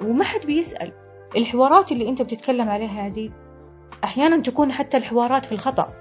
وما 0.00 0.24
حد 0.24 0.46
بيسأل. 0.46 0.92
الحوارات 1.36 1.92
اللي 1.92 2.08
أنت 2.08 2.22
بتتكلم 2.22 2.68
عليها 2.68 2.98
يا 2.98 3.02
عزيز 3.02 3.30
أحيانا 4.04 4.42
تكون 4.42 4.72
حتى 4.72 4.96
الحوارات 4.96 5.46
في 5.46 5.52
الخطأ. 5.52 5.92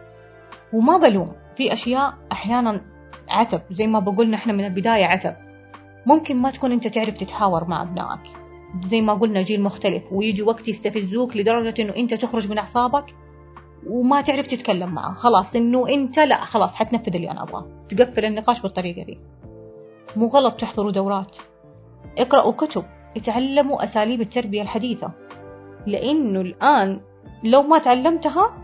وما 0.73 0.97
بلوم. 0.97 1.31
في 1.55 1.73
أشياء 1.73 2.13
أحيانا 2.31 2.81
عتب 3.29 3.61
زي 3.71 3.87
ما 3.87 3.99
بقولنا 3.99 4.35
إحنا 4.37 4.53
من 4.53 4.65
البداية 4.65 5.05
عتب. 5.05 5.35
ممكن 6.05 6.41
ما 6.41 6.49
تكون 6.49 6.71
أنت 6.71 6.87
تعرف 6.87 7.17
تتحاور 7.17 7.65
مع 7.65 7.81
أبنائك. 7.81 8.21
زي 8.85 9.01
ما 9.01 9.13
قلنا 9.13 9.41
جيل 9.41 9.61
مختلف 9.63 10.13
ويجي 10.13 10.41
وقت 10.43 10.67
يستفزوك 10.67 11.37
لدرجة 11.37 11.81
إنه 11.81 11.95
أنت 11.95 12.13
تخرج 12.13 12.51
من 12.51 12.57
أعصابك 12.57 13.15
وما 13.87 14.21
تعرف 14.21 14.47
تتكلم 14.47 14.89
معه. 14.89 15.13
خلاص 15.13 15.55
إنه 15.55 15.89
أنت 15.89 16.19
لا 16.19 16.45
خلاص 16.45 16.75
حتنفذ 16.75 17.15
اللي 17.15 17.31
أنا 17.31 17.43
أبغاه. 17.43 17.67
تقفل 17.89 18.25
النقاش 18.25 18.61
بالطريقة 18.61 19.03
دي. 19.03 19.19
مو 20.15 20.27
غلط 20.27 20.53
تحضروا 20.53 20.91
دورات. 20.91 21.37
اقرأوا 22.17 22.51
كتب. 22.51 22.85
اتعلموا 23.17 23.83
أساليب 23.83 24.21
التربية 24.21 24.61
الحديثة. 24.61 25.11
لأنه 25.87 26.41
الآن 26.41 27.01
لو 27.43 27.63
ما 27.63 27.77
تعلمتها 27.79 28.57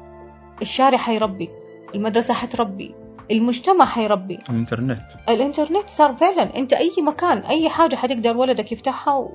الشارع 0.62 0.98
حيربي 0.98 1.50
المدرسة 1.96 2.34
حتربي. 2.34 2.96
المجتمع 3.32 3.86
حيربي. 3.86 4.40
الإنترنت. 4.50 5.02
الإنترنت 5.30 5.90
صار 5.90 6.16
فعلا 6.16 6.56
أنت 6.58 6.74
أي 6.74 6.92
مكان 7.02 7.38
أي 7.38 7.70
حاجة 7.70 7.96
حتقدر 7.96 8.38
ولدك 8.38 8.72
يفتحها 8.72 9.30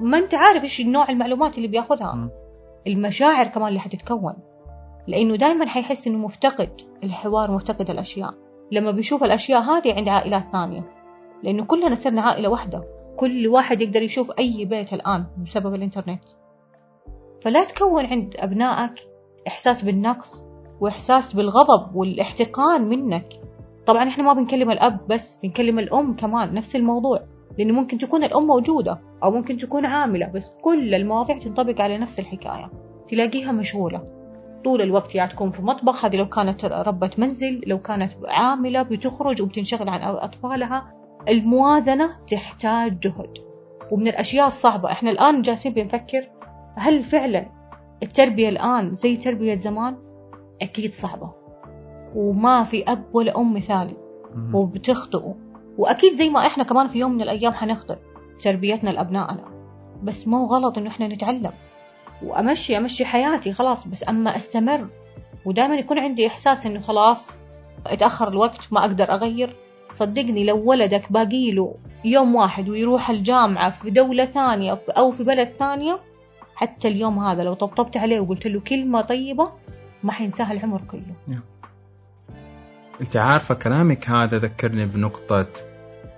وما 0.00 0.18
أنت 0.18 0.34
عارف 0.34 0.62
إيش 0.62 0.80
نوع 0.80 1.08
المعلومات 1.08 1.56
اللي 1.56 1.68
بياخذها. 1.68 2.12
مم. 2.14 2.30
المشاعر 2.86 3.46
كمان 3.46 3.68
اللي 3.68 3.80
حتتكون. 3.80 4.34
لأنه 5.06 5.36
دائما 5.36 5.66
حيحس 5.66 6.06
إنه 6.06 6.18
مفتقد 6.18 6.70
الحوار 7.04 7.50
مفتقد 7.50 7.90
الأشياء. 7.90 8.34
لما 8.72 8.90
بيشوف 8.90 9.24
الأشياء 9.24 9.60
هذه 9.62 9.94
عند 9.94 10.08
عائلات 10.08 10.44
ثانية. 10.52 10.84
لأنه 11.42 11.64
كلنا 11.64 11.94
صرنا 11.94 12.22
عائلة 12.22 12.48
واحدة. 12.48 12.84
كل 13.16 13.48
واحد 13.48 13.80
يقدر 13.80 14.02
يشوف 14.02 14.30
أي 14.38 14.64
بيت 14.64 14.92
الآن 14.92 15.26
بسبب 15.44 15.74
الإنترنت. 15.74 16.24
فلا 17.42 17.64
تكون 17.64 18.06
عند 18.06 18.34
أبنائك 18.38 18.94
إحساس 19.48 19.84
بالنقص. 19.84 20.45
وإحساس 20.80 21.32
بالغضب 21.32 21.96
والإحتقان 21.96 22.88
منك. 22.88 23.28
طبعا 23.86 24.08
إحنا 24.08 24.24
ما 24.24 24.32
بنكلم 24.32 24.70
الأب 24.70 25.06
بس 25.08 25.38
بنكلم 25.42 25.78
الأم 25.78 26.16
كمان 26.16 26.54
نفس 26.54 26.76
الموضوع 26.76 27.20
لأنه 27.58 27.74
ممكن 27.74 27.98
تكون 27.98 28.24
الأم 28.24 28.46
موجودة 28.46 29.00
أو 29.22 29.30
ممكن 29.30 29.56
تكون 29.56 29.86
عاملة 29.86 30.26
بس 30.26 30.50
كل 30.62 30.94
المواضيع 30.94 31.38
تنطبق 31.38 31.80
على 31.80 31.98
نفس 31.98 32.18
الحكاية. 32.18 32.70
تلاقيها 33.08 33.52
مشغوله 33.52 34.02
طول 34.64 34.82
الوقت 34.82 35.14
يا 35.14 35.26
تكون 35.26 35.50
في 35.50 35.62
مطبخ 35.62 36.04
هذه 36.04 36.16
لو 36.16 36.28
كانت 36.28 36.64
ربة 36.64 37.10
منزل 37.18 37.60
لو 37.66 37.78
كانت 37.78 38.12
عاملة 38.28 38.82
بتخرج 38.82 39.42
وبتنشغل 39.42 39.88
عن 39.88 40.00
أطفالها. 40.00 40.92
الموازنة 41.28 42.10
تحتاج 42.30 42.98
جهد. 43.00 43.38
ومن 43.92 44.08
الأشياء 44.08 44.46
الصعبة 44.46 44.92
إحنا 44.92 45.10
الآن 45.10 45.42
جالسين 45.42 45.72
بنفكر 45.72 46.28
هل 46.76 47.02
فعلا 47.02 47.46
التربية 48.02 48.48
الآن 48.48 48.94
زي 48.94 49.16
تربية 49.16 49.54
زمان؟ 49.54 50.05
أكيد 50.62 50.92
صعبة. 50.92 51.30
وما 52.14 52.64
في 52.64 52.84
أب 52.88 53.04
ولا 53.12 53.38
أم 53.38 53.54
مثالي. 53.54 53.96
وبتخطئوا. 54.54 55.34
وأكيد 55.78 56.14
زي 56.14 56.28
ما 56.30 56.46
إحنا 56.46 56.64
كمان 56.64 56.88
في 56.88 56.98
يوم 56.98 57.12
من 57.12 57.22
الأيام 57.22 57.52
حنخطئ 57.52 57.96
في 58.38 58.44
تربيتنا 58.44 58.90
لأبنائنا. 58.90 59.44
بس 60.02 60.28
مو 60.28 60.46
غلط 60.46 60.78
إنه 60.78 60.90
إحنا 60.90 61.08
نتعلم. 61.08 61.52
وأمشي 62.22 62.76
أمشي 62.76 63.04
حياتي 63.04 63.52
خلاص. 63.52 63.88
بس 63.88 64.08
أما 64.08 64.36
أستمر 64.36 64.88
ودائما 65.44 65.74
يكون 65.74 65.98
عندي 65.98 66.26
إحساس 66.26 66.66
إنه 66.66 66.80
خلاص 66.80 67.38
اتأخر 67.86 68.28
الوقت 68.28 68.60
ما 68.70 68.80
أقدر 68.80 69.12
أغير. 69.12 69.56
صدقني 69.92 70.44
لو 70.44 70.64
ولدك 70.64 71.12
باقي 71.12 71.50
له 71.50 71.74
يوم 72.04 72.34
واحد 72.34 72.68
ويروح 72.68 73.10
الجامعة 73.10 73.70
في 73.70 73.90
دولة 73.90 74.24
ثانية 74.24 74.80
أو 74.88 75.10
في 75.10 75.24
بلد 75.24 75.48
ثانية 75.58 76.00
حتى 76.54 76.88
اليوم 76.88 77.18
هذا 77.18 77.42
لو 77.44 77.54
طبطبت 77.54 77.96
عليه 77.96 78.20
وقلت 78.20 78.46
له 78.46 78.60
كلمة 78.60 79.00
طيبة 79.00 79.52
ما 80.06 80.12
حينساها 80.12 80.52
العمر 80.52 80.80
كله. 80.80 81.40
أنت 83.00 83.16
عارفة 83.16 83.54
كلامك 83.54 84.10
هذا 84.10 84.38
ذكرني 84.38 84.86
بنقطة 84.86 85.46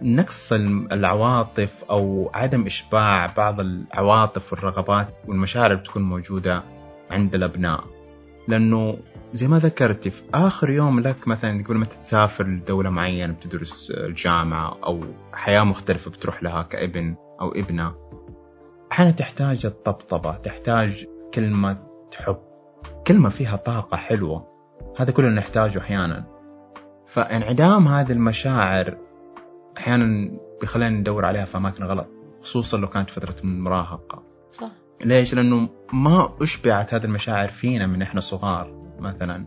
نقص 0.03 0.53
العواطف 0.93 1.85
أو 1.91 2.31
عدم 2.35 2.67
إشباع 2.67 3.27
بعض 3.27 3.61
العواطف 3.61 4.53
والرغبات 4.53 5.15
والمشاعر 5.29 5.67
اللي 5.71 5.83
بتكون 5.83 6.03
موجودة 6.03 6.63
عند 7.11 7.35
الأبناء. 7.35 7.85
لأنه 8.49 8.99
زي 9.33 9.49
ما 9.49 9.59
ذكرتي 9.59 10.11
في 10.11 10.23
آخر 10.35 10.71
يوم 10.71 11.01
لك 11.01 11.29
مثلا 11.29 11.65
قبل 11.65 11.77
ما 11.77 11.85
تسافر 11.85 12.47
لدولة 12.47 12.91
معينة 12.91 13.33
بتدرس 13.33 13.91
الجامعة 13.91 14.79
أو 14.85 15.05
حياة 15.33 15.65
مختلفة 15.65 16.11
بتروح 16.11 16.43
لها 16.43 16.63
كابن 16.63 17.17
أو 17.41 17.53
ابنة 17.53 17.95
أحيانا 18.93 19.11
تحتاج 19.11 19.67
الطبطبة 19.67 20.37
تحتاج 20.37 21.07
كلمة 21.35 21.79
حب 22.17 22.48
كلمة 23.09 23.29
فيها 23.29 23.57
طاقة 23.57 23.97
حلوة. 23.97 24.47
هذا 24.99 25.13
كله 25.13 25.29
نحتاجه 25.29 25.79
أحيانا. 25.79 26.25
فانعدام 27.07 27.89
هذه 27.89 28.13
المشاعر 28.13 28.99
أحيانا 29.79 30.31
بيخلينا 30.61 30.99
ندور 30.99 31.25
عليها 31.25 31.45
في 31.45 31.57
أماكن 31.57 31.85
غلط 31.85 32.07
خصوصا 32.43 32.79
لو 32.79 32.87
كانت 32.87 33.11
فترة 33.11 33.35
المراهقه 33.45 34.23
صح. 34.53 34.71
ليش؟ 35.05 35.35
لأنه 35.35 35.69
ما 35.93 36.35
أشبعت 36.41 36.95
هذه 36.95 37.05
المشاعر 37.05 37.49
فينا 37.49 37.87
من 37.87 38.03
إحنا 38.03 38.21
صغار 38.21 38.93
مثلا. 38.99 39.47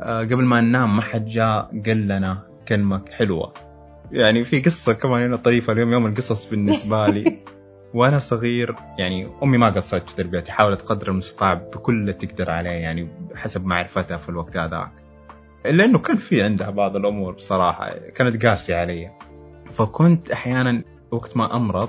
آه، 0.00 0.20
قبل 0.20 0.44
ما 0.44 0.60
ننام 0.60 0.96
ما 0.96 1.02
حد 1.02 1.26
جاء 1.26 1.82
قال 1.86 2.08
لنا 2.08 2.46
كلمة 2.68 3.04
حلوة. 3.12 3.52
يعني 4.12 4.44
في 4.44 4.60
قصة 4.60 4.92
كمان 4.92 5.22
هنا 5.22 5.36
طريفة 5.36 5.72
اليوم 5.72 5.92
يوم 5.92 6.06
القصص 6.06 6.50
بالنسبة 6.50 7.06
لي. 7.06 7.38
وأنا 7.94 8.18
صغير 8.18 8.76
يعني 8.98 9.28
أمي 9.42 9.58
ما 9.58 9.68
قصرت 9.68 10.10
في 10.10 10.16
تربيتي 10.16 10.52
حاولت 10.52 10.82
قدر 10.82 11.08
المستطاع 11.08 11.54
بكل 11.54 11.94
اللي 11.94 12.12
تقدر 12.12 12.50
عليه 12.50 12.70
يعني 12.70 13.08
حسب 13.34 13.64
معرفتها 13.64 14.16
في 14.16 14.28
الوقت 14.28 14.56
هذاك. 14.56 14.92
الا 15.66 15.84
انه 15.84 15.98
كان 15.98 16.16
في 16.16 16.42
عندها 16.42 16.70
بعض 16.70 16.96
الأمور 16.96 17.32
بصراحة 17.32 17.90
كانت 18.14 18.46
قاسية 18.46 18.76
علي. 18.76 19.10
فكنت 19.70 20.30
أحيانا 20.30 20.84
وقت 21.10 21.36
ما 21.36 21.56
أمرض 21.56 21.88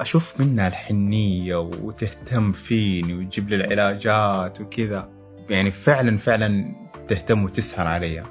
أشوف 0.00 0.40
منها 0.40 0.68
الحنية 0.68 1.56
وتهتم 1.56 2.52
فيني 2.52 3.14
وتجيب 3.14 3.48
لي 3.48 3.56
العلاجات 3.56 4.60
وكذا. 4.60 5.08
يعني 5.50 5.70
فعلا 5.70 6.16
فعلا 6.16 6.74
تهتم 7.08 7.44
وتسهر 7.44 7.86
علي. 7.86 8.24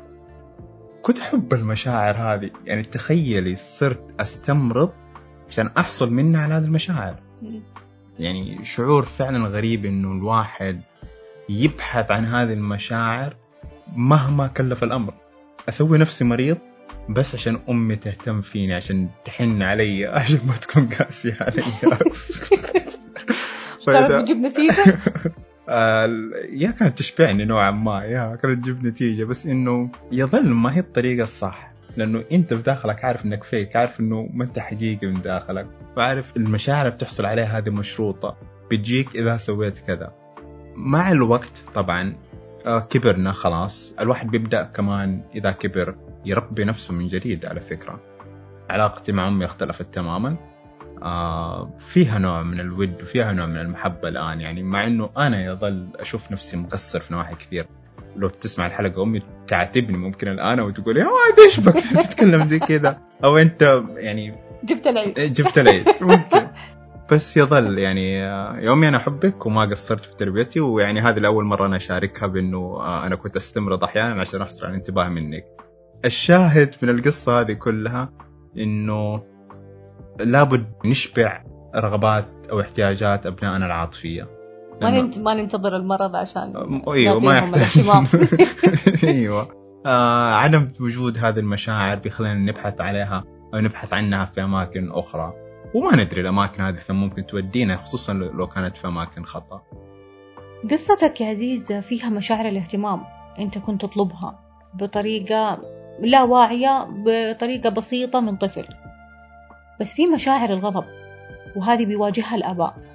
كنت 1.01 1.19
أحب 1.19 1.53
المشاعر 1.53 2.15
هذه 2.15 2.49
يعني 2.65 2.83
تخيلي 2.83 3.55
صرت 3.55 4.21
أستمرض 4.21 4.91
عشان 5.51 5.69
أحصل 5.77 6.13
منها 6.13 6.41
على 6.41 6.53
هذه 6.53 6.63
المشاعر. 6.63 7.15
يعني 8.19 8.65
شعور 8.65 9.03
فعلا 9.03 9.47
غريب 9.47 9.85
إنه 9.85 10.11
الواحد 10.11 10.81
يبحث 11.49 12.11
عن 12.11 12.25
هذه 12.25 12.53
المشاعر 12.53 13.35
مهما 13.95 14.47
كلف 14.47 14.83
الأمر. 14.83 15.13
أسوي 15.69 15.97
نفسي 15.97 16.23
مريض 16.25 16.57
بس 17.09 17.35
عشان 17.35 17.59
أمي 17.69 17.95
تهتم 17.95 18.41
فيني 18.41 18.73
عشان 18.73 19.09
تحن 19.25 19.61
علي 19.61 20.05
عشان 20.17 20.39
ما 20.47 20.57
تكون 20.57 20.89
قاسية 20.89 21.37
علي. 21.41 21.63
كانت 23.85 24.11
بتجيب 24.11 24.37
نتيجة؟ 24.37 24.99
آه، 25.69 26.09
يا 26.49 26.71
كانت 26.71 26.97
تشبعني 26.97 27.45
نوعا 27.45 27.71
ما 27.71 28.03
يا 28.03 28.35
كانت 28.35 28.63
تجيب 28.63 28.85
نتيجة 28.85 29.23
بس 29.23 29.45
إنه 29.45 29.89
يظل 30.11 30.49
ما 30.49 30.75
هي 30.75 30.79
الطريقة 30.79 31.23
الصح. 31.23 31.70
لأنه 31.97 32.23
أنت 32.31 32.53
بداخلك 32.53 33.05
عارف 33.05 33.25
إنك 33.25 33.43
فيك 33.43 33.75
عارف 33.75 33.99
إنه 33.99 34.29
ما 34.33 34.43
أنت 34.43 34.59
حقيقي 34.59 35.07
من 35.07 35.21
داخلك 35.21 35.67
وعارف 35.97 36.37
المشاعر 36.37 36.85
اللي 36.85 36.95
بتحصل 36.95 37.25
عليها 37.25 37.57
هذه 37.57 37.69
مشروطة 37.69 38.37
بتجيك 38.71 39.15
إذا 39.15 39.37
سويت 39.37 39.79
كذا. 39.79 40.13
مع 40.75 41.11
الوقت 41.11 41.63
طبعا 41.75 42.15
آه، 42.65 42.79
كبرنا 42.79 43.31
خلاص. 43.31 43.93
الواحد 43.99 44.27
بيبدأ 44.27 44.63
كمان 44.63 45.23
إذا 45.35 45.51
كبر 45.51 45.95
يربي 46.25 46.63
نفسه 46.63 46.93
من 46.93 47.07
جديد 47.07 47.45
على 47.45 47.59
فكرة. 47.59 47.99
علاقتي 48.69 49.11
مع 49.11 49.27
أمي 49.27 49.45
اختلفت 49.45 49.93
تماما. 49.93 50.37
آه 51.03 51.77
فيها 51.79 52.19
نوع 52.19 52.43
من 52.43 52.59
الود 52.59 53.01
وفيها 53.01 53.31
نوع 53.33 53.45
من 53.45 53.57
المحبة 53.57 54.07
الآن 54.07 54.41
يعني 54.41 54.63
مع 54.63 54.87
أنه 54.87 55.09
أنا 55.17 55.45
يظل 55.45 55.87
أشوف 55.95 56.31
نفسي 56.31 56.57
مقصر 56.57 56.99
في 56.99 57.13
نواحي 57.13 57.35
كثير. 57.35 57.65
لو 58.15 58.29
تسمع 58.29 58.65
الحلقة 58.67 59.03
أمي 59.03 59.21
تعاتبني 59.47 59.97
ممكن 59.97 60.27
الآن 60.27 60.59
وتقول 60.59 60.97
يا 60.97 61.07
إيش 61.45 61.59
بك 61.59 61.73
تتكلم 61.73 62.43
زي 62.43 62.59
كذا 62.59 62.97
أو 63.23 63.37
أنت 63.37 63.83
يعني 63.95 64.35
جبت 64.63 64.87
العيد 64.87 65.33
جبت 65.33 65.57
العيد 65.57 65.85
ممكن 66.01 66.47
بس 67.11 67.37
يظل 67.37 67.77
يعني 67.77 68.23
آه، 68.23 68.59
يومي 68.59 68.87
أنا 68.87 68.97
أحبك 68.97 69.45
وما 69.45 69.61
قصرت 69.61 70.05
في 70.05 70.15
تربيتي 70.15 70.59
ويعني 70.59 70.99
هذه 70.99 71.19
لاول 71.19 71.45
مرة 71.45 71.65
أنا 71.65 71.77
أشاركها 71.77 72.27
بأنه 72.27 72.57
آه، 72.57 73.07
أنا 73.07 73.15
كنت 73.15 73.37
استمرض 73.37 73.83
أحيانا 73.83 74.21
عشان 74.21 74.41
أحصل 74.41 74.65
على 74.65 74.71
الانتباه 74.71 75.09
منك. 75.09 75.45
الشاهد 76.05 76.75
من 76.81 76.89
القصة 76.89 77.41
هذه 77.41 77.53
كلها 77.53 78.13
إنه 78.57 79.23
لابد 80.19 80.73
نشبع 80.85 81.43
رغبات 81.75 82.27
أو 82.51 82.61
احتياجات 82.61 83.25
أبنائنا 83.25 83.65
العاطفية. 83.65 84.40
ما 84.81 85.09
ما 85.17 85.33
ننتظر 85.33 85.75
المرض 85.75 86.15
عشان 86.15 86.81
أيوه 86.87 87.19
ما 87.19 87.37
يحتاج. 87.37 87.85
أيوه. 89.03 89.61
آه 89.85 90.33
عدم 90.33 90.71
وجود 90.79 91.17
هذه 91.17 91.39
المشاعر 91.39 91.99
بيخلينا 91.99 92.51
نبحث 92.51 92.81
عليها 92.81 93.23
أو 93.53 93.59
نبحث 93.59 93.93
عنها 93.93 94.25
في 94.25 94.43
أماكن 94.43 94.91
أخرى. 94.91 95.33
وما 95.75 96.03
ندري 96.03 96.21
الأماكن 96.21 96.63
هذه 96.63 96.75
ثم 96.75 96.95
ممكن 96.95 97.25
تودينا 97.25 97.77
خصوصا 97.77 98.13
لو 98.13 98.47
كانت 98.47 98.77
في 98.77 98.87
أماكن 98.87 99.23
خطأ. 99.23 99.61
قصتك 100.71 101.21
يا 101.21 101.29
عزيز 101.29 101.73
فيها 101.73 102.09
مشاعر 102.09 102.47
الاهتمام 102.47 103.03
أنت 103.39 103.57
كنت 103.57 103.81
تطلبها 103.81 104.39
بطريقة 104.73 105.59
لا 105.99 106.23
واعية 106.23 106.87
بطريقة 106.89 107.69
بسيطة 107.69 108.19
من 108.19 108.35
طفل. 108.35 108.65
بس 109.79 109.93
في 109.93 110.05
مشاعر 110.05 110.49
الغضب 110.49 110.85
وهذه 111.55 111.85
بيواجهها 111.85 112.35
الآباء. 112.35 112.90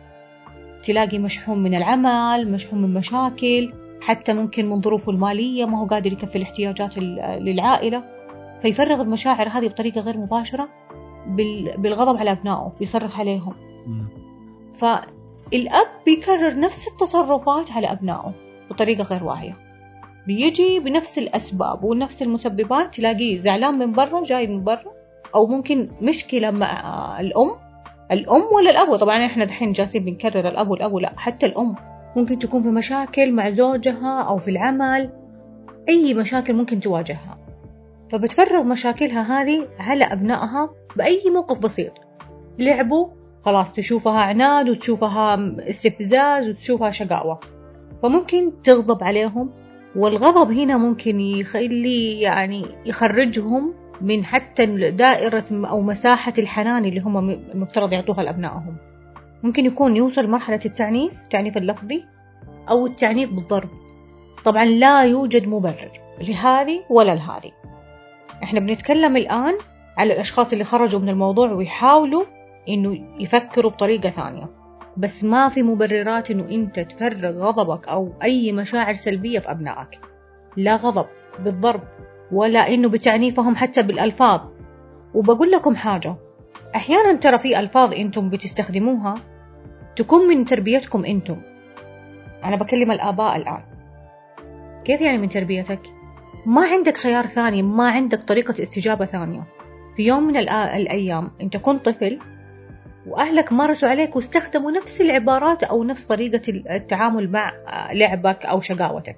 تلاقي 0.86 1.18
مشحون 1.18 1.62
من 1.62 1.74
العمل 1.74 2.52
مشحون 2.52 2.82
من 2.82 2.94
مشاكل 2.94 3.72
حتى 4.00 4.32
ممكن 4.32 4.68
من 4.68 4.80
ظروفه 4.80 5.12
المالية 5.12 5.64
ما 5.64 5.80
هو 5.80 5.86
قادر 5.86 6.12
يكفي 6.12 6.36
الاحتياجات 6.36 6.98
للعائلة. 6.98 8.04
فيفرغ 8.62 9.00
المشاعر 9.00 9.48
هذه 9.48 9.66
بطريقة 9.68 10.00
غير 10.00 10.18
مباشرة 10.18 10.68
بالغضب 11.78 12.16
على 12.16 12.32
أبنائه 12.32 12.72
بيصرخ 12.78 13.20
عليهم. 13.20 13.54
فالأب 14.74 15.88
بيكرر 16.06 16.58
نفس 16.58 16.88
التصرفات 16.88 17.72
على 17.72 17.92
أبنائه 17.92 18.34
بطريقة 18.70 19.04
غير 19.04 19.24
واعية. 19.24 19.56
بيجي 20.26 20.80
بنفس 20.80 21.18
الأسباب 21.18 21.84
ونفس 21.84 22.22
المسببات 22.22 22.94
تلاقيه 22.94 23.40
زعلان 23.40 23.78
من 23.78 23.92
برا 23.92 24.22
جاي 24.22 24.46
من 24.46 24.64
برا 24.64 24.92
أو 25.34 25.46
ممكن 25.46 25.88
مشكلة 26.02 26.50
مع 26.50 27.20
الأم 27.20 27.65
الأم 28.12 28.42
ولا 28.54 28.70
الأب؟ 28.70 28.96
طبعا 28.96 29.26
إحنا 29.26 29.44
دحين 29.44 29.72
جالسين 29.72 30.04
بنكرر 30.04 30.48
الأب 30.48 30.70
والأب 30.70 30.96
لا 30.96 31.12
حتى 31.16 31.46
الأم. 31.46 31.74
ممكن 32.16 32.38
تكون 32.38 32.62
في 32.62 32.68
مشاكل 32.68 33.32
مع 33.32 33.50
زوجها 33.50 34.22
أو 34.22 34.38
في 34.38 34.50
العمل. 34.50 35.10
أي 35.88 36.14
مشاكل 36.14 36.54
ممكن 36.54 36.80
تواجهها. 36.80 37.38
فبتفرغ 38.12 38.62
مشاكلها 38.62 39.42
هذه 39.42 39.68
على 39.78 40.04
أبنائها 40.04 40.70
بأي 40.96 41.22
موقف 41.34 41.58
بسيط. 41.58 41.92
لعبوا 42.58 43.08
خلاص 43.42 43.72
تشوفها 43.72 44.20
عناد 44.20 44.68
وتشوفها 44.68 45.54
استفزاز 45.70 46.50
وتشوفها 46.50 46.90
شقاوة. 46.90 47.40
فممكن 48.02 48.52
تغضب 48.64 49.04
عليهم 49.04 49.50
والغضب 49.96 50.52
هنا 50.52 50.76
ممكن 50.76 51.20
يخلي 51.20 52.20
يعني 52.20 52.64
يخرجهم 52.86 53.74
من 54.00 54.24
حتى 54.24 54.90
دائرة 54.90 55.44
أو 55.52 55.80
مساحة 55.80 56.32
الحنان 56.38 56.84
اللي 56.84 57.00
هم 57.00 57.30
المفترض 57.30 57.92
يعطوها 57.92 58.22
لأبنائهم. 58.22 58.76
ممكن 59.42 59.66
يكون 59.66 59.96
يوصل 59.96 60.28
مرحلة 60.28 60.60
التعنيف 60.66 61.22
التعنيف 61.22 61.56
اللفظي 61.56 62.04
أو 62.70 62.86
التعنيف 62.86 63.32
بالضرب. 63.32 63.68
طبعا 64.44 64.64
لا 64.64 65.04
يوجد 65.04 65.48
مبرر 65.48 65.90
لهذه 66.20 66.84
ولا 66.90 67.14
لهذه. 67.14 67.52
إحنا 68.42 68.60
بنتكلم 68.60 69.16
الآن 69.16 69.54
على 69.98 70.12
الأشخاص 70.12 70.52
اللي 70.52 70.64
خرجوا 70.64 71.00
من 71.00 71.08
الموضوع 71.08 71.52
ويحاولوا 71.52 72.24
إنه 72.68 73.20
يفكروا 73.20 73.70
بطريقة 73.70 74.10
ثانية. 74.10 74.50
بس 74.96 75.24
ما 75.24 75.48
في 75.48 75.62
مبررات 75.62 76.30
إنه 76.30 76.48
أنت 76.50 76.80
تفرغ 76.80 77.30
غضبك 77.30 77.88
أو 77.88 78.12
أي 78.22 78.52
مشاعر 78.52 78.92
سلبية 78.92 79.38
في 79.38 79.50
أبنائك. 79.50 80.00
لا 80.56 80.76
غضب 80.76 81.06
بالضرب. 81.38 81.82
ولا 82.32 82.68
إنه 82.68 82.88
بتعنيفهم 82.88 83.56
حتى 83.56 83.82
بالألفاظ. 83.82 84.40
وبقول 85.14 85.50
لكم 85.50 85.76
حاجة 85.76 86.16
أحيانا 86.74 87.12
ترى 87.12 87.38
في 87.38 87.60
ألفاظ 87.60 87.94
أنتم 87.94 88.30
بتستخدموها 88.30 89.14
تكون 89.96 90.28
من 90.28 90.44
تربيتكم 90.44 91.04
أنتم. 91.04 91.36
أنا 92.44 92.56
بكلم 92.56 92.90
الآباء 92.90 93.36
الآن. 93.36 93.62
كيف 94.84 95.00
يعني 95.00 95.18
من 95.18 95.28
تربيتك؟ 95.28 95.80
ما 96.46 96.66
عندك 96.66 96.96
خيار 96.96 97.26
ثاني 97.26 97.62
ما 97.62 97.90
عندك 97.90 98.22
طريقة 98.22 98.62
استجابة 98.62 99.04
ثانية. 99.04 99.44
في 99.96 100.06
يوم 100.06 100.22
من 100.22 100.36
الأيام 100.36 101.30
أنت 101.40 101.56
كنت 101.56 101.84
طفل 101.84 102.18
وأهلك 103.06 103.52
مارسوا 103.52 103.88
عليك 103.88 104.16
واستخدموا 104.16 104.70
نفس 104.70 105.00
العبارات 105.00 105.62
أو 105.62 105.84
نفس 105.84 106.06
طريقة 106.06 106.42
التعامل 106.76 107.30
مع 107.30 107.52
لعبك 107.92 108.46
أو 108.46 108.60
شقاوتك. 108.60 109.16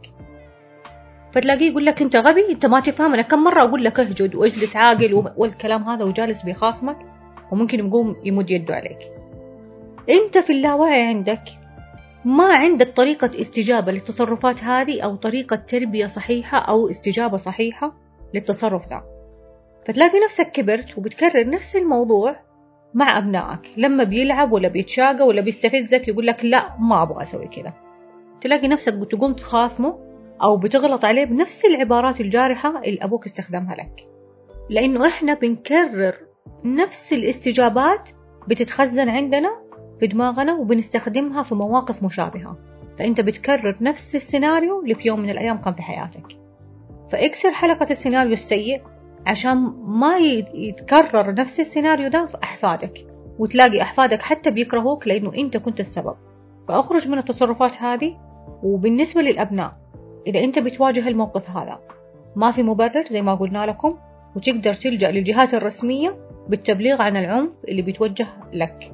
فتلاقيه 1.32 1.70
يقول 1.70 1.86
لك 1.86 2.02
أنت 2.02 2.16
غبي 2.16 2.50
أنت 2.50 2.66
ما 2.66 2.80
تفهم. 2.80 3.12
أنا 3.12 3.22
كم 3.22 3.44
مرة 3.44 3.62
أقول 3.62 3.84
لك 3.84 4.00
اهجد 4.00 4.34
واجلس 4.34 4.76
عاقل 4.76 5.32
والكلام 5.36 5.82
هذا 5.82 6.04
وجالس 6.04 6.42
بيخاصمك 6.42 6.96
وممكن 7.52 7.86
يقوم 7.86 8.16
يمد 8.24 8.50
يده 8.50 8.74
عليك. 8.74 8.98
أنت 10.10 10.38
في 10.38 10.52
اللاوعي 10.52 11.02
عندك 11.02 11.42
ما 12.24 12.56
عندك 12.56 12.92
طريقة 12.96 13.40
استجابة 13.40 13.92
للتصرفات 13.92 14.64
هذه 14.64 15.00
أو 15.00 15.16
طريقة 15.16 15.56
تربية 15.56 16.06
صحيحة 16.06 16.58
أو 16.58 16.90
استجابة 16.90 17.36
صحيحة 17.36 17.94
للتصرف 18.34 18.88
ده 18.90 19.02
فتلاقي 19.86 20.20
نفسك 20.24 20.50
كبرت 20.52 20.98
وبتكرر 20.98 21.50
نفس 21.50 21.76
الموضوع 21.76 22.36
مع 22.94 23.18
أبنائك. 23.18 23.60
لما 23.76 24.04
بيلعب 24.04 24.52
ولا 24.52 24.68
بيتشاقى 24.68 25.26
ولا 25.26 25.40
بيستفزك 25.40 26.08
يقول 26.08 26.26
لك 26.26 26.44
لا 26.44 26.76
ما 26.78 27.02
أبغى 27.02 27.22
أسوي 27.22 27.48
كذا. 27.48 27.72
تلاقي 28.40 28.68
نفسك 28.68 28.94
بتقوم 28.94 29.32
تخاصمه 29.32 30.07
أو 30.42 30.56
بتغلط 30.56 31.04
عليه 31.04 31.24
بنفس 31.24 31.64
العبارات 31.64 32.20
الجارحة 32.20 32.82
اللي 32.82 32.98
أبوك 33.02 33.24
استخدمها 33.26 33.74
لك. 33.74 34.08
لأنه 34.70 35.06
إحنا 35.06 35.34
بنكرر 35.34 36.14
نفس 36.64 37.12
الاستجابات 37.12 38.10
بتتخزن 38.48 39.08
عندنا 39.08 39.48
في 40.00 40.06
دماغنا 40.06 40.54
وبنستخدمها 40.54 41.42
في 41.42 41.54
مواقف 41.54 42.02
مشابهة. 42.02 42.56
فأنت 42.98 43.20
بتكرر 43.20 43.76
نفس 43.80 44.14
السيناريو 44.16 44.82
اللي 44.82 44.94
في 44.94 45.08
يوم 45.08 45.20
من 45.20 45.30
الأيام 45.30 45.60
كان 45.60 45.74
في 45.74 45.82
حياتك. 45.82 46.26
فاكسر 47.10 47.50
حلقة 47.50 47.86
السيناريو 47.90 48.32
السيء 48.32 48.82
عشان 49.26 49.56
ما 49.86 50.16
يتكرر 50.54 51.34
نفس 51.34 51.60
السيناريو 51.60 52.08
ده 52.08 52.26
في 52.26 52.38
أحفادك. 52.42 53.06
وتلاقي 53.38 53.82
أحفادك 53.82 54.22
حتى 54.22 54.50
بيكرهوك 54.50 55.08
لأنه 55.08 55.34
أنت 55.34 55.56
كنت 55.56 55.80
السبب. 55.80 56.16
فأخرج 56.68 57.08
من 57.08 57.18
التصرفات 57.18 57.82
هذه. 57.82 58.16
وبالنسبة 58.62 59.22
للأبناء 59.22 59.87
إذا 60.28 60.40
أنت 60.44 60.58
بتواجه 60.58 61.08
الموقف 61.08 61.50
هذا 61.50 61.80
ما 62.36 62.50
في 62.50 62.62
مبرر 62.62 63.04
زي 63.10 63.22
ما 63.22 63.34
قلنا 63.34 63.66
لكم 63.66 63.98
وتقدر 64.36 64.72
تلجأ 64.72 65.10
للجهات 65.10 65.54
الرسمية 65.54 66.16
بالتبليغ 66.48 67.02
عن 67.02 67.16
العنف 67.16 67.54
اللي 67.68 67.82
بيتوجه 67.82 68.26
لك. 68.52 68.92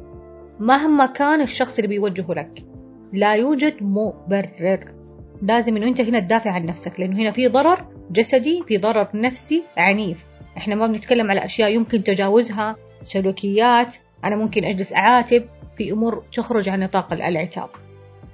مهما 0.61 1.07
كان 1.07 1.41
الشخص 1.41 1.79
اللي 1.79 1.89
بيوجهه 1.89 2.33
لك 2.35 2.65
لا 3.13 3.35
يوجد 3.35 3.75
مبرر. 3.83 4.95
لازم 5.43 5.77
إنه 5.77 5.87
أنت 5.87 6.01
هنا 6.01 6.21
تدافع 6.21 6.51
عن 6.51 6.67
نفسك 6.67 7.01
لأنه 7.01 7.17
هنا 7.17 7.31
في 7.31 7.49
ضرر 7.49 7.87
جسدي 8.11 8.63
في 8.67 8.79
ضرر 8.79 9.09
نفسي 9.15 9.63
عنيف. 9.77 10.27
إحنا 10.57 10.75
ما 10.75 10.87
بنتكلم 10.87 11.31
على 11.31 11.45
أشياء 11.45 11.71
يمكن 11.71 12.05
تجاوزها 12.05 12.77
سلوكيات 13.03 13.97
أنا 14.25 14.37
ممكن 14.37 14.65
أجلس 14.65 14.93
أعاتب 14.93 15.45
في 15.77 15.93
أمور 15.93 16.25
تخرج 16.33 16.69
عن 16.69 16.81
نطاق 16.81 17.13
العتاب 17.13 17.69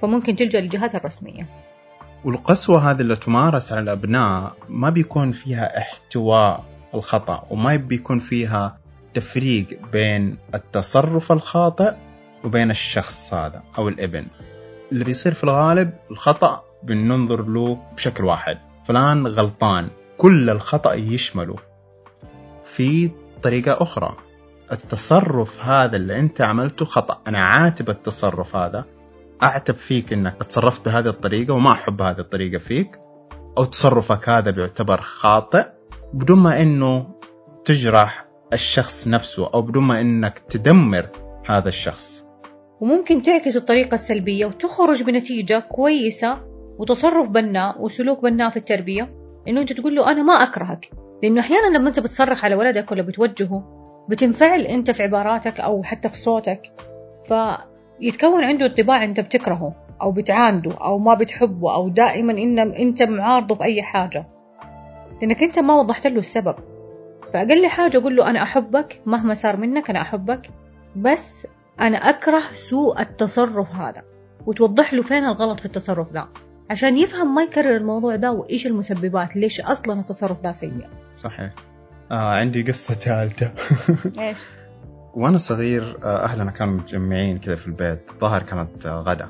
فممكن 0.02 0.36
تلجأ 0.36 0.60
للجهات 0.60 0.94
الرسمية. 0.94 1.46
والقسوة 2.24 2.90
هذه 2.90 3.00
اللي 3.00 3.16
تمارس 3.16 3.72
على 3.72 3.80
الأبناء 3.80 4.56
ما 4.68 4.90
بيكون 4.90 5.32
فيها 5.32 5.78
احتواء 5.78 6.64
الخطأ 6.94 7.46
وما 7.50 7.76
بيكون 7.76 8.18
فيها 8.18 8.78
تفريق 9.14 9.66
بين 9.92 10.36
التصرف 10.54 11.32
الخاطئ 11.32 11.94
وبين 12.44 12.70
الشخص 12.70 13.34
هذا 13.34 13.62
أو 13.78 13.88
الإبن. 13.88 14.26
اللي 14.92 15.04
بيصير 15.04 15.34
في 15.34 15.44
الغالب 15.44 15.92
الخطأ 16.10 16.64
بننظر 16.82 17.42
له 17.42 17.78
بشكل 17.96 18.24
واحد 18.24 18.58
فلان 18.84 19.26
غلطان 19.26 19.88
كل 20.16 20.50
الخطأ 20.50 20.94
يشمله. 20.94 21.56
في 22.64 23.10
طريقة 23.42 23.82
أخرى 23.82 24.16
التصرف 24.72 25.64
هذا 25.64 25.96
اللي 25.96 26.18
أنت 26.18 26.40
عملته 26.40 26.84
خطأ 26.84 27.20
أنا 27.26 27.38
عاتب 27.38 27.90
التصرف 27.90 28.56
هذا 28.56 28.84
أعتب 29.42 29.74
فيك 29.74 30.12
أنك 30.12 30.42
تصرفت 30.42 30.84
بهذه 30.84 31.08
الطريقة 31.08 31.54
وما 31.54 31.72
أحب 31.72 32.02
هذه 32.02 32.18
الطريقة 32.18 32.58
فيك 32.58 32.98
أو 33.58 33.64
تصرفك 33.64 34.28
هذا 34.28 34.50
بيعتبر 34.50 35.00
خاطئ 35.00 35.66
بدون 36.14 36.38
ما 36.38 36.62
إنه 36.62 37.06
تجرح 37.64 38.28
الشخص 38.52 39.08
نفسه 39.08 39.50
أو 39.54 39.62
بدون 39.62 39.82
ما 39.82 40.00
إنك 40.00 40.38
تدمر 40.38 41.08
هذا 41.48 41.68
الشخص. 41.68 42.26
وممكن 42.80 43.22
تعكس 43.22 43.56
الطريقة 43.56 43.94
السلبية 43.94 44.46
وتخرج 44.46 45.02
بنتيجة 45.02 45.58
كويسة 45.58 46.38
وتصرف 46.78 47.28
بناء 47.28 47.82
وسلوك 47.82 48.22
بناء 48.22 48.50
في 48.50 48.56
التربية 48.56 49.14
إنه 49.48 49.60
أنت 49.60 49.72
تقول 49.72 49.94
له 49.94 50.10
أنا 50.10 50.22
ما 50.22 50.32
أكرهك. 50.32 50.90
لأنه 51.22 51.40
أحيانا 51.40 51.78
لما 51.78 51.88
أنت 51.88 52.00
بتصرخ 52.00 52.44
على 52.44 52.54
ولدك 52.54 52.92
ولا 52.92 53.02
بتوجهه 53.02 53.64
بتنفعل 54.08 54.60
أنت 54.60 54.90
في 54.90 55.02
عباراتك 55.02 55.60
أو 55.60 55.82
حتى 55.82 56.08
في 56.08 56.16
صوتك. 56.16 56.62
فيتكون 58.00 58.44
عنده 58.44 58.66
انطباع 58.66 59.04
أنت 59.04 59.20
بتكرهه 59.20 59.74
أو 60.02 60.12
بتعانده 60.12 60.72
أو 60.72 60.98
ما 60.98 61.14
بتحبه 61.14 61.74
أو 61.74 61.88
دائما 61.88 62.32
إن 62.32 62.58
أنت 62.58 63.02
معارضه 63.02 63.54
في 63.54 63.64
أي 63.64 63.82
حاجة. 63.82 64.26
لأنك 65.20 65.42
أنت 65.42 65.58
ما 65.58 65.74
وضحت 65.74 66.06
له 66.06 66.18
السبب. 66.18 66.54
فأقل 67.32 67.66
حاجة 67.66 67.96
أقول 67.96 68.16
له 68.16 68.30
أنا 68.30 68.42
أحبك 68.42 69.00
مهما 69.06 69.34
صار 69.34 69.56
منك 69.56 69.90
أنا 69.90 70.02
أحبك 70.02 70.50
بس 70.96 71.46
أنا 71.80 71.96
أكره 71.96 72.42
سوء 72.54 73.00
التصرف 73.00 73.70
هذا. 73.74 74.02
وتوضح 74.46 74.94
له 74.94 75.02
فين 75.02 75.24
الغلط 75.24 75.60
في 75.60 75.66
التصرف 75.66 76.12
ده. 76.12 76.28
عشان 76.70 76.98
يفهم 76.98 77.34
ما 77.34 77.42
يكرر 77.42 77.76
الموضوع 77.76 78.16
ده 78.16 78.32
وإيش 78.32 78.66
المسببات 78.66 79.36
ليش 79.36 79.60
أصلا 79.60 80.00
التصرف 80.00 80.40
ده 80.40 80.52
سيء. 80.52 80.88
صحيح. 81.16 81.50
آه 82.10 82.34
عندي 82.34 82.62
قصة 82.62 82.94
ثالثة 82.94 83.52
إيش؟ 84.18 84.38
وأنا 85.14 85.38
صغير 85.38 85.98
آه 86.02 86.24
أهلنا 86.24 86.50
كانوا 86.50 86.74
متجمعين 86.74 87.38
كذا 87.38 87.56
في 87.56 87.66
البيت. 87.66 88.10
الظاهر 88.10 88.42
كانت 88.42 88.86
آه 88.86 89.00
غدا. 89.00 89.28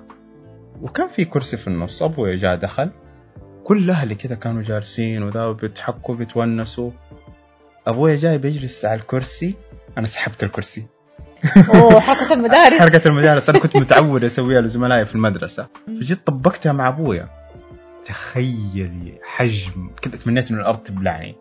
وكان 0.82 1.08
في 1.08 1.24
كرسي 1.24 1.56
في 1.56 1.68
النص 1.68 2.02
أبوي 2.02 2.36
جاء 2.36 2.56
دخل. 2.56 2.90
كل 3.64 3.90
أهلي 3.90 4.14
كذا 4.14 4.34
كانوا 4.34 4.62
جالسين 4.62 5.22
وذا 5.22 5.52
بيضحكوا 5.52 6.14
بيتونسوا. 6.14 6.90
أبوي 7.86 8.16
جاي 8.16 8.38
بيجلس 8.38 8.84
على 8.84 9.00
الكرسي. 9.00 9.54
أنا 9.98 10.06
سحبت 10.06 10.44
الكرسي. 10.44 10.86
أوه 11.74 12.00
حركة 12.00 12.32
المدارس. 12.32 12.80
حركة 12.82 13.08
المدارس. 13.08 13.50
أنا 13.50 13.58
كنت 13.58 13.76
متعود 13.76 14.24
أسويها 14.24 14.60
لزملائي 14.60 15.04
في 15.04 15.14
المدرسة. 15.14 15.66
فجيت 15.86 16.26
طبقتها 16.26 16.72
مع 16.72 16.88
أبويا. 16.88 17.28
تخيلي 18.04 19.18
حجم. 19.24 19.90
كذا 20.02 20.16
تمنيت 20.16 20.52
من 20.52 20.58
الأرض 20.58 20.78
تبلعني. 20.78 21.36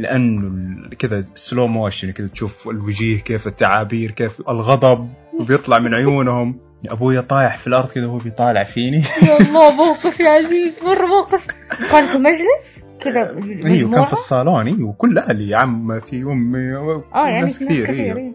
لأنه 0.00 0.46
ال- 0.46 0.96
كذا 0.96 1.24
سلو 1.34 1.66
موشن 1.66 2.10
كذا 2.10 2.28
تشوف 2.28 2.68
الوجيه 2.68 3.20
كيف 3.20 3.46
التعابير 3.46 4.10
كيف 4.10 4.40
الغضب 4.48 5.08
وبيطلع 5.40 5.78
من 5.78 5.94
عيونهم. 5.94 6.58
أبويا 6.88 7.20
طايح 7.20 7.56
في 7.56 7.66
الأرض 7.66 7.88
كذا 7.88 8.06
وهو 8.06 8.18
بيطالع 8.18 8.64
فيني. 8.64 8.96
يا 9.22 9.40
الله 9.40 9.74
موقف 9.74 10.20
يا 10.20 10.28
عزيز 10.30 10.82
مرة 10.82 11.06
موقف. 11.06 11.46
كان 11.92 12.06
في 12.06 12.18
مجلس؟ 12.18 12.84
كذا 13.00 13.36
أيوه 13.64 13.90
كان 13.92 14.04
في 14.04 14.12
الصالون 14.12 14.66
أيوه 14.66 14.88
وكل 14.88 15.18
أهلي 15.18 15.54
عمتي 15.54 16.22
امي 16.22 16.74
آه 16.76 17.04
يعني 17.14 17.40
ناس 17.40 17.58
كثير 17.58 17.84
كثير 17.86 18.16
أيوه 18.16 18.18
إيه. 18.18 18.32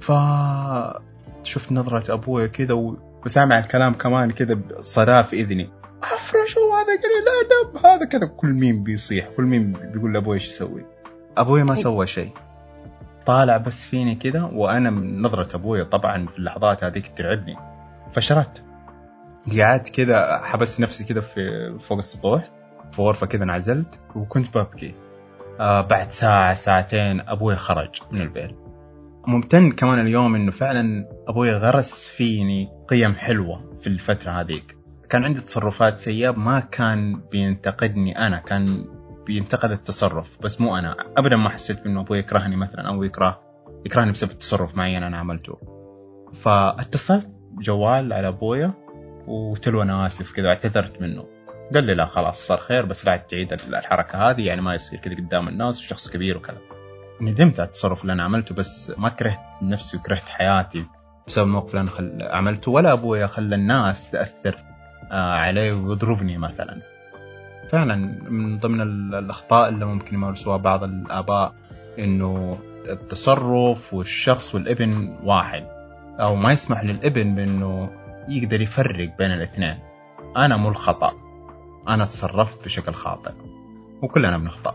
ف 0.00 0.12
شفت 1.42 1.72
نظرة 1.72 2.14
أبويا 2.14 2.46
كذا. 2.46 2.74
وسامع 3.26 3.58
الكلام 3.58 3.92
كمان 3.94 4.30
كذا 4.30 4.58
صداه 4.80 5.22
في 5.22 5.36
إذني. 5.40 5.70
افرشوا 6.02 6.74
هذا 6.74 6.84
قليل 6.84 7.22
الادب 7.22 7.86
هذا 7.86 8.04
كذا. 8.04 8.26
كل 8.26 8.48
مين 8.48 8.82
بيصيح؟ 8.82 9.28
كل 9.36 9.42
مين 9.42 9.72
بيقول 9.72 10.14
لأبوي 10.14 10.34
إيش 10.34 10.48
يسوي؟ 10.48 10.86
ابويا 11.36 11.64
ما 11.64 11.74
سوى 11.74 12.06
شيء. 12.06 12.30
طالع 13.26 13.56
بس 13.56 13.84
فيني 13.84 14.14
كذا 14.14 14.42
وأنا 14.42 14.90
من 14.90 15.22
نظرة 15.22 15.56
ابويا 15.56 15.84
طبعا 15.84 16.26
في 16.26 16.38
اللحظات 16.38 16.84
هذيك 16.84 17.12
ترعبني. 17.16 17.56
فشردت 18.12 18.62
قعدت 19.58 19.88
كذا 19.88 20.40
حبست 20.44 20.80
نفسي 20.80 21.04
كذا 21.04 21.20
في 21.20 21.40
فوق 21.80 21.98
السطوح 21.98 22.50
في 22.92 23.02
غرفة 23.02 23.26
كذا 23.26 23.44
انعزلت 23.44 23.98
وكنت 24.16 24.58
ببكي. 24.58 24.94
آه 25.60 25.80
بعد 25.80 26.10
ساعة 26.10 26.54
ساعتين 26.54 27.20
أبوي 27.20 27.56
خرج 27.56 28.00
من 28.10 28.20
البيت. 28.20 28.56
ممتن 29.26 29.72
كمان 29.72 29.98
اليوم 29.98 30.34
إنه 30.34 30.50
فعلا 30.50 31.08
أبوي 31.28 31.52
غرس 31.52 32.04
فيني 32.04 32.68
قيم 32.88 33.14
حلوة 33.14 33.64
في 33.80 33.86
الفترة 33.86 34.32
هذيك. 34.32 34.77
كان 35.10 35.24
عندي 35.24 35.40
تصرفات 35.40 35.96
سيئة 35.96 36.30
ما 36.30 36.60
كان 36.60 37.20
بينتقدني 37.32 38.26
أنا 38.26 38.38
كان 38.38 38.84
بينتقد 39.26 39.70
التصرف 39.70 40.38
بس 40.42 40.60
مو 40.60 40.76
أنا. 40.76 40.96
أبدا 41.16 41.36
ما 41.36 41.48
حسيت 41.48 41.86
إنه 41.86 42.00
أبوي 42.00 42.18
يكرهني 42.18 42.56
مثلا 42.56 42.88
أو 42.88 43.02
يكره 43.02 43.40
يكرهني 43.86 44.12
بسبب 44.12 44.38
تصرف 44.38 44.76
معين 44.76 45.02
أنا 45.02 45.18
عملته. 45.18 45.58
فاتصلت 46.34 47.28
جوال 47.58 48.12
على 48.12 48.28
أبويا 48.28 48.72
وقلت 49.26 49.68
له 49.68 49.82
أنا 49.82 50.06
آسف 50.06 50.32
كذا 50.32 50.48
اعتذرت 50.48 51.02
منه. 51.02 51.24
قال 51.74 51.84
لي 51.84 51.94
لا 51.94 52.06
خلاص 52.06 52.46
صار 52.46 52.58
خير 52.58 52.84
بس 52.84 53.06
لا 53.06 53.16
تعيد 53.16 53.52
الحركة 53.52 54.30
هذه 54.30 54.40
يعني 54.40 54.60
ما 54.60 54.74
يصير 54.74 54.98
كذا 54.98 55.14
قدام 55.14 55.48
الناس 55.48 55.80
وشخص 55.80 56.10
كبير 56.10 56.36
وكذا. 56.36 56.58
ندمت 57.20 57.60
على 57.60 57.66
التصرف 57.66 58.02
اللي 58.02 58.12
أنا 58.12 58.22
عملته 58.22 58.54
بس 58.54 58.92
ما 58.98 59.08
كرهت 59.08 59.40
نفسي 59.62 59.96
وكرهت 59.96 60.28
حياتي 60.28 60.84
بسبب 61.26 61.46
الموقف 61.46 61.70
اللي 61.70 61.80
أنا 61.80 61.90
خل... 61.90 62.22
عملته 62.22 62.72
ولا 62.72 62.92
أبويا 62.92 63.26
خلى 63.26 63.54
الناس 63.54 64.10
تأثر 64.10 64.67
عليه 65.10 65.72
ويضربني 65.72 66.38
مثلا. 66.38 66.78
فعلا 67.68 67.96
من 68.30 68.58
ضمن 68.58 68.80
ال- 68.80 69.14
الأخطاء 69.14 69.68
اللي 69.68 69.84
ممكن 69.84 70.14
يمارسوها 70.14 70.56
بعض 70.56 70.84
الآباء 70.84 71.54
إنه 71.98 72.58
التصرف 72.90 73.94
والشخص 73.94 74.54
والابن 74.54 75.16
واحد. 75.24 75.64
أو 76.20 76.36
ما 76.36 76.52
يسمح 76.52 76.84
للابن 76.84 77.34
بإنه 77.34 77.90
يقدر 78.28 78.60
يفرق 78.60 79.16
بين 79.18 79.32
الاثنين. 79.32 79.78
أنا 80.36 80.56
مو 80.56 80.68
الخطأ. 80.68 81.12
أنا 81.88 82.04
تصرفت 82.04 82.64
بشكل 82.64 82.92
خاطئ. 82.92 83.32
وكلنا 84.02 84.38
بنخطأ. 84.38 84.74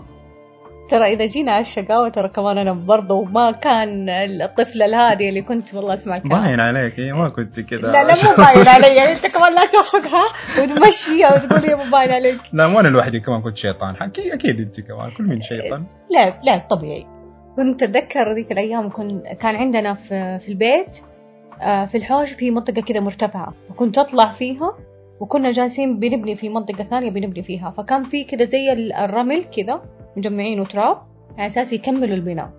ترى 0.89 1.13
إذا 1.13 1.25
جينا 1.25 1.51
على 1.51 1.61
الشقاوة 1.61 2.09
ترى 2.09 2.27
كمان 2.29 2.57
أنا 2.57 2.73
برضو 2.73 3.23
ما 3.23 3.51
كان 3.51 4.09
الطفلة 4.09 4.85
الهادية 4.85 5.29
اللي 5.29 5.41
كنت 5.41 5.73
والله 5.73 5.93
أسمع 5.93 6.17
الكلام 6.17 6.43
باين 6.43 6.59
عليك. 6.59 6.99
إيه 6.99 7.13
ما 7.13 7.29
كنت 7.29 7.59
كذا. 7.59 7.79
لا 7.81 8.03
لا 8.03 8.13
مو 8.13 8.35
باين 8.43 8.67
علي. 8.67 8.95
يعني 8.95 9.11
أنت 9.11 9.27
كمان 9.27 9.55
لا 9.55 9.65
توافقها 9.65 10.23
وتمشيها 10.61 11.35
وتقول 11.35 11.65
هي 11.69 11.75
مو 11.75 11.83
باين 11.91 12.11
عليك. 12.11 12.39
لا 12.53 12.67
مو 12.67 12.79
أنا 12.79 12.87
لوحدي 12.87 13.19
كمان 13.19 13.41
كنت 13.41 13.57
شيطان. 13.57 13.95
أكيد 14.01 14.33
أكيد 14.33 14.59
أنت 14.59 14.79
كمان. 14.79 15.11
كل 15.17 15.23
مين 15.23 15.41
شيطان؟ 15.41 15.85
لا 16.11 16.39
لا 16.43 16.67
طبيعي. 16.69 17.05
كنت 17.55 17.83
أتذكر 17.83 18.33
ذيك 18.35 18.51
الأيام 18.51 18.89
كنت 18.89 19.27
كان 19.39 19.55
عندنا 19.55 19.93
في, 19.93 20.39
في 20.39 20.49
البيت 20.49 20.97
آه، 21.61 21.85
في 21.85 21.97
الحوش 21.97 22.31
في 22.33 22.51
منطقة 22.51 22.81
كذا 22.81 22.99
مرتفعة. 22.99 23.53
فكنت 23.69 23.97
أطلع 23.97 24.29
فيها 24.29 24.77
وكنا 25.19 25.51
جالسين 25.51 25.99
بنبني 25.99 26.35
في 26.35 26.49
منطقة 26.49 26.83
ثانية 26.83 27.11
بنبني 27.11 27.43
فيها. 27.43 27.71
فكان 27.71 28.03
في 28.03 28.23
كذا 28.23 28.45
زي 28.45 28.71
الرمل 29.05 29.45
كذا. 29.45 29.81
مجمعينه 30.17 30.65
تراب 30.65 30.97
على 31.37 31.45
أساس 31.47 31.73
يكملوا 31.73 32.15
البناء. 32.15 32.49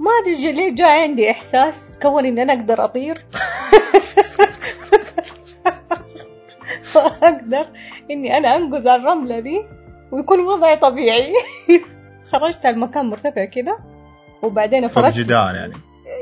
ما 0.00 0.10
أدري 0.22 0.42
جا- 0.42 0.52
ليه 0.52 0.74
جاء 0.74 0.88
عندي 0.88 1.30
إحساس 1.30 1.98
كون 2.02 2.26
إني 2.26 2.42
أنا 2.42 2.52
أقدر 2.52 2.84
أطير. 2.84 3.24
فأقدر 6.82 7.66
إني 8.10 8.36
أنا 8.38 8.56
أنقز 8.56 8.86
على 8.86 9.02
الرملة 9.02 9.40
دي 9.40 9.62
ويكون 10.12 10.40
وضعي 10.40 10.76
طبيعي. 10.76 11.32
خرجت 12.32 12.66
على 12.66 12.74
المكان 12.74 13.06
مرتفع 13.10 13.44
كذا 13.44 13.76
وبعدين 14.42 14.86
فرجت 14.86 15.18
جدار 15.18 15.54
يعني. 15.54 15.72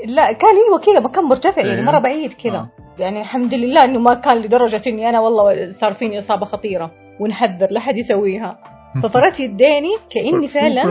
لا 0.07 0.33
كان 0.33 0.51
أيوه 0.67 0.79
كذا 0.79 1.01
مكان 1.01 1.25
مرتفع 1.25 1.63
يعني 1.63 1.79
إيه. 1.79 1.85
مرة 1.85 1.99
بعيد 1.99 2.33
كذا 2.33 2.57
آه. 2.57 2.69
يعني 2.99 3.21
الحمد 3.21 3.55
لله 3.55 3.85
إنه 3.85 3.99
ما 3.99 4.15
كان 4.15 4.37
لدرجة 4.37 4.83
إني 4.87 5.09
أنا 5.09 5.21
والله 5.21 5.71
صار 5.71 5.93
فيني 5.93 6.19
إصابة 6.19 6.47
خطيرة 6.47 6.91
ونحذر 7.21 7.67
لا 7.71 7.81
حد 7.81 7.97
يسويها. 7.97 8.59
ففرت 9.03 9.41
يديني 9.41 9.91
كإني 10.15 10.49
فعلا. 10.49 10.85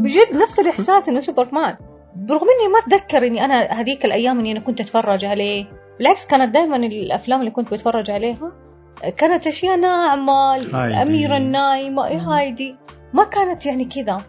بجد 0.00 0.42
نفس 0.42 0.58
الإحساس 0.58 1.08
إنه 1.08 1.20
سوبرمان 1.20 1.76
برغم 2.16 2.46
إني 2.60 2.72
ما 2.72 2.78
أتذكر 2.78 3.26
إني 3.26 3.44
أنا 3.44 3.72
هذيك 3.72 4.04
الأيام 4.04 4.38
إني 4.38 4.52
أنا 4.52 4.60
كنت 4.60 4.80
أتفرج 4.80 5.24
عليه 5.24 5.66
بالعكس 5.98 6.26
كانت 6.26 6.54
دائما 6.54 6.76
الأفلام 6.76 7.40
اللي 7.40 7.50
كنت 7.50 7.74
بتفرج 7.74 8.10
عليها 8.10 8.52
كانت 9.16 9.46
أشياء 9.46 9.76
ناعمة. 9.76 10.56
الأميرة 10.56 11.36
النايمة 11.36 12.06
إيه. 12.06 12.18
هايدي 12.18 12.76
ما 13.12 13.24
كانت 13.24 13.66
يعني 13.66 13.84
كذا 13.84 14.22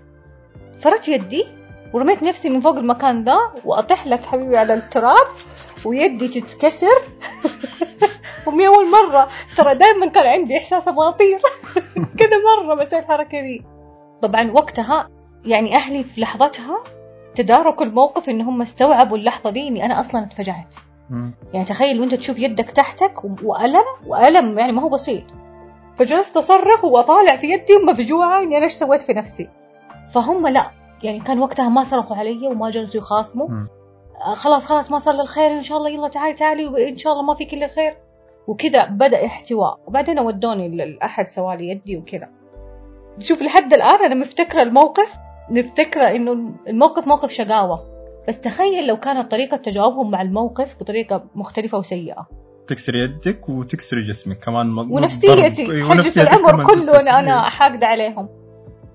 فرت 0.78 1.08
يدي 1.08 1.46
ورميت 1.94 2.24
نفسي 2.24 2.50
من 2.50 2.60
فوق 2.60 2.78
المكان 2.78 3.24
ده 3.24 3.52
وأطيح 3.66 4.08
لك 4.08 4.26
حبيبي 4.26 4.58
على 4.58 4.74
التراب 4.74 5.28
ويدي 5.86 6.28
تتكسر. 6.28 6.88
ومن 8.48 8.66
أول 8.66 8.91
مرة 8.91 9.28
ترى 9.58 9.76
دائما 9.76 10.10
كان 10.10 10.28
عندي 10.28 10.58
إحساس 10.58 10.88
أبغى 10.88 11.08
أطير. 11.08 11.39
كذا 12.20 12.38
مرة 12.58 12.76
بسوي 12.76 13.00
الحركة 13.00 13.41
دي. 13.41 13.64
طبعا 14.22 14.52
وقتها 14.52 15.10
يعني 15.46 15.76
أهلي 15.76 16.04
في 16.04 16.22
لحظتها 16.22 16.84
تداركوا 17.36 17.86
الموقف 17.86 18.30
إن 18.30 18.41
هم 18.41 18.62
استوعبوا 18.62 19.18
اللحظة 19.18 19.50
دي 19.50 19.68
إني 19.68 19.86
أنا 19.86 20.00
أصلا 20.00 20.24
اتفجعت. 20.24 20.76
يعني 21.54 21.66
تخيل 21.66 22.00
وأنت 22.00 22.16
تشوف 22.16 22.39
يدك 22.39 22.72
تحتك 22.72 23.24
وألم 23.24 23.86
وألم 24.08 24.60
يعني 24.60 24.72
ما 24.72 24.82
هو 24.82 24.89
بسيط. 24.89 25.24
فجلست 25.98 26.38
أصرخ 26.38 26.86
وأطالع 26.86 27.36
في 27.36 27.48
يدي 27.48 27.76
ومفجوعة 27.76 28.44
إني 28.44 28.58
أنا 28.58 28.64
إيش 28.64 28.74
سويت 28.74 29.02
في 29.02 29.14
نفسي؟ 29.14 29.50
فهم 30.14 30.48
لا. 30.48 30.83
يعني 31.04 31.20
كان 31.20 31.39
وقتها 31.39 31.70
ما 31.70 31.84
صرخوا 31.84 32.16
علي 32.16 32.47
وما 32.47 32.70
جلسوا 32.70 33.01
يخاصموا. 33.01 33.47
آه 34.26 34.34
خلاص 34.34 34.66
خلاص 34.66 34.91
ما 34.91 34.99
صار 34.99 35.14
للخير 35.14 35.51
ان 35.51 35.62
شاء 35.62 35.78
الله 35.78 35.89
يلا 35.89 36.08
تعالي 36.08 36.34
تعالي 36.34 36.66
وإن 36.66 36.95
شاء 36.95 37.14
الله 37.14 37.24
ما 37.24 37.34
فيك 37.34 37.54
إلا 37.54 37.68
خير. 37.68 37.97
وكذا 38.47 38.86
بدأ 38.86 39.26
احتواء. 39.26 39.80
وبعدين 39.88 40.20
ودوني 40.20 40.76
لاحد 40.76 41.28
سوالي 41.28 41.70
يدي 41.70 41.97
وكذا. 41.97 42.30
شوف 43.20 43.41
لحد 43.41 43.74
الآن 43.74 44.06
أنا 44.06 44.16
مفتكرة 44.16 44.62
الموقف 44.62 45.14
مفتكرة 45.49 46.12
إنه 46.12 46.32
الموقف 46.68 47.08
موقف 47.08 47.32
شقاوة. 47.32 47.93
بس 48.28 48.41
تخيل 48.41 48.88
لو 48.88 48.97
كانت 48.97 49.32
طريقة 49.32 49.58
تجاوبهم 49.58 50.12
مع 50.12 50.22
الموقف 50.22 50.76
بطريقة 50.80 51.24
مختلفة 51.36 51.78
وسيئة. 51.78 52.28
تكسر 52.68 52.95
يدك 52.95 53.49
وتكسر 53.49 53.99
جسمك. 53.99 54.39
كمان 54.39 54.78
ونفسيتي. 54.78 55.72
أيوة، 55.72 55.89
حجة 55.89 56.24
كمان 56.24 56.68
كله 56.68 56.86
تتكسر. 56.86 57.01
أنا 57.01 57.20
أنا 57.20 57.49
حاقدة 57.49 57.88
عليهم. 57.88 58.30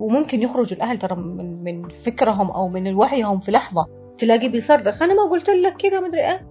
وممكن 0.00 0.42
يخرجوا 0.42 0.76
الأهل 0.76 0.98
ترى 0.98 1.16
من 1.16 1.62
من 1.62 1.88
فكرهم 1.88 2.50
أو 2.50 2.68
من 2.68 2.94
وعيهم 2.94 3.40
في 3.40 3.50
لحظة. 3.50 3.86
تلاقيه 4.18 4.48
بيصرخ 4.48 5.02
أنا 5.02 5.14
ما 5.14 5.30
قلت 5.30 5.50
لك 5.50 5.76
كذا 5.76 6.00
مدري 6.00 6.30
إيه. 6.30 6.46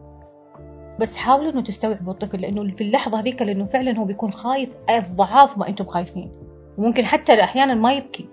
بس 1.00 1.16
حاولوا 1.16 1.52
إنه 1.52 1.64
تستوعبوا 1.64 2.14
الطفل 2.14 2.42
لأنه 2.42 2.76
في 2.76 2.84
اللحظة 2.84 3.20
هذيك 3.20 3.42
لأنه 3.42 3.66
فعلا 3.66 4.00
هو 4.00 4.06
بيكون 4.06 4.32
خايف 4.32 4.70
أضعاف 4.90 5.58
ما 5.58 5.68
أنتم 5.68 5.86
خايفين. 5.86 6.32
وممكن 6.78 7.06
حتى 7.06 7.44
أحيانا 7.44 7.74
ما 7.74 7.94
يبكي. 7.94 8.30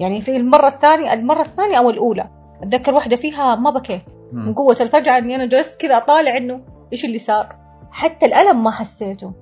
يعني 0.00 0.20
في 0.20 0.36
المرة 0.36 0.68
الثانية 0.68 1.12
المرة 1.12 1.42
الثانية 1.42 1.78
أو 1.78 1.90
الأولى 1.90 2.30
أتذكر 2.62 2.94
واحدة 2.94 3.16
فيها 3.16 3.54
ما 3.54 3.70
بكيت. 3.70 4.04
من. 4.32 4.54
قوة 4.54 4.76
الفجعة 4.80 5.18
إني 5.18 5.34
أنا 5.34 5.46
جلست 5.46 5.80
كذا 5.80 5.96
أطالع 5.96 6.36
إنه 6.36 6.60
إيش 6.92 7.04
اللي 7.04 7.18
صار. 7.18 7.56
حتى 7.90 8.26
الألم 8.26 8.64
ما 8.64 8.70
حسيته. 8.70 9.32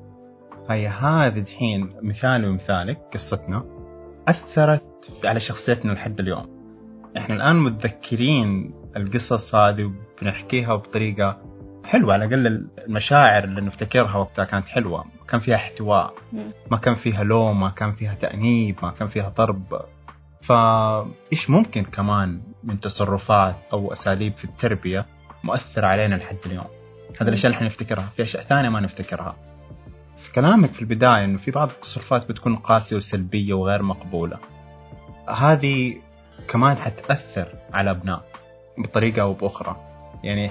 هي 0.71 0.87
هذه 0.87 1.41
الحين 1.41 1.93
مثالي 2.03 2.49
ومثالك 2.49 2.99
قصتنا. 3.13 3.78
أثرت 4.29 5.11
على 5.25 5.41
شخصيتنا 5.41 5.93
لحد 5.93 6.21
اليوم. 6.21 6.59
إحنا 7.17 7.37
الآن 7.37 7.57
متذكرين 7.57 8.75
القصص 8.97 9.55
هذه 9.55 9.93
وبنحكيها 10.19 10.77
بطريقة 10.77 11.43
حلوة 11.85 12.13
على 12.13 12.25
الأقل 12.25 12.69
المشاعر 12.79 13.45
اللي 13.45 13.61
نفتكرها 13.61 14.17
وقتها 14.17 14.45
كانت 14.45 14.69
حلوة. 14.69 15.05
كان 15.29 15.41
فيها 15.41 15.57
احتواء. 15.57 16.15
ما 16.71 16.77
كان 16.77 16.95
فيها 16.95 17.25
لوم 17.25 17.61
ما 17.61 17.71
كان 17.71 17.93
فيها 17.93 18.15
تأنيب 18.15 18.77
ما 18.83 18.91
كان 18.91 19.09
فيها 19.09 19.29
ضرب. 19.29 19.81
فإيش 20.41 21.51
ممكن 21.51 21.83
كمان 21.83 22.43
من 22.65 22.81
تصرفات 22.81 23.57
أو 23.73 23.93
أساليب 23.93 24.37
في 24.37 24.45
التربية 24.45 25.07
مؤثرة 25.45 25.87
علينا 25.87 26.15
لحد 26.15 26.39
اليوم؟ 26.47 26.67
هذا 27.21 27.29
الأشياء 27.29 27.47
اللي 27.47 27.57
إحنا 27.57 27.67
نفتكرها. 27.67 28.13
في 28.17 28.23
أشياء 28.23 28.43
ثانية 28.45 28.69
ما 28.69 28.81
نفتكرها. 28.81 29.37
في 30.19 30.33
كلامك 30.33 30.73
في 30.73 30.83
البداية 30.83 31.25
إنه 31.25 31.39
في 31.39 31.51
بعض 31.51 31.69
التصرفات 31.69 32.29
بتكون 32.29 32.57
قاسية 32.57 32.97
وسلبية 32.97 33.55
وغير 33.55 33.83
مقبولة. 33.83 34.39
هذه 35.29 35.97
كمان 36.49 36.77
حتأثر 36.77 37.49
على 37.73 37.91
أبناء 37.91 38.25
بطريقة 38.79 39.23
أو 39.23 39.33
بأخرى. 39.33 39.77
يعني. 40.25 40.49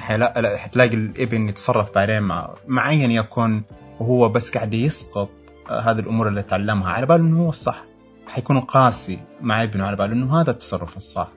حتلاقي 0.58 0.96
الابن 0.96 1.50
يتصرف 1.50 1.96
بعدين 1.96 2.22
مع 2.22 2.56
مع 2.68 2.90
أيا 2.90 3.08
يكن 3.08 3.62
وهو 4.00 4.30
بس 4.30 4.52
قاعد 4.52 4.74
يسقط 4.74 5.30
آه، 5.70 5.80
هذه 5.80 6.00
الأمور 6.00 6.28
اللي 6.28 6.44
تعلمها. 6.44 6.92
على 6.92 7.06
باله 7.06 7.24
إنه 7.24 7.44
هو 7.44 7.50
الصح. 7.50 7.84
حيكون 8.28 8.60
قاسي 8.60 9.20
مع 9.42 9.64
ابنه 9.64 9.86
على 9.86 9.96
باله 9.96 10.14
إنه 10.14 10.42
هذا 10.42 10.52
التصرف 10.52 10.98
الصح. 10.98 11.28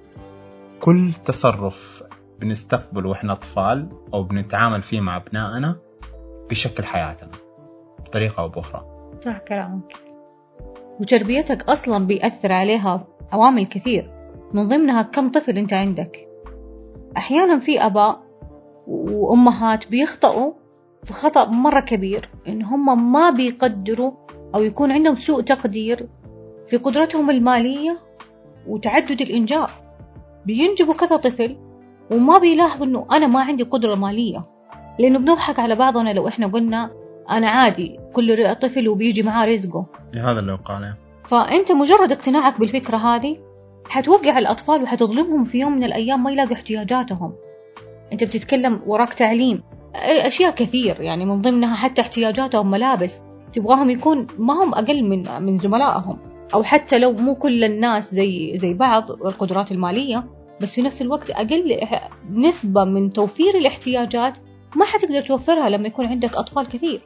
كل 0.80 1.12
تصرف 1.24 2.02
بنستقبله 2.40 3.08
وإحنا 3.08 3.32
أطفال 3.32 3.88
أو 4.14 4.22
بنتعامل 4.22 4.82
فيه 4.82 5.00
مع 5.00 5.16
أبنائنا 5.16 5.76
بيشكل 6.48 6.84
حياتنا. 6.84 7.49
بطريقة 8.10 8.42
أو 8.42 8.48
بأخرى. 8.48 8.84
صح 9.24 9.38
كلامك. 9.38 9.94
وتربيتك 11.00 11.68
أصلا 11.68 12.06
بيأثر 12.06 12.52
عليها 12.52 13.06
عوامل 13.32 13.66
كثير 13.66 14.10
من 14.52 14.68
ضمنها 14.68 15.02
كم 15.02 15.30
طفل 15.30 15.58
أنت 15.58 15.72
عندك. 15.72 16.28
أحيانا 17.16 17.58
في 17.58 17.86
أباء 17.86 18.20
وأمهات 18.86 19.90
بيخطئوا 19.90 20.52
في 21.04 21.12
خطأ 21.12 21.46
مرة 21.46 21.80
كبير 21.80 22.28
إن 22.48 22.64
هم 22.64 23.12
ما 23.12 23.30
بيقدروا 23.30 24.12
أو 24.54 24.62
يكون 24.62 24.92
عندهم 24.92 25.16
سوء 25.16 25.40
تقدير 25.42 26.08
في 26.66 26.76
قدرتهم 26.76 27.30
المالية 27.30 27.98
وتعدد 28.66 29.20
الإنجاب 29.20 29.68
بينجبوا 30.46 30.94
كذا 30.94 31.16
طفل 31.16 31.56
وما 32.12 32.38
بيلاحظوا 32.38 32.86
إنه 32.86 33.06
أنا 33.12 33.26
ما 33.26 33.40
عندي 33.40 33.62
قدرة 33.62 33.94
مالية. 33.94 34.44
لأنه 34.98 35.18
بنضحك 35.18 35.58
على 35.58 35.74
بعضنا 35.74 36.12
لو 36.12 36.28
إحنا 36.28 36.46
قلنا 36.46 36.99
أنا 37.30 37.48
عادي 37.48 37.98
كل 38.12 38.54
طفل 38.54 38.88
وبيجي 38.88 39.22
معاه 39.22 39.46
رزقه. 39.46 39.86
هذا 40.14 40.40
اللي 40.40 40.58
قاله 40.64 40.94
فأنت 41.24 41.72
مجرد 41.72 42.12
اقتناعك 42.12 42.60
بالفكرة 42.60 42.96
هذه 42.96 43.36
حتوقع 43.84 44.38
الأطفال 44.38 44.82
وحتظلمهم 44.82 45.44
في 45.44 45.58
يوم 45.58 45.72
من 45.72 45.84
الأيام 45.84 46.22
ما 46.22 46.30
يلاقوا 46.32 46.52
احتياجاتهم. 46.52 47.32
أنت 48.12 48.24
بتتكلم 48.24 48.80
وراك 48.86 49.14
تعليم. 49.14 49.62
أشياء 49.94 50.50
كثير 50.50 51.00
يعني 51.00 51.24
من 51.24 51.42
ضمنها 51.42 51.74
حتى 51.74 52.00
احتياجاتهم 52.00 52.70
ملابس. 52.70 53.22
تبغاهم 53.52 53.90
يكون 53.90 54.26
ما 54.38 54.64
هم 54.64 54.74
أقل 54.74 55.04
من 55.04 55.42
من 55.42 55.58
زملائهم. 55.58 56.18
أو 56.54 56.62
حتى 56.62 56.98
لو 56.98 57.12
مو 57.12 57.34
كل 57.34 57.64
الناس 57.64 58.14
زي 58.14 58.52
زي 58.58 58.74
بعض 58.74 59.10
القدرات 59.10 59.72
المالية 59.72 60.24
بس 60.60 60.74
في 60.74 60.82
نفس 60.82 61.02
الوقت 61.02 61.30
أقل 61.30 61.78
إح- 61.80 62.10
نسبة 62.30 62.84
من 62.84 63.12
توفير 63.12 63.58
الاحتياجات 63.58 64.38
ما 64.76 64.84
حتقدر 64.84 65.20
توفرها 65.20 65.68
لما 65.68 65.86
يكون 65.86 66.06
عندك 66.06 66.36
أطفال 66.36 66.68
كثير. 66.68 67.00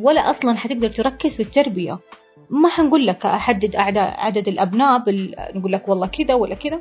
ولا 0.00 0.30
أصلا 0.30 0.56
حتقدر 0.56 0.88
تركز 0.88 1.36
في 1.36 1.42
التربية. 1.42 1.98
ما 2.50 2.68
حنقول 2.68 3.06
لك 3.06 3.26
أحدد 3.26 3.76
عدد 3.96 4.48
الأبناء 4.48 5.04
بال... 5.04 5.34
نقول 5.54 5.72
لك 5.72 5.88
والله 5.88 6.06
كذا 6.06 6.34
ولا 6.34 6.54
كذا 6.54 6.80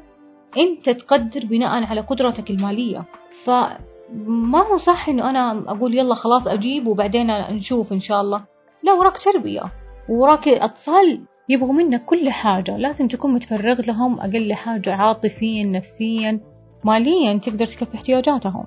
أنت 0.58 0.90
تقدر 0.90 1.46
بناء 1.46 1.84
على 1.84 2.02
قدرتك 2.02 2.50
المالية. 2.50 3.06
فما 3.32 4.68
هو 4.72 4.78
صح 4.78 5.10
إنه 5.10 5.30
أنا 5.30 5.72
أقول 5.72 5.98
يلا 5.98 6.16
خلاص 6.16 6.48
أجيب 6.48 6.88
وبعدين 6.88 7.28
نشوف 7.52 7.94
إن 7.94 8.00
شاء 8.00 8.22
الله. 8.22 8.46
لا 8.84 8.94
وراك 8.94 9.18
تربية. 9.18 9.62
وراك 10.10 10.48
أطفال 10.48 11.22
يبغوا 11.50 11.74
منك 11.74 12.06
كل 12.06 12.30
حاجة. 12.30 12.78
لازم 12.78 13.08
تكون 13.08 13.34
متفرغ 13.34 13.82
لهم 13.82 14.20
أقل 14.20 14.54
حاجة 14.54 14.94
عاطفيا 14.94 15.64
نفسيا 15.64 16.40
ماليا 16.84 17.34
تقدر 17.38 17.66
تكفي 17.66 17.96
احتياجاتهم. 17.96 18.66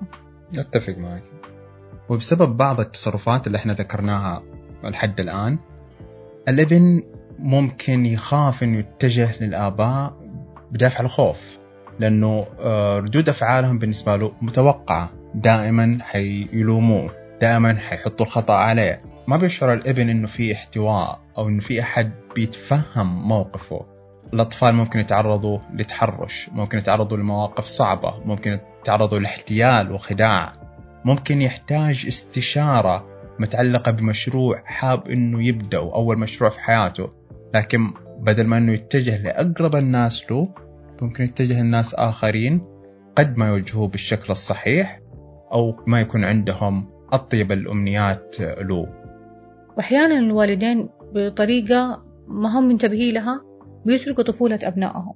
أتفق 0.57 0.97
معك. 0.97 1.23
وبسبب 2.11 2.57
بعض 2.57 2.79
التصرفات 2.79 3.47
اللي 3.47 3.57
إحنا 3.57 3.73
ذكرناها 3.73 4.43
لحد 4.83 5.19
الآن 5.19 5.57
الإبن 6.47 7.03
ممكن 7.39 8.05
يخاف 8.05 8.63
إنه 8.63 8.79
يتجه 8.79 9.43
للآباء 9.43 10.13
بدافع 10.71 10.99
الخوف 10.99 11.57
لأنه 11.99 12.45
آه، 12.59 12.99
ردود 12.99 13.29
أفعالهم 13.29 13.79
بالنسبة 13.79 14.15
له 14.15 14.31
متوقعة 14.41 15.09
دائما 15.35 15.97
حيلوموه 16.01 17.11
دائما 17.41 17.77
حيحطوا 17.79 18.25
الخطأ 18.25 18.53
عليه. 18.53 19.01
ما 19.27 19.37
بيشعر 19.37 19.73
الإبن 19.73 20.09
إنه 20.09 20.27
في 20.27 20.53
احتواء 20.53 21.19
أو 21.37 21.47
إنه 21.47 21.59
في 21.59 21.81
أحد 21.81 22.11
بيتفهم 22.35 23.27
موقفه. 23.27 23.85
الأطفال 24.33 24.75
ممكن 24.75 24.99
يتعرضوا 24.99 25.59
لتحرش 25.73 26.49
ممكن 26.51 26.77
يتعرضوا 26.77 27.17
لمواقف 27.17 27.65
صعبة 27.65 28.19
ممكن 28.25 28.59
يتعرضوا 28.81 29.19
لاحتيال 29.19 29.91
وخداع. 29.91 30.60
ممكن 31.05 31.41
يحتاج 31.41 32.05
استشارة 32.07 33.05
متعلقة 33.39 33.91
بمشروع 33.91 34.61
حاب 34.65 35.07
إنه 35.07 35.47
يبدأ 35.47 35.77
أول 35.77 36.19
مشروع 36.19 36.49
في 36.49 36.59
حياته. 36.59 37.09
لكن 37.55 37.93
بدل 38.19 38.47
ما 38.47 38.57
إنه 38.57 38.71
يتجه 38.71 39.23
لأقرب 39.23 39.75
الناس 39.75 40.31
له 40.31 40.53
ممكن 41.01 41.23
يتجه 41.23 41.61
لناس 41.61 41.93
آخرين 41.95 42.61
قد 43.15 43.37
ما 43.37 43.47
يوجهوه 43.47 43.87
بالشكل 43.87 44.31
الصحيح 44.31 44.99
أو 45.51 45.75
ما 45.87 46.01
يكون 46.01 46.23
عندهم 46.23 46.89
أطيب 47.13 47.51
الأمنيات 47.51 48.35
له. 48.39 48.87
وأحيانا 49.77 50.17
الوالدين 50.17 50.89
بطريقة 51.15 52.03
ما 52.27 52.59
هم 52.59 52.67
منتبهين 52.67 53.13
لها 53.13 53.41
بيسرقوا 53.85 54.23
طفولة 54.23 54.59
أبنائهم؟ 54.63 55.13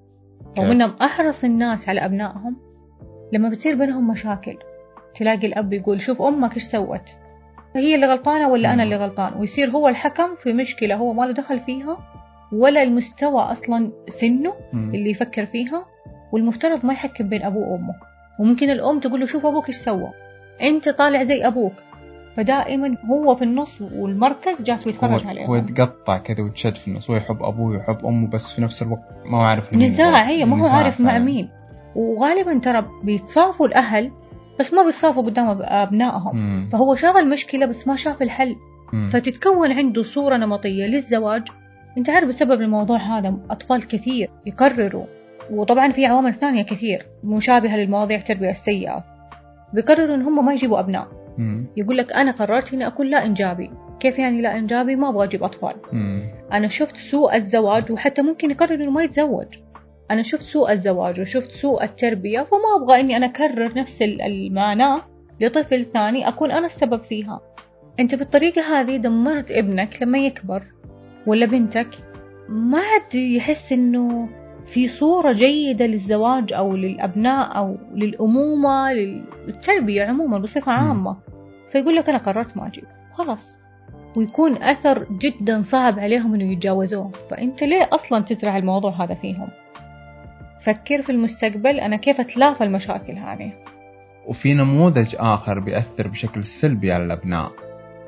ومنهم 0.59 0.91
أحرص 1.01 1.43
الناس 1.43 1.89
على 1.89 2.05
أبنائهم 2.05 2.57
لما 3.33 3.49
بتصير 3.49 3.75
بينهم 3.75 4.11
مشاكل. 4.11 4.57
تلاقي 5.15 5.47
الأب 5.47 5.73
يقول 5.73 6.01
شوف 6.01 6.21
أمك 6.21 6.53
إيش 6.53 6.63
سوت 6.63 7.01
هي 7.75 7.95
اللي 7.95 8.05
غلطانة 8.05 8.49
ولا 8.49 8.73
أنا. 8.73 8.83
اللي 8.83 8.95
غلطان 8.95 9.33
ويصير 9.33 9.69
هو 9.69 9.87
الحكم 9.87 10.35
في 10.35 10.53
مشكلة 10.53 10.95
هو 10.95 11.13
ما 11.13 11.23
له 11.23 11.31
دخل 11.31 11.59
فيها 11.59 11.97
ولا 12.53 12.83
المستوى 12.83 13.41
أصلا 13.41 13.91
سنه. 14.09 14.53
اللي 14.73 15.09
يفكر 15.09 15.45
فيها 15.45 15.85
والمفترض 16.31 16.85
ما 16.85 16.93
يحكم 16.93 17.29
بين 17.29 17.43
أبوه 17.43 17.67
وأمه 17.67 17.93
وممكن 18.39 18.69
الأم 18.69 18.99
تقول 18.99 19.19
له 19.19 19.25
شوف 19.25 19.45
أبوك 19.45 19.67
إيش 19.67 19.75
سوى 19.75 20.11
أنت 20.61 20.89
طالع 20.89 21.23
زي 21.23 21.47
أبوك 21.47 21.73
فدائما 22.37 22.97
هو 23.11 23.35
في 23.35 23.41
النص 23.43 23.81
والمركز 23.81 24.63
جالس 24.63 24.87
يتفرج 24.87 25.23
هو, 25.23 25.29
عليهم 25.29 25.47
هو 25.47 25.55
يتقطع 25.55 26.17
كذا 26.17 26.43
ويتشد 26.43 26.75
في 26.75 26.87
النص 26.87 27.09
هو 27.09 27.15
يحب 27.15 27.43
أبوه 27.43 27.71
ويحب 27.71 28.05
أمه 28.05 28.27
بس 28.27 28.51
في 28.51 28.61
نفس 28.61 28.81
الوقت 28.81 29.01
ما 29.25 29.37
هو 29.37 29.41
عارف 29.41 29.73
نزاع. 29.73 30.29
هي 30.29 30.45
ما 30.45 30.63
هو 30.63 30.75
عارف 30.75 31.01
مع. 31.01 31.17
مين 31.17 31.49
وغالبا 31.95 32.59
ترى 32.59 32.85
بيتصافوا 33.03 33.67
الأهل 33.67 34.11
بس 34.59 34.73
ما 34.73 34.83
بيتصافوا 34.83 35.23
قدام 35.23 35.47
أب- 35.57 35.61
أبنائهم. 35.63 36.35
مم. 36.37 36.69
فهو 36.71 36.95
شاف 36.95 37.17
المشكلة 37.17 37.65
بس 37.65 37.87
ما 37.87 37.95
شاف 37.95 38.21
الحل. 38.21 38.55
مم. 38.93 39.07
فتتكون 39.07 39.71
عنده 39.71 40.03
صورة 40.03 40.37
نمطية 40.37 40.85
للزواج. 40.87 41.41
أنت 41.97 42.09
عارف 42.09 42.29
بسبب 42.29 42.61
الموضوع 42.61 42.97
هذا 42.97 43.37
أطفال 43.49 43.87
كثير 43.87 44.29
يقرروا 44.45 45.05
وطبعا 45.51 45.89
في 45.89 46.05
عوامل 46.05 46.33
ثانية 46.33 46.63
كثير 46.63 47.05
مشابهة 47.23 47.77
للمواضيع 47.77 48.17
التربية 48.17 48.49
السيئة. 48.49 49.03
بيقرروا 49.73 50.15
إن 50.15 50.21
هم 50.21 50.45
ما 50.45 50.53
يجيبوا 50.53 50.79
أبناء. 50.79 51.07
مم. 51.37 51.65
يقول 51.77 51.97
لك 51.97 52.13
أنا 52.13 52.31
قررت 52.31 52.73
إني 52.73 52.87
أكون 52.87 53.07
لا 53.07 53.25
إنجابي. 53.25 53.71
كيف 53.99 54.19
يعني 54.19 54.41
لا 54.41 54.57
إنجابي؟ 54.57 54.95
ما 54.95 55.09
أبغى 55.09 55.25
أجيب 55.27 55.43
أطفال. 55.43 55.73
مم. 55.93 56.23
أنا 56.53 56.67
شفت 56.67 56.95
سوء 56.95 57.35
الزواج 57.35 57.91
وحتى 57.91 58.21
ممكن 58.21 58.51
يقرر 58.51 58.73
إنه 58.75 58.91
ما 58.91 59.03
يتزوج. 59.03 59.47
أنا 60.11 60.21
شفت 60.21 60.41
سوء 60.41 60.71
الزواج 60.71 61.21
وشفت 61.21 61.51
سوء 61.51 61.83
التربية 61.83 62.41
فما 62.41 62.83
أبغى 62.83 62.99
إني 62.99 63.17
أنا 63.17 63.25
أكرر 63.25 63.73
نفس 63.77 64.01
المعاناة 64.01 65.01
لطفل 65.41 65.85
ثاني 65.85 66.27
أكون 66.27 66.51
أنا 66.51 66.65
السبب 66.65 67.03
فيها. 67.03 67.41
أنت 67.99 68.15
بالطريقة 68.15 68.61
هذه 68.61 68.95
دمرت 68.97 69.51
ابنك 69.51 70.01
لما 70.01 70.17
يكبر 70.17 70.63
ولا 71.27 71.45
بنتك؟ 71.45 71.87
ما 72.49 72.79
عاد 72.79 73.15
يحس 73.15 73.73
إنه 73.73 74.29
في 74.65 74.87
صورة 74.87 75.31
جيدة 75.31 75.85
للزواج 75.85 76.53
أو 76.53 76.75
للأبناء 76.75 77.57
أو 77.57 77.77
للأمومة 77.93 78.93
للتربية 78.93 80.03
عموما 80.03 80.37
بصفة 80.37 80.71
عامة. 80.71 81.17
فيقول 81.69 81.95
لك 81.95 82.09
أنا 82.09 82.17
قررت 82.17 82.57
ما 82.57 82.67
أجيب. 82.67 82.83
خلاص. 83.13 83.57
ويكون 84.15 84.63
أثر 84.63 85.07
جدا 85.11 85.61
صعب 85.61 85.99
عليهم 85.99 86.33
إنه 86.33 86.51
يتجاوزوه. 86.51 87.11
فأنت 87.29 87.63
ليه 87.63 87.89
أصلا 87.91 88.23
تزرع 88.23 88.57
الموضوع 88.57 89.03
هذا 89.03 89.13
فيهم؟ 89.13 89.47
فكر 90.59 91.01
في 91.01 91.11
المستقبل 91.11 91.79
أنا 91.79 91.97
كيف 91.97 92.19
أتلافى 92.19 92.63
المشاكل 92.63 93.13
هذه؟ 93.13 93.53
وفي 94.25 94.53
نموذج 94.53 95.15
آخر 95.19 95.59
بيأثر 95.59 96.07
بشكل 96.07 96.43
سلبي 96.43 96.91
على 96.91 97.03
الأبناء. 97.03 97.51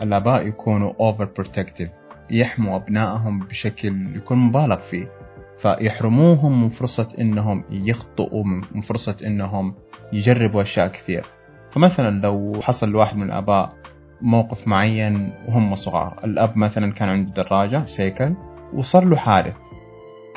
الآباء 0.02 0.48
يكونوا 0.48 0.94
over 1.12 1.26
protective 1.26 1.90
يحموا 2.30 2.76
أبنائهم 2.76 3.40
بشكل 3.40 4.16
يكون 4.16 4.38
مبالغ 4.38 4.78
فيه 4.78 5.12
فيحرموهم 5.58 6.62
من 6.62 6.70
فرصة 6.70 7.08
إنهم 7.20 7.64
يخطئوا 7.70 8.44
من 8.44 8.82
فرصة 8.82 9.18
إنهم 9.26 9.76
يجربوا 10.14 10.62
أشياء 10.62 10.88
كثير. 10.88 11.26
فمثلا 11.72 12.10
لو 12.10 12.60
حصل 12.62 12.90
لواحد 12.90 13.18
من 13.18 13.24
الآباء 13.24 13.74
موقف 14.22 14.68
معين 14.68 15.34
وهم 15.48 15.76
صغار 15.76 16.20
الأب 16.24 16.58
مثلا 16.58 16.94
كان 16.94 17.10
عنده 17.10 17.44
دراجة 17.44 17.86
سيكل 17.86 18.34
وصار 18.74 19.06
له 19.06 19.16
حادث. 19.16 19.54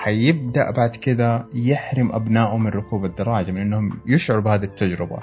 حيبدأ 0.00 0.70
بعد 0.70 0.96
كذا 0.96 1.46
يحرم 1.54 2.12
أبنائه 2.12 2.58
من 2.58 2.70
ركوب 2.70 3.04
الدراجة 3.04 3.52
من 3.52 3.60
أنهم 3.60 4.00
يشعروا 4.06 4.42
بهذه 4.42 4.64
التجربة. 4.64 5.18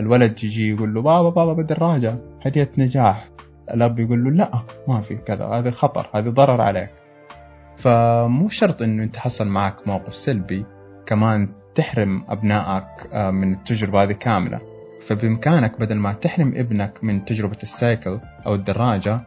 الولد 0.00 0.44
يجي 0.44 0.70
يقول 0.70 0.94
له 0.94 1.02
بابا 1.02 1.30
بابا 1.30 1.52
بالدراجة 1.52 2.18
هدية 2.42 2.70
نجاح. 2.78 3.28
الأب 3.74 3.98
يقول 3.98 4.24
له 4.24 4.30
لا 4.30 4.50
ما 4.88 5.00
في 5.00 5.16
كذا 5.16 5.46
هذا 5.46 5.70
خطر 5.70 6.10
هذا 6.14 6.30
ضرر 6.30 6.60
عليك. 6.60 6.90
فمو 7.76 8.48
شرط 8.48 8.82
أنه 8.82 9.02
أنت 9.02 9.16
حصل 9.16 9.48
معك 9.48 9.88
موقف 9.88 10.14
سلبي 10.16 10.66
كمان 11.06 11.48
تحرم 11.74 12.24
أبنائك 12.28 12.86
آه، 13.12 13.30
من 13.30 13.52
التجربة 13.52 14.02
هذه 14.02 14.12
كاملة. 14.12 14.60
فبإمكانك 15.00 15.80
بدل 15.80 15.96
ما 15.96 16.12
تحرم 16.12 16.52
ابنك 16.56 17.04
من 17.04 17.24
تجربة 17.24 17.58
السايكل 17.62 18.20
أو 18.46 18.54
الدراجة 18.54 19.20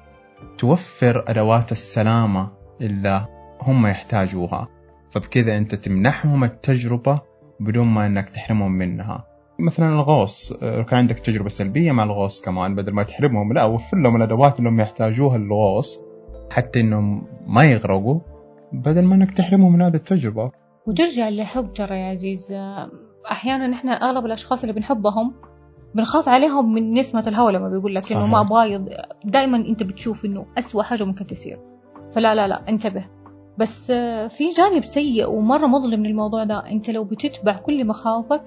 توفر 0.58 1.24
أدوات 1.28 1.72
السلامة 1.72 2.50
اللي 2.82 3.26
هم 3.62 3.88
يحتاجوها. 3.88 4.79
فبكذا 5.12 5.58
أنت 5.58 5.76
تمنحهم 5.76 6.44
التجربة 6.44 7.22
بدون 7.60 7.88
ما 7.88 8.06
أنك 8.06 8.30
تحرمهم 8.30 8.72
منها. 8.72 9.26
مثلا 9.60 9.90
الغوص 9.90 10.54
آه، 10.62 10.82
كان 10.82 11.00
عندك 11.00 11.20
تجربة 11.20 11.50
سلبية 11.50 11.92
مع 11.92 12.04
الغوص 12.04 12.42
كمان 12.42 12.76
بدل 12.76 12.92
ما 12.94 13.04
تحرمهم 13.04 13.54
لا 13.54 13.64
وفر 13.64 13.98
لهم 13.98 14.16
الأدوات 14.16 14.60
اللي 14.60 14.70
هم 14.70 14.80
يحتاجوها 14.80 15.38
للغوص 15.38 16.00
حتى 16.52 16.82
إنهم 16.82 17.28
ما 17.48 17.64
يغرقوا 17.64 18.20
بدل 18.74 19.06
ما 19.06 19.16
إنك 19.16 19.32
تحرمهم 19.32 19.74
من 19.74 19.82
هذه 19.82 19.96
التجربة. 19.96 20.52
وترجع 20.88 21.30
لحب 21.30 21.74
ترى 21.74 22.00
يا 22.00 22.10
عزيز. 22.10 22.52
آه، 22.52 22.90
أحيانا 23.32 23.76
إحنا 23.76 23.92
أغلب 23.92 24.26
الأشخاص 24.26 24.64
اللي 24.64 24.74
بنحبهم 24.74 25.34
بنخاف 25.96 26.30
عليهم 26.30 26.74
من 26.74 26.94
نسمة 26.94 27.24
الهواء 27.28 27.54
لما 27.54 27.70
بيقول 27.70 27.96
لك 27.96 28.12
إنه 28.12 28.26
ما 28.26 28.42
أبغى 28.42 28.86
دائما 29.26 29.58
أنت 29.58 29.84
بتشوف 29.84 30.26
إنه 30.26 30.46
أسوأ 30.58 30.84
حاجة 30.84 31.04
ممكن 31.04 31.28
تصير. 31.28 31.60
فلا 32.16 32.36
لا 32.36 32.48
لا 32.48 32.70
انتبه. 32.70 33.06
بس 33.60 33.92
آه، 33.92 34.28
في 34.28 34.50
جانب 34.50 34.84
سيء 34.84 35.30
ومرة 35.30 35.68
مظلم 35.68 36.06
للموضوع 36.06 36.44
ده. 36.44 36.60
أنت 36.72 36.90
لو 36.90 37.04
بتتبع 37.04 37.54
كل 37.54 37.86
مخاوفك 37.88 38.44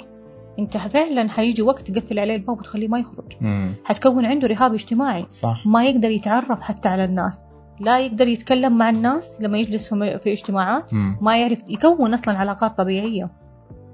انت 0.58 0.76
فعلا 0.76 1.28
حيجي 1.28 1.62
وقت 1.62 1.90
تقفل 1.90 2.18
عليه 2.18 2.34
الباب 2.34 2.58
وتخليه 2.58 2.88
ما 2.88 2.98
يخرج. 2.98 3.32
مم. 3.40 3.74
حتكون 3.84 4.26
عنده 4.26 4.48
رهاب 4.48 4.74
اجتماعي. 4.74 5.26
صح. 5.30 5.66
ما 5.66 5.84
يقدر 5.84 6.10
يتعرف 6.10 6.60
حتى 6.60 6.88
على 6.88 7.04
الناس. 7.04 7.44
لا 7.80 8.00
يقدر 8.00 8.28
يتكلم 8.28 8.78
مع 8.78 8.90
الناس 8.90 9.40
لما 9.40 9.58
يجلس 9.58 9.94
في 9.94 10.32
اجتماعات. 10.32 10.94
مم. 10.94 11.18
ما 11.20 11.36
يعرف 11.36 11.62
يكون 11.68 12.14
أصلا 12.14 12.38
علاقات 12.38 12.78
طبيعية. 12.78 13.30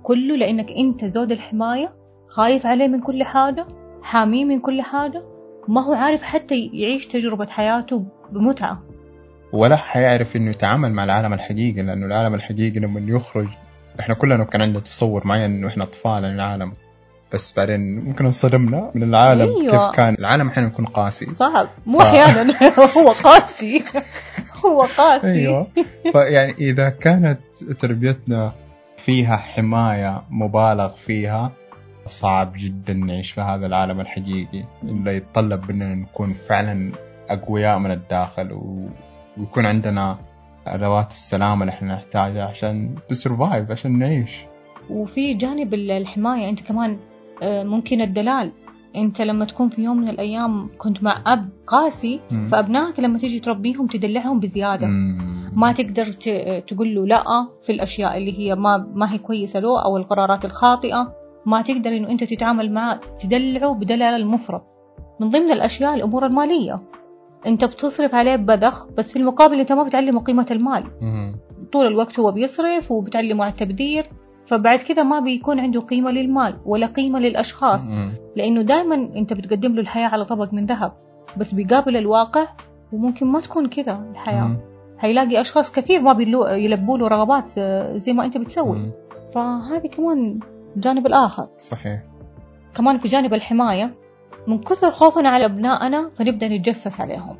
كله 0.02 0.36
لأنك 0.36 0.70
أنت 0.70 1.04
زود 1.04 1.32
الحماية 1.32 1.90
خايف 2.28 2.66
عليه 2.66 2.88
من 2.88 3.00
كل 3.00 3.24
حاجة 3.24 3.66
حاميه 4.02 4.44
من 4.44 4.60
كل 4.60 4.82
حاجة. 4.82 5.22
ما 5.68 5.80
هو 5.80 5.92
عارف 5.92 6.22
حتى 6.22 6.70
يعيش 6.72 7.06
تجربة 7.06 7.46
حياته 7.46 8.06
بمتعة. 8.32 8.82
ولا 9.52 9.76
حيعرف 9.76 10.36
إنه 10.36 10.50
يتعامل 10.50 10.92
مع 10.92 11.04
العالم 11.04 11.32
الحقيقي 11.32 11.82
لأنه 11.82 12.06
العالم 12.06 12.34
الحقيقي 12.34 12.80
لما 12.80 13.00
يخرج 13.16 13.48
إحنا 14.00 14.14
كلنا 14.14 14.44
كان 14.44 14.62
عندنا 14.62 14.80
تصور 14.80 15.26
معين 15.26 15.44
إنه 15.44 15.68
إحنا 15.68 15.84
أطفال 15.84 16.24
عن 16.24 16.34
العالم. 16.34 16.72
بس 17.32 17.58
بعدين 17.58 18.00
ممكن 18.00 18.24
انصدمنا 18.24 18.90
من 18.94 19.02
العالم 19.02 19.56
أيوة. 19.60 19.70
كيف 19.70 19.96
كان. 19.96 20.14
العالم 20.14 20.48
أحيانا 20.48 20.68
يكون 20.68 20.84
قاسي. 20.84 21.30
صعب. 21.30 21.68
مو 21.86 21.98
ف... 21.98 22.02
أحيانا. 22.02 22.54
هو 22.98 23.10
قاسي. 23.10 23.84
هو 24.64 24.82
قاسي. 24.82 25.32
أيوه. 25.32 25.66
فيعني 26.12 26.52
إذا 26.52 26.88
كانت 26.88 27.38
تربيتنا 27.78 28.52
فيها 28.96 29.36
حماية 29.36 30.22
مبالغ 30.30 30.88
فيها 30.88 31.52
صعب 32.06 32.52
جدا 32.56 32.92
نعيش 32.92 33.30
في 33.30 33.40
هذا 33.40 33.66
العالم 33.66 34.00
الحقيقي. 34.00 34.64
اللي 34.82 35.16
يتطلب 35.16 35.70
مننا 35.70 35.94
نكون 35.94 36.32
فعلا 36.32 36.92
أقوياء 37.28 37.78
من 37.78 37.90
الداخل 37.90 38.52
و... 38.52 38.88
ويكون 39.38 39.66
عندنا 39.66 40.18
أدوات 40.66 41.10
السلامة 41.10 41.60
اللي 41.60 41.72
إحنا 41.72 41.94
نحتاجها 41.94 42.44
عشان 42.44 42.94
تسرفايف 43.08 43.70
عشان 43.70 43.98
نعيش. 43.98 44.42
وفي 44.90 45.34
جانب 45.34 45.74
الحماية 45.74 46.48
أنت 46.48 46.62
كمان 46.62 46.98
آه، 47.42 47.64
ممكن 47.64 48.00
الدلال. 48.00 48.52
أنت 48.96 49.22
لما 49.22 49.44
تكون 49.44 49.68
في 49.68 49.82
يوم 49.82 49.96
من 49.96 50.08
الأيام 50.08 50.70
كنت 50.78 51.02
مع 51.02 51.22
أب 51.26 51.48
قاسي 51.66 52.20
مم. 52.30 52.48
فأبنائك 52.48 53.00
لما 53.00 53.18
تيجي 53.18 53.40
تربيهم 53.40 53.86
تدلعهم 53.86 54.40
بزيادة. 54.40 54.86
مم. 54.86 55.50
ما 55.52 55.72
تقدر 55.72 56.04
تقول 56.60 56.94
له 56.94 57.06
لا 57.06 57.24
في 57.62 57.72
الأشياء 57.72 58.18
اللي 58.18 58.38
هي 58.38 58.54
ما 58.54 58.90
ما 58.94 59.12
هي 59.12 59.18
كويسة 59.18 59.60
له 59.60 59.84
أو 59.84 59.96
القرارات 59.96 60.44
الخاطئة. 60.44 61.12
ما 61.46 61.62
تقدر 61.62 61.90
إنه 61.90 62.08
أنت 62.08 62.24
تتعامل 62.24 62.72
معه 62.72 63.00
تدلعه 63.18 63.74
بدلال 63.74 64.14
المفرط. 64.20 64.64
من 65.20 65.28
ضمن 65.30 65.50
الأشياء 65.50 65.94
الأمور 65.94 66.26
المالية. 66.26 66.80
انت 67.46 67.64
بتصرف 67.64 68.14
عليه 68.14 68.36
بذخ 68.36 68.86
بس 68.92 69.12
في 69.12 69.18
المقابل 69.18 69.60
انت 69.60 69.72
ما 69.72 69.82
بتعلمه 69.82 70.20
قيمة 70.20 70.46
المال 70.50 70.84
مم. 71.00 71.36
طول 71.72 71.86
الوقت 71.86 72.20
هو 72.20 72.32
بيصرف 72.32 72.90
وبتعلمه 72.92 73.44
على 73.44 73.52
التبذير 73.52 74.06
فبعد 74.46 74.78
كذا 74.78 75.02
ما 75.02 75.20
بيكون 75.20 75.60
عنده 75.60 75.80
قيمة 75.80 76.10
للمال 76.10 76.56
ولا 76.66 76.86
قيمة 76.86 77.18
للأشخاص 77.18 77.90
مم. 77.90 78.12
لأنه 78.36 78.62
دائما 78.62 78.94
أنت 78.94 79.32
بتقدم 79.32 79.74
له 79.74 79.80
الحياة 79.80 80.08
على 80.08 80.24
طبق 80.24 80.52
من 80.52 80.66
ذهب 80.66 80.92
بس 81.36 81.54
بيقابل 81.54 81.96
الواقع 81.96 82.46
وممكن 82.92 83.26
ما 83.26 83.40
تكون 83.40 83.68
كذا 83.68 84.06
الحياة 84.10 84.44
مم. 84.44 84.58
هيلاقي 85.00 85.40
أشخاص 85.40 85.72
كثير 85.72 86.00
ما 86.02 86.16
يلبوا 86.56 86.98
له 86.98 87.08
رغبات 87.08 87.48
زي 87.98 88.12
ما 88.12 88.24
أنت 88.24 88.38
بتسوي 88.38 88.78
مم. 88.78 88.92
فهذه 89.34 89.86
كمان 89.86 90.40
الجانب 90.76 91.06
الآخر 91.06 91.48
صحيح 91.58 92.02
كمان 92.74 92.98
في 92.98 93.08
جانب 93.08 93.34
الحماية 93.34 93.94
من 94.48 94.58
كثر 94.58 94.90
خوفنا 94.90 95.28
على 95.28 95.44
أبنائنا 95.44 96.10
فنبدأ 96.16 96.48
نتجسس 96.48 97.00
عليهم. 97.00 97.36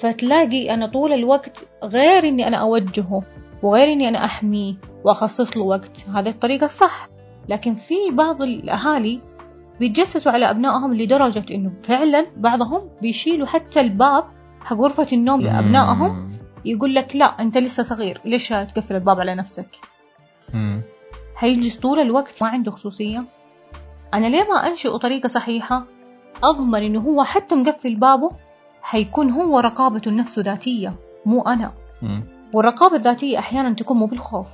فتلاقي 0.00 0.74
أنا 0.74 0.86
طول 0.86 1.12
الوقت 1.12 1.64
غير 1.84 2.28
إني 2.28 2.48
أنا 2.48 2.56
أوجهه 2.56 3.22
وغير 3.62 3.92
إني 3.92 4.08
أنا 4.08 4.24
أحميه 4.24 4.74
وأخصص 5.04 5.56
له 5.56 5.62
وقت 5.62 6.08
هذه 6.14 6.28
الطريقة 6.28 6.64
الصح 6.64 7.08
لكن 7.48 7.74
في 7.74 7.94
بعض 8.12 8.42
الأهالي 8.42 9.20
بيتجسسوا 9.80 10.32
على 10.32 10.50
أبنائهم 10.50 10.94
لدرجة 10.94 11.44
إنه 11.54 11.72
فعلا 11.82 12.26
بعضهم 12.36 12.88
بيشيلوا 13.02 13.46
حتى 13.46 13.80
الباب 13.80 14.24
حق 14.60 14.76
غرفة 14.76 15.06
النوم 15.12 15.40
لأبنائهم. 15.40 16.38
يقول 16.64 16.94
لك 16.94 17.16
لا 17.16 17.24
أنت 17.24 17.58
لسه 17.58 17.82
صغير 17.82 18.20
ليش 18.24 18.48
تقفل 18.48 18.94
الباب 18.94 19.20
على 19.20 19.34
نفسك. 19.34 19.68
هيجلس 21.38 21.78
طول 21.78 21.98
الوقت 21.98 22.42
ما 22.42 22.48
عنده 22.48 22.70
خصوصية 22.70 23.24
أنا 24.14 24.26
ليه 24.26 24.42
ما 24.48 24.66
أنشئ 24.66 24.98
طريقة 24.98 25.26
صحيحة؟ 25.26 25.84
أضمن 26.44 26.82
إنه 26.82 27.00
هو 27.00 27.24
حتى 27.24 27.54
مقفل 27.54 27.96
بابه 27.96 28.30
هيكون 28.90 29.30
هو 29.30 29.58
رقابته 29.58 30.08
النفس 30.08 30.38
ذاتية 30.38 30.94
مو 31.26 31.42
أنا. 31.42 31.72
والرقابة 32.54 32.96
الذاتية 32.96 33.38
أحيانا 33.38 33.74
تكون 33.74 33.96
مو 33.96 34.06
بالخوف 34.06 34.46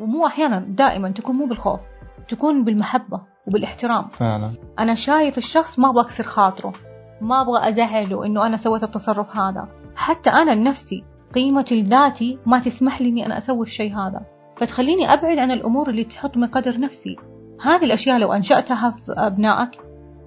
ومو 0.00 0.26
أحيانا 0.26 0.58
دائما 0.58 1.10
تكون 1.10 1.36
مو 1.36 1.46
بالخوف 1.46 1.80
تكون 2.28 2.64
بالمحبة 2.64 3.20
وبالاحترام. 3.46 4.08
فعلا. 4.08 4.52
أنا 4.78 4.94
شايف 4.94 5.38
الشخص 5.38 5.78
ما 5.78 5.90
بكسر 5.90 6.24
خاطره 6.24 6.72
ما 7.20 7.40
أبغى 7.40 7.68
أزعله 7.68 8.26
إنه 8.26 8.46
أنا 8.46 8.56
سويت 8.56 8.82
التصرف 8.82 9.36
هذا. 9.36 9.68
حتى 9.96 10.30
أنا 10.30 10.50
لنفسي 10.50 11.04
قيمتي 11.34 11.82
لذاتي 11.82 12.38
ما 12.46 12.58
تسمح 12.58 13.00
لي 13.00 13.08
إني 13.08 13.26
أنا 13.26 13.38
أسوي 13.38 13.62
الشيء 13.62 13.94
هذا. 13.94 14.20
فتخليني 14.56 15.12
أبعد 15.12 15.38
عن 15.38 15.50
الأمور 15.50 15.90
اللي 15.90 16.04
تحط 16.04 16.36
من 16.36 16.46
قدر 16.46 16.80
نفسي. 16.80 17.16
هذه 17.64 17.84
الأشياء 17.84 18.18
لو 18.18 18.32
أنشأتها 18.32 18.90
في 18.90 19.12
أبنائك 19.12 19.70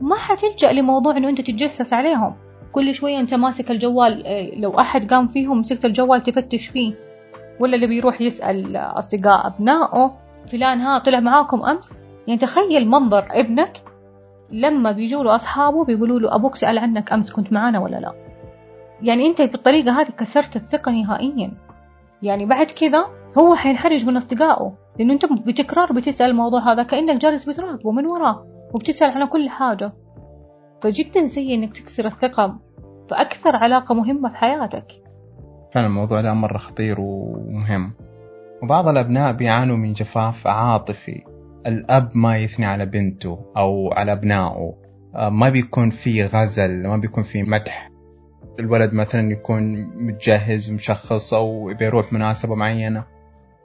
ما 0.01 0.15
حتلجأ 0.15 0.71
لموضوع 0.71 1.17
إنه 1.17 1.29
أنت 1.29 1.41
تتجسس 1.41 1.93
عليهم. 1.93 2.35
كل 2.71 2.93
شوية 2.93 3.19
أنت 3.19 3.33
ماسك 3.33 3.71
الجوال 3.71 4.25
إيه، 4.25 4.61
لو 4.61 4.79
أحد 4.79 5.13
قام 5.13 5.27
فيهم 5.27 5.59
مسكت 5.59 5.85
الجوال 5.85 6.23
تفتش 6.23 6.67
فيه. 6.67 6.93
ولا 7.59 7.75
اللي 7.75 7.87
بيروح 7.87 8.21
يسأل 8.21 8.77
أصدقاء 8.77 9.47
أبنائه 9.47 10.17
فلان 10.51 10.81
ها 10.81 10.99
طلع 10.99 11.19
معاكم 11.19 11.63
أمس؟ 11.63 11.93
يعني 12.27 12.39
تخيل 12.39 12.87
منظر 12.87 13.27
ابنك 13.31 13.77
لما 14.51 14.91
بيجوا 14.91 15.23
له 15.23 15.35
أصحابه 15.35 15.85
بيقولوا 15.85 16.19
له 16.19 16.35
أبوك 16.35 16.55
سأل 16.55 16.77
عنك 16.77 17.13
أمس 17.13 17.31
كنت 17.31 17.53
معانا 17.53 17.79
ولا 17.79 17.95
لا. 17.95 18.13
يعني 19.01 19.27
أنت 19.27 19.41
بالطريقة 19.41 20.01
هذه 20.01 20.09
كسرت 20.09 20.55
الثقة 20.55 20.91
نهائيا. 20.91 21.51
يعني 22.21 22.45
بعد 22.45 22.65
كذا 22.65 23.07
هو 23.39 23.55
حينحرج 23.55 24.05
من 24.05 24.17
أصدقائه 24.17 24.77
لأنه 24.99 25.13
أنت 25.13 25.25
بتكرار 25.47 25.93
بتسأل 25.93 26.29
الموضوع 26.29 26.73
هذا 26.73 26.83
كأنك 26.83 27.21
جالس 27.21 27.49
بتراقبه 27.49 27.91
من 27.91 28.05
وراه 28.05 28.45
وبتسأل 28.73 29.09
على 29.11 29.27
كل 29.27 29.49
حاجة. 29.49 29.93
فجدا 30.81 31.27
سيء 31.27 31.53
إنك 31.55 31.77
تكسر 31.77 32.05
الثقة 32.05 32.59
في 33.09 33.15
أكثر 33.15 33.55
علاقة 33.55 33.95
مهمة 33.95 34.29
في 34.29 34.37
حياتك. 34.37 34.87
فعلا 35.73 35.87
الموضوع 35.87 36.21
ده 36.21 36.33
مرة 36.33 36.57
خطير 36.57 36.95
ومهم. 36.99 37.93
وبعض 38.63 38.87
الأبناء 38.87 39.33
بيعانوا 39.33 39.77
من 39.77 39.93
جفاف 39.93 40.47
عاطفي. 40.47 41.23
الأب 41.67 42.09
ما 42.13 42.37
يثني 42.37 42.65
على 42.65 42.85
بنته 42.85 43.39
أو 43.57 43.93
على 43.93 44.11
أبنائه. 44.11 44.73
آه، 45.15 45.29
ما 45.29 45.49
بيكون 45.49 45.89
في 45.89 46.25
غزل 46.25 46.87
ما 46.87 46.97
بيكون 46.97 47.23
في 47.23 47.43
مدح. 47.43 47.91
الولد 48.59 48.93
مثلا 48.93 49.31
يكون 49.31 49.81
متجهز 49.95 50.71
ومشخص 50.71 51.33
أو 51.33 51.73
بيروح 51.73 52.13
مناسبة 52.13 52.55
معينة. 52.55 53.16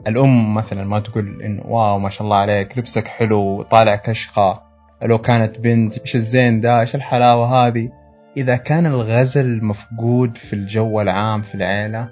الأم 0.06 0.54
مثلا 0.54 0.84
ما 0.84 1.00
تقول 1.00 1.42
إنه 1.42 1.62
واو 1.66 1.98
ما 1.98 2.10
شاء 2.10 2.24
الله 2.24 2.36
عليك 2.36 2.78
لبسك 2.78 3.08
حلو 3.08 3.62
طالع 3.62 3.96
كشخة. 3.96 4.62
لو 5.02 5.18
كانت 5.18 5.58
بنت 5.58 5.98
إيش 5.98 6.16
الزين 6.16 6.60
ده؟ 6.60 6.80
إيش 6.80 6.94
الحلاوة 6.94 7.46
هذه؟ 7.46 7.90
إذا 8.36 8.56
كان 8.56 8.86
الغزل 8.86 9.64
مفقود 9.64 10.36
في 10.36 10.52
الجو 10.52 11.00
العام 11.00 11.42
في 11.42 11.54
العيلة 11.54 12.08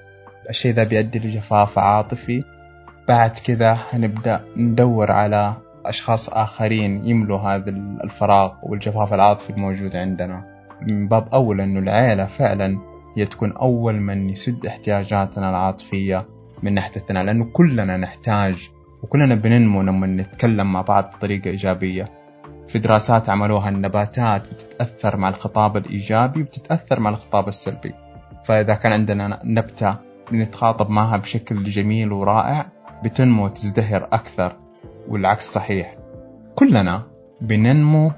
الشيء 0.51 0.74
ذا 0.74 0.84
بيؤدي 0.84 1.18
لجفاف 1.18 1.78
عاطفي. 1.78 2.45
بعد 3.09 3.30
كذا 3.30 3.78
هنبدأ 3.91 4.41
ندور 4.57 5.12
على 5.12 5.55
أشخاص 5.86 6.28
آخرين 6.28 7.07
يملوا 7.07 7.38
هذا 7.38 7.70
الفراغ 8.05 8.53
والجفاف 8.62 9.14
العاطفي 9.14 9.51
الموجود 9.51 9.97
عندنا. 9.97 10.45
من 10.82 11.09
باب 11.09 11.28
أول 11.32 11.61
أنه 11.61 11.80
العيلة 11.80 12.26
فعلا 12.26 12.78
هي 13.16 13.24
تكون 13.24 13.53
أول 13.53 13.95
من 13.95 14.30
يسد 14.30 14.66
احتياجاتنا 14.66 15.51
العاطفية. 15.51 16.26
من 16.62 16.74
ناحيتنا 16.74 17.18
لأنه 17.18 17.44
كلنا 17.52 17.96
نحتاج 17.96 18.70
وكلنا 19.02 19.34
بننمو 19.34 19.82
لما 19.82 20.06
نتكلم 20.06 20.72
مع 20.72 20.80
بعض 20.80 21.04
بطريقة 21.04 21.50
إيجابية. 21.50 22.12
في 22.68 22.78
دراسات 22.78 23.28
عملوها 23.28 23.68
النباتات 23.68 24.48
بتتأثر 24.48 25.16
مع 25.16 25.28
الخطاب 25.28 25.76
الإيجابي 25.76 26.42
وبتتأثر 26.42 27.00
مع 27.00 27.11
الخطاب 27.11 27.48
السلبي. 27.48 27.94
فإذا 28.44 28.74
كان 28.74 28.92
عندنا 28.92 29.40
نبتة 29.44 29.96
نتخاطب 30.32 30.90
معها 30.90 31.16
بشكل 31.16 31.64
جميل 31.64 32.12
ورائع 32.12 32.66
بتنمو 33.04 33.44
وتزدهر 33.44 34.08
أكثر 34.12 34.56
والعكس 35.08 35.52
صحيح. 35.52 35.96
كلنا 36.54 37.02
بننمو 37.40 38.12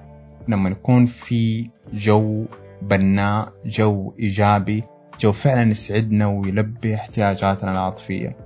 لما 0.48 0.70
نكون 0.70 1.06
في 1.06 1.70
جو 1.92 2.44
بناء 2.82 3.52
جو 3.64 4.14
إيجابي 4.18 4.84
جو 5.22 5.32
فعلا 5.32 5.70
يسعدنا 5.70 6.26
ويلبي 6.26 6.94
احتياجاتنا 6.94 7.72
العاطفية. 7.72 8.36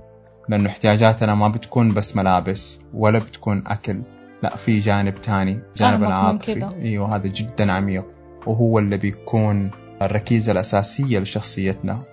لأنه 0.49 0.69
احتياجاتنا 0.69 1.35
ما 1.35 1.47
بتكون 1.47 1.93
بس 1.93 2.15
ملابس 2.15 2.81
ولا 2.93 3.19
بتكون 3.19 3.63
أكل. 3.67 4.01
لا 4.43 4.55
في 4.55 4.79
جانب 4.79 5.21
تاني 5.21 5.59
جانب 5.77 6.03
العاطفي. 6.03 6.69
إيوه 6.81 7.15
هذا 7.15 7.27
جدا 7.27 7.71
عميق. 7.71 8.05
وهو 8.47 8.79
اللي 8.79 8.97
بيكون 8.97 9.71
الركيزة 10.01 10.51
الأساسية 10.51 11.19
لشخصيتنا. 11.19 12.03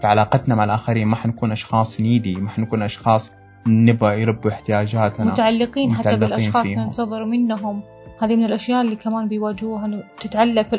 في 0.00 0.06
علاقتنا 0.06 0.54
مع 0.54 0.64
الآخرين 0.64 1.08
ما 1.08 1.16
حنكون 1.16 1.52
أشخاص 1.52 2.00
نيدي 2.00 2.36
ما 2.36 2.50
حنكون 2.50 2.82
أشخاص 2.82 3.32
نبغى 3.66 4.20
يربوا 4.20 4.50
احتياجاتنا. 4.50 5.32
متعلقين, 5.32 5.94
حتى 5.94 6.16
بالأشخاص 6.16 6.66
ننتظر 6.66 7.24
منهم. 7.24 7.82
هذه 8.20 8.36
من 8.36 8.44
الأشياء 8.44 8.82
اللي 8.82 8.96
كمان 8.96 9.28
بيواجهوها 9.28 10.02
تتعلق 10.20 10.68
في 10.68 10.76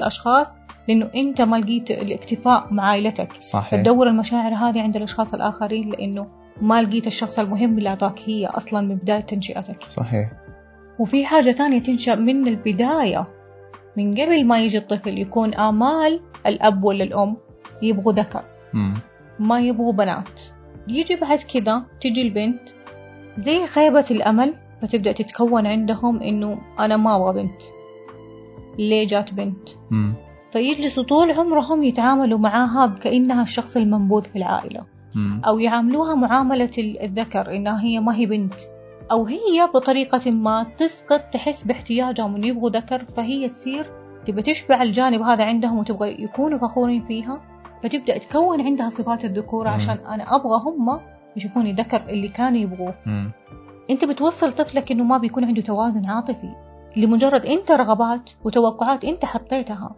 لأنه 0.87 1.09
أنت 1.15 1.41
ما 1.41 1.55
لقيت 1.55 1.91
الاكتفاء 1.91 2.67
مع 2.71 2.83
عائلتك. 2.83 3.33
صحيح. 3.39 3.81
تدور 3.81 4.07
المشاعر 4.07 4.53
هذه 4.53 4.81
عند 4.81 4.95
الأشخاص 4.95 5.33
الآخرين 5.33 5.89
لأنه 5.89 6.27
ما 6.61 6.81
لقيت 6.81 7.07
الشخص 7.07 7.39
المهم 7.39 7.77
اللي 7.77 7.89
أعطاك 7.89 8.19
هي 8.25 8.45
أصلا 8.45 8.81
من 8.81 8.95
بداية 8.95 9.19
تنشئتك. 9.21 9.83
صحيح. 9.87 10.31
وفي 10.99 11.25
حاجة 11.25 11.51
ثانية 11.51 11.79
تنشأ 11.79 12.15
من 12.15 12.47
البداية. 12.47 13.27
من 13.97 14.13
قبل 14.13 14.45
ما 14.45 14.59
يجي 14.59 14.77
الطفل 14.77 15.17
يكون 15.17 15.53
آمال 15.53 16.19
الأب 16.45 16.83
ولا 16.83 17.03
الأم 17.03 17.37
يبغوا 17.81 18.13
ذكر. 18.13 18.43
ما 19.39 19.59
يبغوا 19.59 19.93
بنات. 19.93 20.41
يجي 20.87 21.15
بعد 21.15 21.39
كذا 21.53 21.83
تجي 22.01 22.21
البنت. 22.21 22.61
زي 23.37 23.67
خيبة 23.67 24.05
الأمل 24.11 24.53
فتبدأ 24.81 25.11
تتكون 25.11 25.67
عندهم 25.67 26.21
إنه 26.21 26.57
أنا 26.79 26.97
ما 26.97 27.15
أبغى 27.15 27.43
بنت. 27.43 27.61
ليه 28.79 29.07
جات 29.07 29.33
بنت؟ 29.33 29.69
مم. 29.91 30.13
فيجلسوا 30.51 31.03
طول 31.03 31.31
عمرهم 31.31 31.83
يتعاملوا 31.83 32.39
معاها 32.39 32.87
كأنها 32.87 33.41
الشخص 33.41 33.77
المنبوذ 33.77 34.23
في 34.23 34.35
العائلة. 34.35 34.85
مم. 35.15 35.41
أو 35.47 35.59
يعاملوها 35.59 36.15
معاملة 36.15 36.69
الذكر 36.77 37.55
إنها 37.55 37.81
هي 37.81 37.99
ما 37.99 38.15
هي 38.15 38.25
بنت. 38.25 38.53
أو 39.11 39.25
هي 39.25 39.69
بطريقة 39.73 40.31
ما 40.31 40.63
تسقط 40.77 41.21
تحس 41.21 41.63
باحتياجهم 41.63 42.35
إنه 42.35 42.47
يبغوا 42.47 42.69
ذكر 42.69 43.05
فهي 43.05 43.49
تصير 43.49 43.85
تبغى 44.25 44.41
تشبع 44.41 44.83
الجانب 44.83 45.21
هذا 45.21 45.43
عندهم 45.43 45.77
وتبغى 45.77 46.23
يكونوا 46.23 46.59
فخورين 46.59 47.05
فيها 47.05 47.41
فتبدأ 47.83 48.17
تكون 48.17 48.61
عندها 48.61 48.89
صفات 48.89 49.25
الذكورة 49.25 49.69
عشان 49.69 49.97
أنا 49.97 50.23
أبغى 50.35 50.61
هم 50.65 50.99
يشوفوني 51.35 51.73
ذكر 51.73 52.09
اللي 52.09 52.27
كانوا 52.27 52.59
يبغوه. 52.59 52.95
أنت 53.89 54.05
بتوصل 54.05 54.51
طفلك 54.51 54.91
إنه 54.91 55.03
ما 55.03 55.17
بيكون 55.17 55.45
عنده 55.45 55.61
توازن 55.61 56.05
عاطفي. 56.05 56.55
لمجرد 56.97 57.45
أنت 57.45 57.71
رغبات 57.71 58.29
وتوقعات 58.45 59.05
أنت 59.05 59.25
حطيتها. 59.25 59.95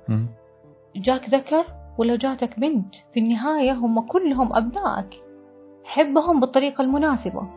جاك 0.96 1.30
ذكر 1.30 1.66
ولا 1.98 2.16
جاتك 2.16 2.60
بنت 2.60 2.96
في 3.14 3.20
النهاية 3.20 3.72
هم 3.72 4.08
كلهم 4.08 4.56
أبنائك. 4.56 5.24
حبهم 5.84 6.39
بالطريقة 6.39 6.82
المناسبة. 6.82 7.50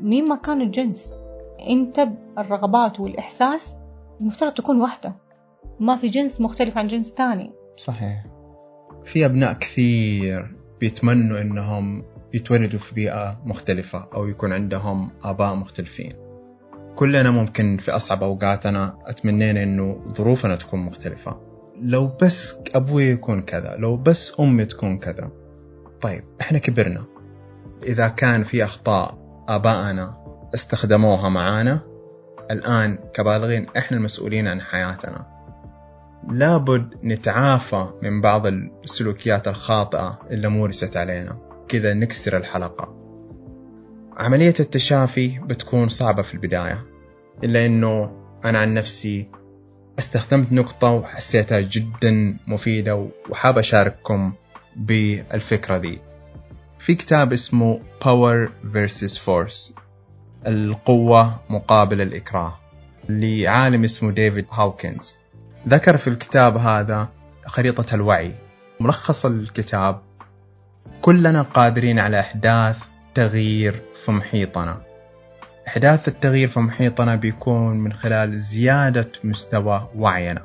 مين 0.00 0.28
ما 0.28 0.36
كان 0.36 0.60
الجنس. 0.60 1.12
أنت 1.68 2.08
الرغبات 2.38 3.00
والإحساس 3.00 3.76
المفترض 4.20 4.52
تكون 4.52 4.80
واحدة. 4.80 5.14
ما 5.80 5.96
في 5.96 6.06
جنس 6.06 6.40
مختلف 6.40 6.78
عن 6.78 6.86
جنس 6.86 7.14
تاني 7.14 7.52
صحيح. 7.76 8.26
في 9.04 9.26
أبناء 9.26 9.52
كثير 9.52 10.56
بيتمنوا 10.80 11.40
إنهم 11.40 12.04
يتولدوا 12.34 12.78
في 12.78 12.94
بيئة 12.94 13.40
مختلفة 13.44 14.08
أو 14.14 14.26
يكون 14.26 14.52
عندهم 14.52 15.10
آباء 15.24 15.54
مختلفين. 15.54 16.12
كلنا 16.96 17.30
ممكن 17.30 17.76
في 17.76 17.90
أصعب 17.90 18.22
أوقاتنا 18.22 18.98
أتمنينا 19.06 19.62
إنه 19.62 20.04
ظروفنا 20.08 20.56
تكون 20.56 20.80
مختلفة. 20.80 21.45
لو 21.82 22.06
بس 22.22 22.56
أبوي 22.74 23.04
يكون 23.04 23.42
كذا 23.42 23.76
لو 23.78 23.96
بس 23.96 24.40
أمي 24.40 24.64
تكون 24.64 24.98
كذا. 24.98 25.30
طيب 26.00 26.24
إحنا 26.40 26.58
كبرنا. 26.58 27.04
إذا 27.82 28.08
كان 28.08 28.44
في 28.44 28.64
أخطاء 28.64 29.18
آبائنا 29.48 30.16
استخدموها 30.54 31.28
معانا 31.28 31.80
الآن 32.50 32.98
كبالغين 33.14 33.66
إحنا 33.76 33.96
المسؤولين 33.98 34.48
عن 34.48 34.60
حياتنا. 34.60 35.26
لابد 36.30 36.94
نتعافى 37.04 37.86
من 38.02 38.20
بعض 38.20 38.46
السلوكيات 38.46 39.48
الخاطئة 39.48 40.18
اللي 40.30 40.48
مورست 40.48 40.96
علينا. 40.96 41.38
كذا 41.68 41.94
نكسر 41.94 42.36
الحلقة. 42.36 42.96
عملية 44.16 44.54
التشافي 44.60 45.38
بتكون 45.38 45.88
صعبة 45.88 46.22
في 46.22 46.34
البداية 46.34 46.84
إلا 47.44 47.66
أنه 47.66 48.10
أنا 48.44 48.58
عن 48.58 48.74
نفسي 48.74 49.30
استخدمت 49.98 50.52
نقطة 50.52 50.90
وحسيتها 50.90 51.60
جدا 51.60 52.38
مفيدة 52.46 53.08
وحاب 53.30 53.58
أشارككم 53.58 54.32
بالفكرة 54.76 55.78
دي. 55.78 55.98
في 56.78 56.94
كتاب 56.94 57.32
اسمه 57.32 57.80
Power 58.04 58.48
vs 58.74 59.18
Force 59.18 59.72
القوة 60.46 61.40
مقابل 61.50 62.00
الإكراه 62.00 62.58
لعالم 63.08 63.84
اسمه 63.84 64.10
ديفيد 64.10 64.46
هاوكنز 64.50 65.14
ذكر 65.68 65.96
في 65.96 66.08
الكتاب 66.08 66.56
هذا 66.56 67.08
خريطة 67.46 67.94
الوعي. 67.94 68.34
ملخص 68.80 69.26
الكتاب 69.26 70.02
كلنا 71.02 71.42
قادرين 71.42 71.98
على 71.98 72.20
إحداث 72.20 72.78
تغيير 73.14 73.82
في 73.94 74.12
محيطنا. 74.12 74.85
إحداث 75.68 76.08
التغيير 76.08 76.48
في 76.48 76.60
محيطنا 76.60 77.16
بيكون 77.16 77.80
من 77.80 77.92
خلال 77.92 78.38
زيادة 78.38 79.08
مستوى 79.24 79.88
وعينا. 79.96 80.44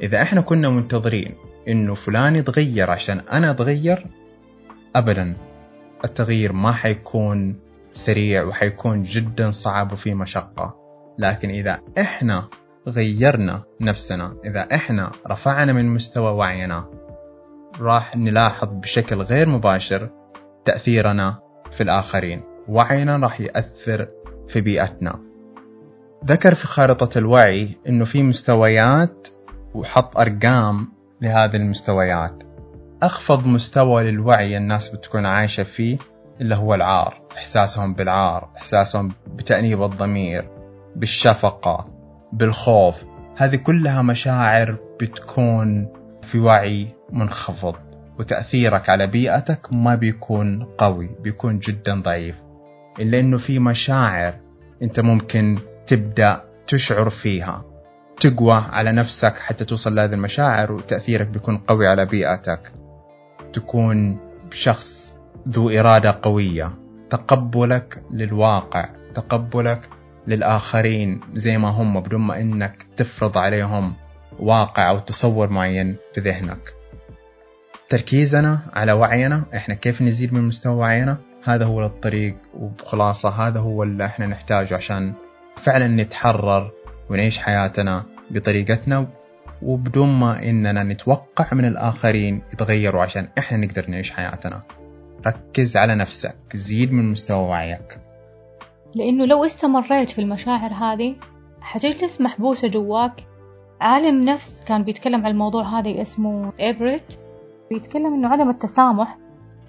إذا 0.00 0.22
إحنا 0.22 0.40
كنا 0.40 0.68
منتظرين 0.68 1.34
إنه 1.68 1.94
فلان 1.94 2.36
يتغير 2.36 2.90
عشان 2.90 3.20
أنا 3.20 3.50
أتغير 3.50 4.06
أبدا 4.96 5.36
التغيير 6.04 6.52
ما 6.52 6.72
حيكون 6.72 7.60
سريع 7.92 8.44
وحيكون 8.44 9.02
جدا 9.02 9.50
صعب 9.50 9.92
وفي 9.92 10.14
مشقة. 10.14 10.74
لكن 11.18 11.50
إذا 11.50 11.80
إحنا 11.98 12.48
غيرنا 12.88 13.62
نفسنا 13.80 14.36
إذا 14.44 14.60
إحنا 14.74 15.10
رفعنا 15.26 15.72
من 15.72 15.94
مستوى 15.94 16.32
وعينا 16.32 16.90
راح 17.80 18.16
نلاحظ 18.16 18.68
بشكل 18.68 19.22
غير 19.22 19.48
مباشر 19.48 20.10
تأثيرنا 20.64 21.38
في 21.72 21.82
الآخرين. 21.82 22.42
وعينا 22.68 23.16
راح 23.16 23.40
يأثر 23.40 24.08
في 24.50 24.60
بيئتنا. 24.60 25.20
ذكر 26.24 26.54
في 26.54 26.66
خارطة 26.66 27.18
الوعي 27.18 27.76
أنه 27.88 28.04
في 28.04 28.22
مستويات 28.22 29.28
وحط 29.74 30.16
أرقام 30.16 30.92
لهذه 31.20 31.56
المستويات. 31.56 32.42
أخفض 33.02 33.46
مستوى 33.46 34.10
للوعي 34.10 34.56
الناس 34.56 34.88
بتكون 34.88 35.26
عايشة 35.26 35.62
فيه 35.62 35.98
اللي 36.40 36.54
هو 36.54 36.74
العار 36.74 37.22
إحساسهم 37.36 37.94
بالعار 37.94 38.48
إحساسهم 38.56 39.12
بتأنيب 39.26 39.82
الضمير 39.82 40.50
بالشفقة 40.96 41.88
بالخوف. 42.32 43.04
هذه 43.36 43.56
كلها 43.56 44.02
مشاعر 44.02 44.78
بتكون 45.00 45.88
في 46.22 46.38
وعي 46.38 46.88
منخفض 47.12 47.74
وتأثيرك 48.18 48.90
على 48.90 49.06
بيئتك 49.06 49.72
ما 49.72 49.94
بيكون 49.94 50.64
قوي 50.78 51.10
بيكون 51.20 51.58
جدا 51.58 52.00
ضعيف. 52.00 52.49
إلا 52.98 53.20
إنه 53.20 53.36
في 53.36 53.58
مشاعر 53.58 54.34
أنت 54.82 55.00
ممكن 55.00 55.58
تبدأ 55.86 56.42
تشعر 56.66 57.10
فيها. 57.10 57.64
تقوى 58.20 58.64
على 58.72 58.92
نفسك 58.92 59.38
حتى 59.38 59.64
توصل 59.64 59.94
لهذه 59.94 60.12
المشاعر 60.12 60.72
وتأثيرك 60.72 61.28
بيكون 61.28 61.58
قوي 61.58 61.86
على 61.86 62.06
بيئتك. 62.06 62.72
تكون 63.52 64.18
شخص 64.50 65.18
ذو 65.48 65.70
إرادة 65.70 66.18
قوية. 66.22 66.72
تقبلك 67.10 68.02
للواقع. 68.10 68.88
تقبلك 69.14 69.88
للآخرين 70.26 71.20
زي 71.34 71.58
ما 71.58 71.68
هم 71.68 72.00
بدون 72.00 72.20
ما 72.20 72.40
إنك 72.40 72.86
تفرض 72.96 73.38
عليهم 73.38 73.94
واقع 74.38 74.90
أو 74.90 74.98
تصور 74.98 75.50
معين 75.50 75.96
في 76.14 76.20
ذهنك. 76.20 76.74
تركيزنا 77.88 78.58
على 78.72 78.92
وعينا. 78.92 79.44
إحنا 79.54 79.74
كيف 79.74 80.02
نزيد 80.02 80.34
من 80.34 80.42
مستوى 80.42 80.74
وعينا؟ 80.74 81.29
هذا 81.44 81.64
هو 81.64 81.84
الطريق 81.84 82.36
وبخلاصة 82.54 83.28
هذا 83.28 83.60
هو 83.60 83.82
اللي 83.82 84.04
إحنا 84.04 84.26
نحتاجه 84.26 84.74
عشان 84.74 85.14
فعلا 85.56 85.86
نتحرر 85.88 86.70
ونعيش 87.10 87.38
حياتنا 87.38 88.04
بطريقتنا 88.30 89.06
وبدون 89.62 90.08
ما 90.08 90.42
إننا 90.42 90.82
نتوقع 90.82 91.46
من 91.52 91.64
الآخرين 91.64 92.42
يتغيروا 92.52 93.02
عشان 93.02 93.28
إحنا 93.38 93.58
نقدر 93.58 93.90
نعيش 93.90 94.10
حياتنا. 94.10 94.62
ركز 95.26 95.76
على 95.76 95.94
نفسك 95.94 96.36
زيد 96.54 96.92
من 96.92 97.10
مستوى 97.10 97.48
وعيك. 97.48 97.98
لأنه 98.94 99.26
لو 99.26 99.44
استمريت 99.44 100.10
في 100.10 100.20
المشاعر 100.20 100.72
هذه 100.72 101.16
حتجلس 101.60 102.20
محبوسة 102.20 102.68
جواك. 102.68 103.12
عالم 103.80 104.24
نفس 104.24 104.64
كان 104.64 104.84
بيتكلم 104.84 105.24
عن 105.26 105.30
الموضوع 105.30 105.78
هذا 105.78 106.02
اسمه 106.02 106.52
إبريت 106.60 107.02
بيتكلم 107.70 108.14
إنه 108.14 108.28
عدم 108.28 108.50
التسامح 108.50 109.18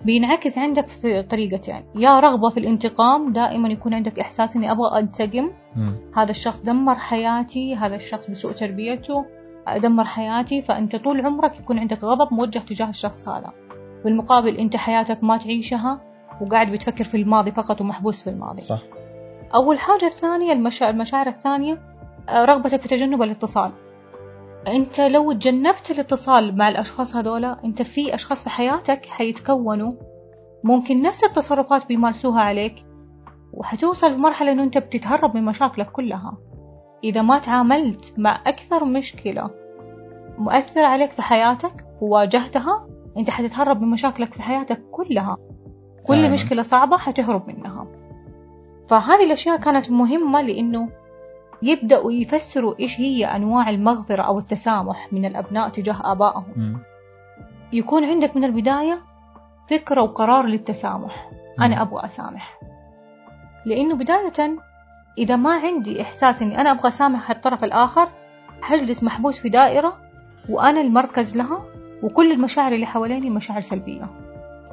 بينعكس 0.05 0.57
عندك 0.57 0.87
في 0.87 1.23
طريقتين 1.23 1.73
يعني. 1.73 1.85
يا 1.95 2.19
رغبة 2.19 2.49
في 2.49 2.59
الانتقام 2.59 3.33
دائما 3.33 3.69
يكون 3.69 3.93
عندك 3.93 4.19
إحساس 4.19 4.55
إني 4.55 4.71
أبغى 4.71 4.99
أنتقم. 4.99 5.51
هذا 6.15 6.31
الشخص 6.31 6.61
دمر 6.61 6.95
حياتي 6.95 7.75
هذا 7.75 7.95
الشخص 7.95 8.29
بسوء 8.29 8.51
تربيته 8.51 9.25
دمر 9.77 10.05
حياتي. 10.05 10.61
فأنت 10.61 10.95
طول 10.95 11.25
عمرك 11.25 11.59
يكون 11.59 11.79
عندك 11.79 12.03
غضب 12.03 12.33
موجه 12.33 12.59
تجاه 12.59 12.89
الشخص 12.89 13.29
هذا. 13.29 13.51
بالمقابل 14.03 14.57
أنت 14.57 14.75
حياتك 14.75 15.23
ما 15.23 15.37
تعيشها 15.37 16.01
وقاعد 16.41 16.71
بتفكر 16.71 17.03
في 17.03 17.17
الماضي 17.17 17.51
فقط 17.51 17.81
ومحبوس 17.81 18.23
في 18.23 18.29
الماضي. 18.29 18.61
صح. 18.61 18.81
أول 19.55 19.79
حاجة 19.79 20.05
الثانية 20.05 20.51
المشا... 20.51 20.89
المشاعر 20.89 21.27
الثانية 21.27 21.81
آه، 22.29 22.45
رغبتك 22.45 22.81
في 22.81 22.87
تجنب 22.87 23.21
الاتصال. 23.21 23.71
أنت 24.67 24.99
لو 24.99 25.31
تجنبت 25.31 25.91
الاتصال 25.91 26.57
مع 26.57 26.69
الأشخاص 26.69 27.15
هذولا 27.15 27.57
أنت 27.65 27.81
في 27.81 28.15
أشخاص 28.15 28.43
في 28.43 28.49
حياتك 28.49 29.05
حيتكونوا 29.05 29.91
ممكن 30.63 31.01
نفس 31.01 31.23
التصرفات 31.23 31.87
بيمارسوها 31.87 32.41
عليك 32.41 32.85
وحتوصل 33.53 34.11
لمرحلة 34.11 34.51
أنه 34.51 34.63
أنت 34.63 34.77
بتتهرب 34.77 35.35
من 35.35 35.45
مشاكلك 35.45 35.91
كلها. 35.91 36.37
إذا 37.03 37.21
ما 37.21 37.39
تعاملت 37.39 38.13
مع 38.17 38.41
أكثر 38.45 38.85
مشكلة 38.85 39.49
مؤثرة 40.37 40.85
عليك 40.85 41.11
في 41.11 41.21
حياتك 41.21 41.85
وواجهتها 42.01 42.87
أنت 43.17 43.29
حتتهرب 43.29 43.81
من 43.81 43.89
مشاكلك 43.89 44.33
في 44.33 44.41
حياتك 44.41 44.81
كلها. 44.91 45.37
كل. 46.07 46.31
مشكلة 46.31 46.61
صعبة 46.61 46.97
حتهرب 46.97 47.47
منها. 47.47 47.87
فهذه 48.87 49.25
الأشياء 49.25 49.57
كانت 49.57 49.91
مهمة 49.91 50.41
لأنه 50.41 50.89
يبدأوا 51.63 52.11
يفسروا 52.11 52.75
إيش 52.79 52.99
هي 52.99 53.25
أنواع 53.25 53.69
المغفرة 53.69 54.21
أو 54.21 54.39
التسامح 54.39 55.13
من 55.13 55.25
الأبناء 55.25 55.69
تجاه 55.69 56.11
آبائهم. 56.11 56.45
م. 56.55 56.77
يكون 57.73 58.05
عندك 58.05 58.35
من 58.35 58.43
البداية 58.43 59.01
فكرة 59.69 60.01
وقرار 60.01 60.45
للتسامح. 60.45 61.29
م. 61.57 61.63
أنا 61.63 61.81
أبغى 61.81 62.05
أسامح. 62.05 62.59
لأنه 63.65 63.95
بداية 63.95 64.57
إذا 65.17 65.35
ما 65.35 65.53
عندي 65.53 66.01
إحساس 66.01 66.41
إني 66.41 66.61
أنا 66.61 66.71
أبغى 66.71 66.87
أسامح 66.87 67.29
الطرف 67.29 67.63
الآخر 67.63 68.07
حجلس 68.61 69.03
محبوس 69.03 69.39
في 69.39 69.49
دائرة 69.49 69.97
وأنا 70.49 70.81
المركز 70.81 71.37
لها 71.37 71.65
وكل 72.03 72.31
المشاعر 72.31 72.71
اللي 72.71 72.85
حواليني 72.85 73.29
مشاعر 73.29 73.59
سلبية. 73.59 74.09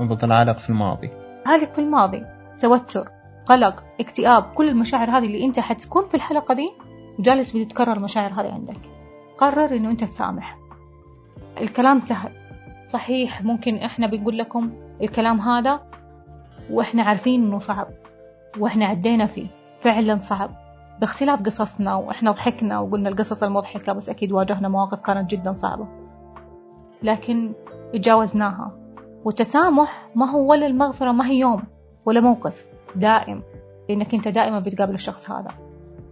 وبظل 0.01 0.33
عالق 0.33 0.59
في 0.59 0.71
الماضي. 0.71 1.11
عالق 1.47 1.73
في 1.73 1.79
الماضي. 1.79 2.25
توتر 2.59 3.18
قلق 3.49 3.85
اكتئاب 4.01 4.43
كل 4.43 4.69
المشاعر 4.69 5.11
هذه 5.11 5.27
اللي 5.27 5.45
أنت 5.45 5.61
حتكون 5.61 6.09
في 6.09 6.15
الحلقة 6.15 6.55
دي 6.55 6.73
وجالس 7.19 7.57
بتتكرر 7.57 7.93
المشاعر 7.93 8.33
هذه 8.33 8.53
عندك. 8.53 8.81
قرر 9.39 9.77
إنه 9.77 9.91
أنت 9.91 10.05
تسامح. 10.05 10.59
الكلام 11.61 12.01
سهل 12.01 12.33
صحيح 12.89 13.43
ممكن 13.43 13.77
إحنا 13.77 14.07
بنقول 14.07 14.39
لكم 14.39 14.73
الكلام 15.03 15.41
هذا 15.41 15.81
وإحنا 16.71 17.03
عارفين 17.03 17.45
إنه 17.45 17.59
صعب 17.59 17.89
وإحنا 18.59 18.87
عدينا 18.87 19.27
فيه. 19.27 19.47
فعلا 19.81 20.19
صعب. 20.19 20.51
باختلاف 21.01 21.43
قصصنا 21.43 21.95
وإحنا 21.95 22.31
ضحكنا 22.31 22.81
وقلنا 22.81 23.09
القصص 23.09 23.43
المضحكة 23.43 23.93
بس 23.93 24.09
أكيد 24.09 24.33
واجهنا 24.33 24.69
مواقف 24.69 25.01
كانت 25.01 25.31
جدا 25.31 25.53
صعبة. 25.53 25.89
لكن 27.03 27.53
تجاوزناها. 27.93 28.73
والتسامح 29.25 30.09
ما 30.15 30.31
هو 30.31 30.51
ولا 30.51 30.67
المغفرة 30.67 31.13
ما 31.13 31.27
هي 31.27 31.39
يوم 31.39 31.63
ولا 32.07 32.21
موقف. 32.21 32.78
دائم 32.97 33.43
لأنك 33.89 34.15
أنت 34.15 34.29
دائما 34.29 34.59
بتقابل 34.59 34.95
الشخص 34.95 35.31
هذا. 35.31 35.51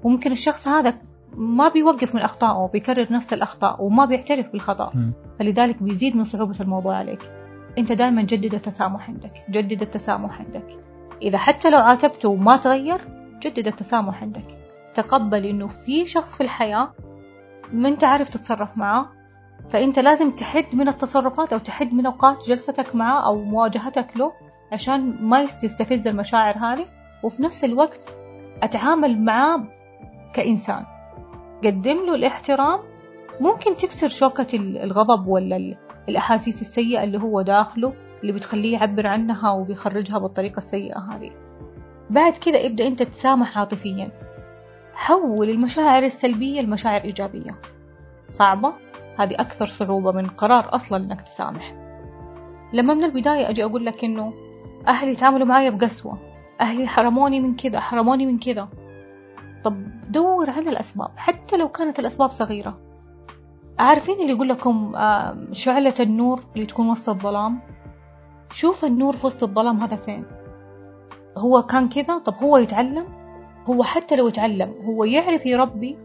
وممكن 0.05 0.33
الشخص 0.33 0.68
هذا 0.68 0.95
ما 1.37 1.68
بيوقف 1.68 2.14
من 2.14 2.20
أخطائه 2.20 2.70
بيكرر 2.72 3.12
نفس 3.12 3.33
الأخطاء 3.33 3.85
وما 3.85 4.05
بيعترف 4.05 4.53
بالخطأ. 4.53 4.91
فلذلك 5.39 5.83
بيزيد 5.83 6.16
من 6.16 6.24
صعوبة 6.24 6.61
الموضوع 6.61 6.97
عليك. 6.97 7.33
أنت 7.79 7.93
دائما 7.93 8.22
جدد 8.22 8.55
التسامح 8.55 9.09
عندك 9.09 9.33
جدد 9.51 9.83
التسامح 9.83 10.41
عندك. 10.41 10.79
إذا 11.22 11.39
حتى 11.39 11.70
لو 11.70 11.79
عاتبته 11.79 12.29
وما 12.29 12.57
تغير 12.57 13.01
جدد 13.43 13.66
التسامح 13.66 14.22
عندك. 14.22 14.59
تقبل 14.95 15.47
إنه 15.47 15.68
في 15.68 16.07
شخص 16.07 16.37
في 16.37 16.43
الحياة 16.43 16.93
ما 17.72 17.89
أنت 17.89 18.05
عارف 18.05 18.29
تتصرف 18.29 18.79
معاه 18.79 19.09
فأنت 19.70 19.99
لازم 19.99 20.31
تحد 20.31 20.74
من 20.74 20.89
التصرفات 20.89 21.53
أو 21.53 21.59
تحد 21.59 21.93
من 21.93 22.07
أوقات 22.07 22.49
جلستك 22.49 22.95
معاه 22.95 23.27
أو 23.27 23.45
مواجهتك 23.45 24.16
له. 24.16 24.33
عشان 24.73 25.17
ما 25.21 25.41
يستفز 25.41 26.09
المشاعر 26.09 26.59
هذه 26.59 26.87
وفي 27.23 27.43
نفس 27.43 27.64
الوقت 27.64 28.09
أتعامل 28.62 29.25
معاه 29.25 29.64
كإنسان. 30.35 30.85
قدم 31.64 32.07
له 32.07 32.14
الاحترام. 32.14 32.81
ممكن 33.41 33.77
تكسر 33.77 34.09
شوكة 34.09 34.57
الغضب 34.57 35.27
ولا 35.27 35.77
الأحاسيس 36.09 36.62
السيئة 36.62 37.05
اللي 37.05 37.19
هو 37.19 37.43
داخله 37.43 37.93
اللي 38.23 38.33
بتخليه 38.33 38.73
يعبر 38.73 39.07
عنها 39.07 39.53
وبيخرجها 39.53 40.19
بالطريقة 40.19 40.59
السيئة 40.59 40.99
هذه. 40.99 41.31
بعد 42.11 42.33
كذا 42.33 42.67
ابدأ 42.67 42.87
أنت 42.87 43.03
تسامح 43.03 43.59
عاطفيا. 43.59 44.11
حول 44.95 45.51
المشاعر 45.51 46.03
السلبية 46.03 46.61
لمشاعر 46.61 47.05
إيجابية. 47.05 47.61
صعبة؟ 48.29 48.73
هذه 49.19 49.35
أكثر 49.35 49.67
صعوبة 49.67 50.12
من 50.12 50.27
قرار 50.27 50.75
أصلا 50.75 51.05
إنك 51.05 51.23
تسامح. 51.23 51.75
لما 52.73 52.95
من 52.95 53.05
البداية 53.05 53.51
أجي 53.51 53.64
أقول 53.64 53.87
لك 53.87 54.05
إنه 54.05 54.33
أهلي 54.89 55.16
تعاملوا 55.16 55.47
معايا 55.47 55.70
بقسوة. 55.70 56.18
أهلي 56.61 56.87
حرموني 56.87 57.41
من 57.41 57.57
كذا 57.57 57.80
حرموني 57.80 58.26
من 58.26 58.39
كذا 58.39 58.68
طب 59.64 59.84
دور 60.09 60.51
على 60.51 60.70
الأسباب 60.70 61.11
حتى 61.16 61.57
لو 61.57 61.68
كانت 61.68 61.99
الأسباب 61.99 62.30
صغيرة. 62.30 62.78
عارفين 63.78 64.20
اللي 64.20 64.32
يقول 64.32 64.49
لكم 64.49 64.93
شعلة 65.53 65.95
النور 66.01 66.41
اللي 66.55 66.66
تكون 66.66 66.89
وسط 66.89 67.09
الظلام؟ 67.09 67.61
شوف 68.51 68.84
النور 68.84 69.16
في 69.16 69.26
وسط 69.26 69.43
الظلام 69.43 69.80
هذا 69.80 69.97
فين. 69.97 70.24
هو 71.37 71.62
كان 71.62 71.89
كذا 71.89 72.18
طب 72.18 72.34
هو 72.34 72.57
يتعلم؟ 72.57 73.07
هو 73.66 73.82
حتى 73.82 74.16
لو 74.16 74.28
يتعلم 74.28 74.74
هو 74.84 75.05
يعرف 75.05 75.47
يربي 75.47 75.99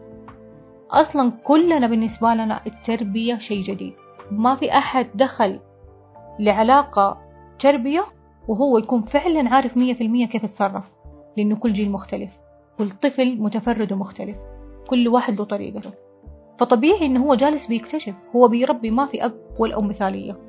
أصلا 0.92 1.32
كلنا 1.44 1.88
بالنسبة 1.88 2.34
لنا 2.34 2.62
التربية 2.68 3.36
شيء 3.36 3.62
جديد. 3.62 3.94
ما 4.32 4.56
في 4.56 4.78
أحد 4.78 5.08
دخل 5.16 5.60
لعلاقة 6.40 7.22
تربية 7.60 8.06
وهو 8.48 8.78
يكون 8.78 9.02
فعلا 9.02 9.50
عارف 9.50 9.78
مية 9.78 9.94
في 9.94 10.04
المية 10.04 10.26
كيف 10.26 10.44
يتصرف 10.44 10.92
لأنه 11.38 11.56
كل 11.56 11.72
جيل 11.72 11.92
مختلف 11.92 12.40
كل 12.78 12.90
طفل 12.90 13.42
متفرد 13.42 13.94
ومختلف 13.94 14.38
كل 14.90 15.08
واحد 15.08 15.34
له 15.34 15.44
طريقته. 15.46 15.92
فطبيعي 16.58 17.06
إنه 17.06 17.24
هو 17.26 17.36
جالس 17.36 17.68
بيكتشف 17.68 18.14
هو 18.36 18.48
بيربي 18.48 18.92
ما 18.92 19.06
في 19.06 19.26
أب 19.26 19.34
ولا 19.60 19.80
أم 19.80 19.88
مثالية. 19.88 20.40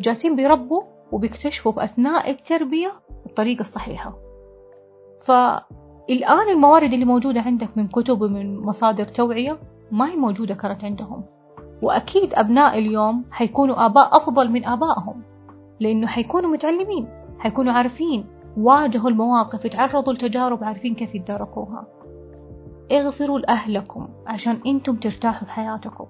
جالسين 0.00 0.36
بيربوا 0.36 0.82
وبيكتشفوا 1.12 1.72
في 1.72 1.84
أثناء 1.84 2.30
التربية 2.30 2.92
الطريقة 3.26 3.60
الصحيحة. 3.60 4.18
فالآن 5.26 6.48
الموارد 6.50 6.92
اللي 6.92 7.04
موجودة 7.04 7.40
عندك 7.40 7.76
من 7.76 7.88
كتب 7.88 8.22
ومن 8.22 8.60
مصادر 8.60 9.04
توعية 9.04 9.58
ما 9.92 10.10
هي 10.10 10.16
موجودة 10.16 10.54
كانت 10.54 10.84
عندهم. 10.84 11.24
وأكيد 11.82 12.34
أبناء 12.34 12.78
اليوم 12.78 13.24
حيكونوا 13.30 13.86
آباء 13.86 14.16
أفضل 14.16 14.50
من 14.50 14.64
آبائهم 14.64 15.22
لأنه 15.80 16.06
حيكونوا 16.06 16.50
متعلمين. 16.50 17.21
حيكونوا 17.42 17.72
عارفين 17.72 18.26
واجهوا 18.56 19.10
المواقف 19.10 19.66
تعرضوا 19.66 20.12
لتجارب 20.12 20.64
عارفين 20.64 20.94
كيف 20.94 21.14
يتداركوها 21.14 21.86
اغفروا 22.92 23.38
لأهلكم 23.38 24.08
عشان 24.26 24.58
أنتم 24.66 24.96
ترتاحوا 24.96 25.46
في 25.46 25.52
حياتكم 25.52 26.06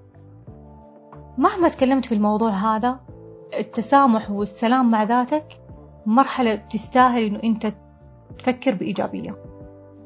مهما 1.39 1.69
تكلمت 1.69 2.05
في 2.05 2.15
الموضوع 2.15 2.51
هذا 2.51 3.01
التسامح 3.59 4.31
والسلام 4.31 4.91
مع 4.91 5.03
ذاتك 5.03 5.45
مرحلة 6.07 6.55
تستاهل 6.55 7.25
إنه 7.25 7.41
أنت 7.45 7.73
تفكر 8.39 8.75
بإيجابية. 8.75 9.37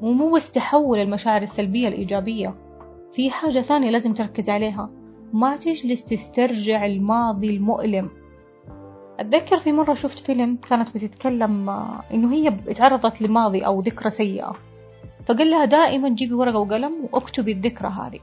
ومو 0.03 0.31
بس 0.31 0.53
تحول 0.53 0.99
المشاعر 0.99 1.43
السلبية 1.43 1.89
لإيجابية 1.89 2.55
في 3.13 3.31
حاجة 3.31 3.61
ثانية 3.61 3.91
لازم 3.91 4.15
تركز 4.15 4.51
عليها. 4.51 4.91
ما 5.33 5.57
تجلس 5.57 6.05
تسترجع 6.05 6.87
الماضي 6.87 7.57
المؤلم. 7.57 8.11
أتذكر 9.19 9.57
في 9.57 9.73
مرة 9.73 9.95
شفت 9.95 10.19
فيلم 10.19 10.57
كانت 10.57 10.95
بتتكلم 10.95 11.71
آه، 11.71 12.03
إنه 12.15 12.33
هي 12.33 12.49
اتعرضت 12.69 13.23
لماضي 13.23 13.67
أو 13.67 13.81
ذكرى 13.81 14.11
سيئة. 14.11 14.57
فقال 15.27 15.51
لها 15.51 15.65
دائما 15.65 16.09
جيبي 16.09 16.35
ورقة 16.35 16.59
وقلم 16.59 17.09
واكتبي 17.13 17.53
الذكرى 17.53 17.89
هذه. 17.89 18.21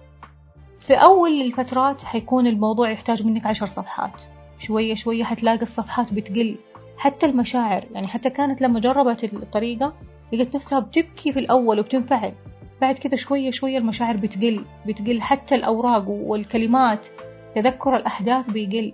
في 0.79 0.93
أول 0.93 1.41
الفترات 1.41 2.03
حيكون 2.03 2.47
الموضوع 2.47 2.91
يحتاج 2.91 3.25
منك 3.25 3.45
عشر 3.45 3.65
صفحات. 3.65 4.21
شوية 4.59 4.93
شوية 4.93 5.23
حتلاقي 5.23 5.61
الصفحات 5.61 6.13
بتقل. 6.13 6.57
حتى 6.97 7.25
المشاعر 7.25 7.85
يعني 7.91 8.07
حتى 8.07 8.29
كانت 8.29 8.61
لما 8.61 8.79
جربت 8.79 9.23
الطريقة 9.23 9.93
لقت 10.33 10.55
نفسها 10.55 10.79
بتبكي 10.79 11.31
في 11.31 11.39
الأول 11.39 11.79
وبتنفعل. 11.79 12.33
بعد 12.81 12.97
كده 12.97 13.15
شوية 13.15 13.51
شوية 13.51 13.77
المشاعر 13.77 14.17
بتقل 14.17 14.65
بتقل 14.87 15.21
حتى 15.21 15.55
الأوراق 15.55 16.09
والكلمات 16.09 17.07
تذكر 17.55 17.95
الأحداث 17.95 18.49
بيقل. 18.49 18.93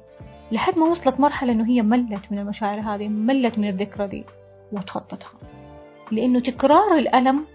لحد 0.52 0.78
ما 0.78 0.86
وصلت 0.86 1.20
مرحلة 1.20 1.52
إنه 1.52 1.68
هي 1.68 1.82
ملت 1.82 2.32
من 2.32 2.39
المشاعر 2.39 2.80
هذه 2.80 3.08
ملت 3.08 3.60
من 3.60 3.68
الذكرى 3.70 4.08
دي 4.08 4.26
وتخطتها. 4.72 5.32
لأنه 6.12 6.39
تكرار 6.39 6.97
الألم 6.97 7.45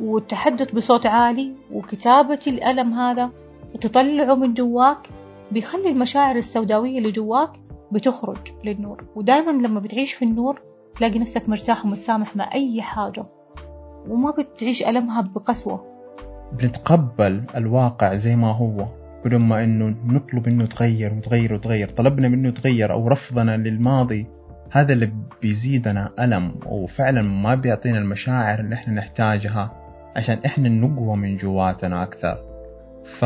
والتحدث 0.00 0.72
بصوت 0.72 1.06
عالي 1.06 1.52
وكتابة 1.72 2.40
الألم 2.46 2.94
هذا 2.94 3.30
وتطلعه 3.74 4.34
من 4.34 4.54
جواك 4.54 5.08
بيخلي 5.52 5.88
المشاعر 5.88 6.36
السوداوية 6.36 6.98
اللي 6.98 7.10
جواك 7.10 7.50
بتخرج 7.92 8.38
للنور. 8.64 9.04
ودائما 9.16 9.50
لما 9.50 9.80
بتعيش 9.80 10.12
في 10.12 10.24
النور 10.24 10.60
تلاقي 10.96 11.18
نفسك 11.18 11.48
مرتاح 11.48 11.84
ومتسامح 11.84 12.36
مع 12.36 12.54
أي 12.54 12.82
حاجة 12.82 13.24
وما 14.08 14.30
بتعيش 14.30 14.82
ألمها 14.82 15.20
بقسوة. 15.20 15.84
بنتقبل 16.52 17.42
الواقع 17.56 18.14
زي 18.14 18.36
ما 18.36 18.52
هو. 18.52 18.86
بدون 19.24 19.40
ما 19.40 19.64
إنه 19.64 19.96
نطلب 20.04 20.48
إنه 20.48 20.64
يتغير 20.64 21.14
وتغير 21.14 21.54
وتغير 21.54 21.88
طلبنا 21.88 22.28
منه 22.28 22.48
يتغير 22.48 22.92
أو 22.92 23.08
رفضنا 23.08 23.56
للماضي. 23.56 24.26
هذا 24.70 24.92
اللي 24.92 25.12
بيزيدنا 25.42 26.12
ألم 26.20 26.54
وفعلا 26.66 27.22
ما 27.22 27.54
بيعطينا 27.54 27.98
المشاعر 27.98 28.60
اللي 28.60 28.74
إحنا 28.74 28.94
نحتاجها 28.94 29.72
عشان 30.16 30.38
إحنا 30.46 30.68
نقوى 30.68 31.16
من 31.16 31.36
جواتنا 31.36 32.02
أكثر. 32.02 32.44
ف 33.04 33.24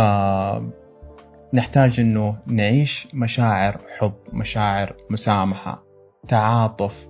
نحتاج 1.55 2.01
إنه 2.01 2.33
نعيش 2.47 3.09
مشاعر 3.15 3.81
حب 3.99 4.15
مشاعر 4.33 4.97
مسامحة 5.11 5.85
تعاطف 6.29 7.09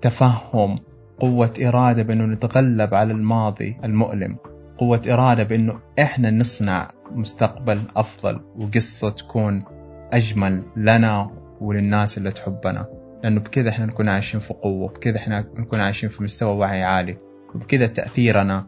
تفهم 0.00 0.78
قوة 1.20 1.52
إرادة 1.62 2.02
بأنه 2.02 2.24
نتغلب 2.24 2.94
على 2.94 3.12
الماضي 3.12 3.76
المؤلم. 3.84 4.36
قوة 4.82 5.02
إرادة 5.08 5.42
بأنه 5.42 5.80
إحنا 6.00 6.30
نصنع 6.30 6.90
مستقبل 7.10 7.80
أفضل 7.96 8.40
وقصة 8.56 9.10
تكون 9.10 9.64
أجمل 10.12 10.64
لنا 10.76 11.30
وللناس 11.60 12.18
اللي 12.18 12.30
تحبنا. 12.30 12.86
لأنه 13.24 13.40
بكذا 13.40 13.70
إحنا 13.70 13.86
نكون 13.86 14.08
عايشين 14.08 14.40
في 14.40 14.54
قوة 14.54 14.88
بكذا 14.88 15.16
إحنا 15.16 15.40
نكون 15.40 15.80
عايشين 15.80 16.08
في 16.08 16.22
مستوى 16.22 16.56
وعي 16.56 16.82
عالي 16.82 17.16
وبكذا 17.54 17.86
تأثيرنا 17.86 18.66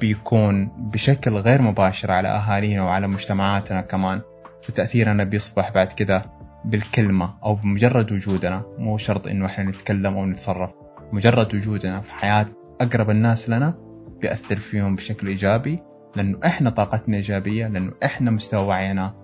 بيكون 0.00 0.70
بشكل 0.92 1.30
غير 1.30 1.62
مباشر 1.62 2.12
على 2.12 2.28
أهالينا 2.28 2.82
وعلى 2.82 3.08
مجتمعاتنا 3.08 3.80
كمان. 3.80 4.20
وتأثيرنا 4.68 5.24
بيصبح 5.24 5.72
بعد 5.72 5.92
كده 5.92 6.24
بالكلمة 6.64 7.34
أو 7.44 7.54
بمجرد 7.54 8.12
وجودنا. 8.12 8.64
مو 8.78 8.98
شرط 8.98 9.26
إنه 9.26 9.46
إحنا 9.46 9.64
نتكلم 9.64 10.16
أو 10.16 10.26
نتصرف 10.26 10.70
مجرد 11.12 11.54
وجودنا 11.54 12.00
في 12.00 12.12
حياة 12.12 12.46
أقرب 12.80 13.10
الناس 13.10 13.50
لنا 13.50 13.85
بيأثر 14.20 14.56
فيهم 14.56 14.96
بشكل 14.96 15.28
إيجابي 15.28 15.82
لأنه 16.16 16.38
إحنا 16.44 16.70
طاقتنا 16.70 17.16
إيجابية 17.16 17.66
لأنه 17.66 17.92
إحنا 18.04 18.30
مستوى 18.30 18.66
وعينا 18.66 19.14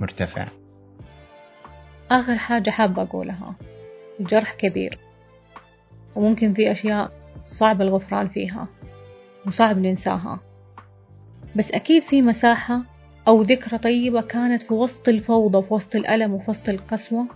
مرتفع. 0.00 0.48
آخر 2.10 2.38
حاجة 2.38 2.70
حابة 2.70 3.02
أقولها. 3.02 3.54
الجرح 4.20 4.54
كبير. 4.54 4.98
وممكن 6.16 6.52
في 6.52 6.70
أشياء 6.70 7.12
صعب 7.46 7.82
الغفران 7.82 8.28
فيها 8.28 8.68
وصعب 9.46 9.78
ننساها. 9.78 10.40
بس 11.56 11.72
أكيد 11.72 12.02
في 12.02 12.22
مساحة 12.22 12.82
أو 13.28 13.42
ذكرى 13.42 13.78
طيبة 13.78 14.20
كانت 14.20 14.62
في 14.62 14.74
وسط 14.74 15.08
الفوضى 15.08 15.58
وفي 15.58 15.74
وسط 15.74 15.96
الألم 15.96 16.34
وفي 16.34 16.50
وسط 16.50 16.68
القسوة. 16.68 17.26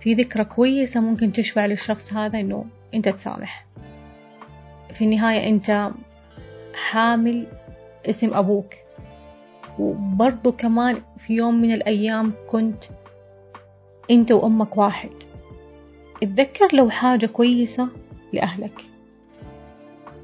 في 0.00 0.14
ذكرى 0.14 0.44
كويسة 0.44 1.00
ممكن 1.00 1.32
تشفع 1.32 1.66
للشخص 1.66 2.12
هذا 2.12 2.40
إنه 2.40 2.64
أنت 2.94 3.08
تسامح. 3.08 3.66
في 4.92 5.04
النهاية 5.04 5.48
أنت 5.48 5.90
حامل 6.74 7.46
اسم 8.06 8.34
أبوك. 8.34 8.74
وبرضو 9.78 10.52
كمان 10.52 11.02
في 11.18 11.34
يوم 11.34 11.60
من 11.60 11.74
الأيام 11.74 12.32
كنت 12.48 12.84
أنت 14.10 14.32
وأمك 14.32 14.76
واحد. 14.76 15.10
اتذكر 16.22 16.76
لو 16.76 16.90
حاجة 16.90 17.26
كويسة 17.26 17.88
لأهلك؟ 18.32 18.80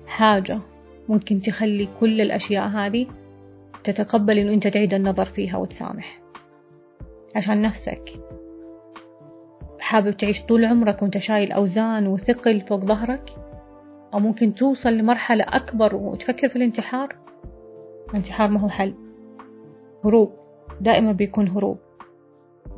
حاجة 0.06 0.60
ممكن 1.08 1.42
تخلي 1.42 1.88
كل 2.00 2.20
الأشياء 2.20 2.68
هذه 2.68 3.06
تتقبل 3.84 4.38
إنه 4.38 4.52
أنت 4.52 4.68
تعيد 4.68 4.94
النظر 4.94 5.24
فيها 5.24 5.56
وتسامح. 5.56 6.20
عشان 7.36 7.62
نفسك. 7.62 8.10
حابب 9.80 10.16
تعيش 10.16 10.42
طول 10.42 10.64
عمرك 10.64 11.02
وأنت 11.02 11.18
شايل 11.18 11.52
أوزان 11.52 12.06
وثقل 12.06 12.60
فوق 12.60 12.80
ظهرك؟ 12.84 13.45
أو 14.16 14.20
ممكن 14.20 14.54
توصل 14.54 14.92
لمرحلة 14.92 15.44
أكبر 15.48 15.96
وتفكر 15.96 16.48
في 16.48 16.56
الانتحار؟ 16.56 17.16
الانتحار 18.10 18.50
ما 18.50 18.60
هو 18.60 18.68
حل. 18.68 18.94
هروب. 20.04 20.32
دائما 20.80 21.12
بيكون 21.12 21.48
هروب. 21.48 21.78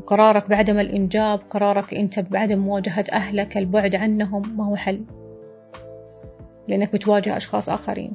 قرارك 0.07 0.49
بعدم 0.49 0.79
الإنجاب 0.79 1.41
قرارك 1.51 1.95
أنت 1.95 2.21
بعدم 2.21 2.59
مواجهة 2.59 3.05
أهلك 3.13 3.57
البعد 3.57 3.95
عنهم 3.95 4.57
ما 4.57 4.67
هو 4.67 4.77
حل. 4.77 5.05
لأنك 6.69 6.93
بتواجه 6.93 7.37
أشخاص 7.37 7.69
آخرين. 7.69 8.13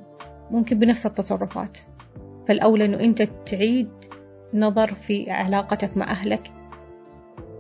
ممكن 0.52 0.80
بنفس 0.80 1.06
التصرفات. 1.06 1.78
فالأولى 2.48 2.86
أنه 2.86 3.00
أنت 3.00 3.22
تعيد 3.22 3.90
نظر 4.54 4.94
في 4.94 5.32
علاقتك 5.32 5.98
مع 5.98 6.12
أهلك. 6.12 6.52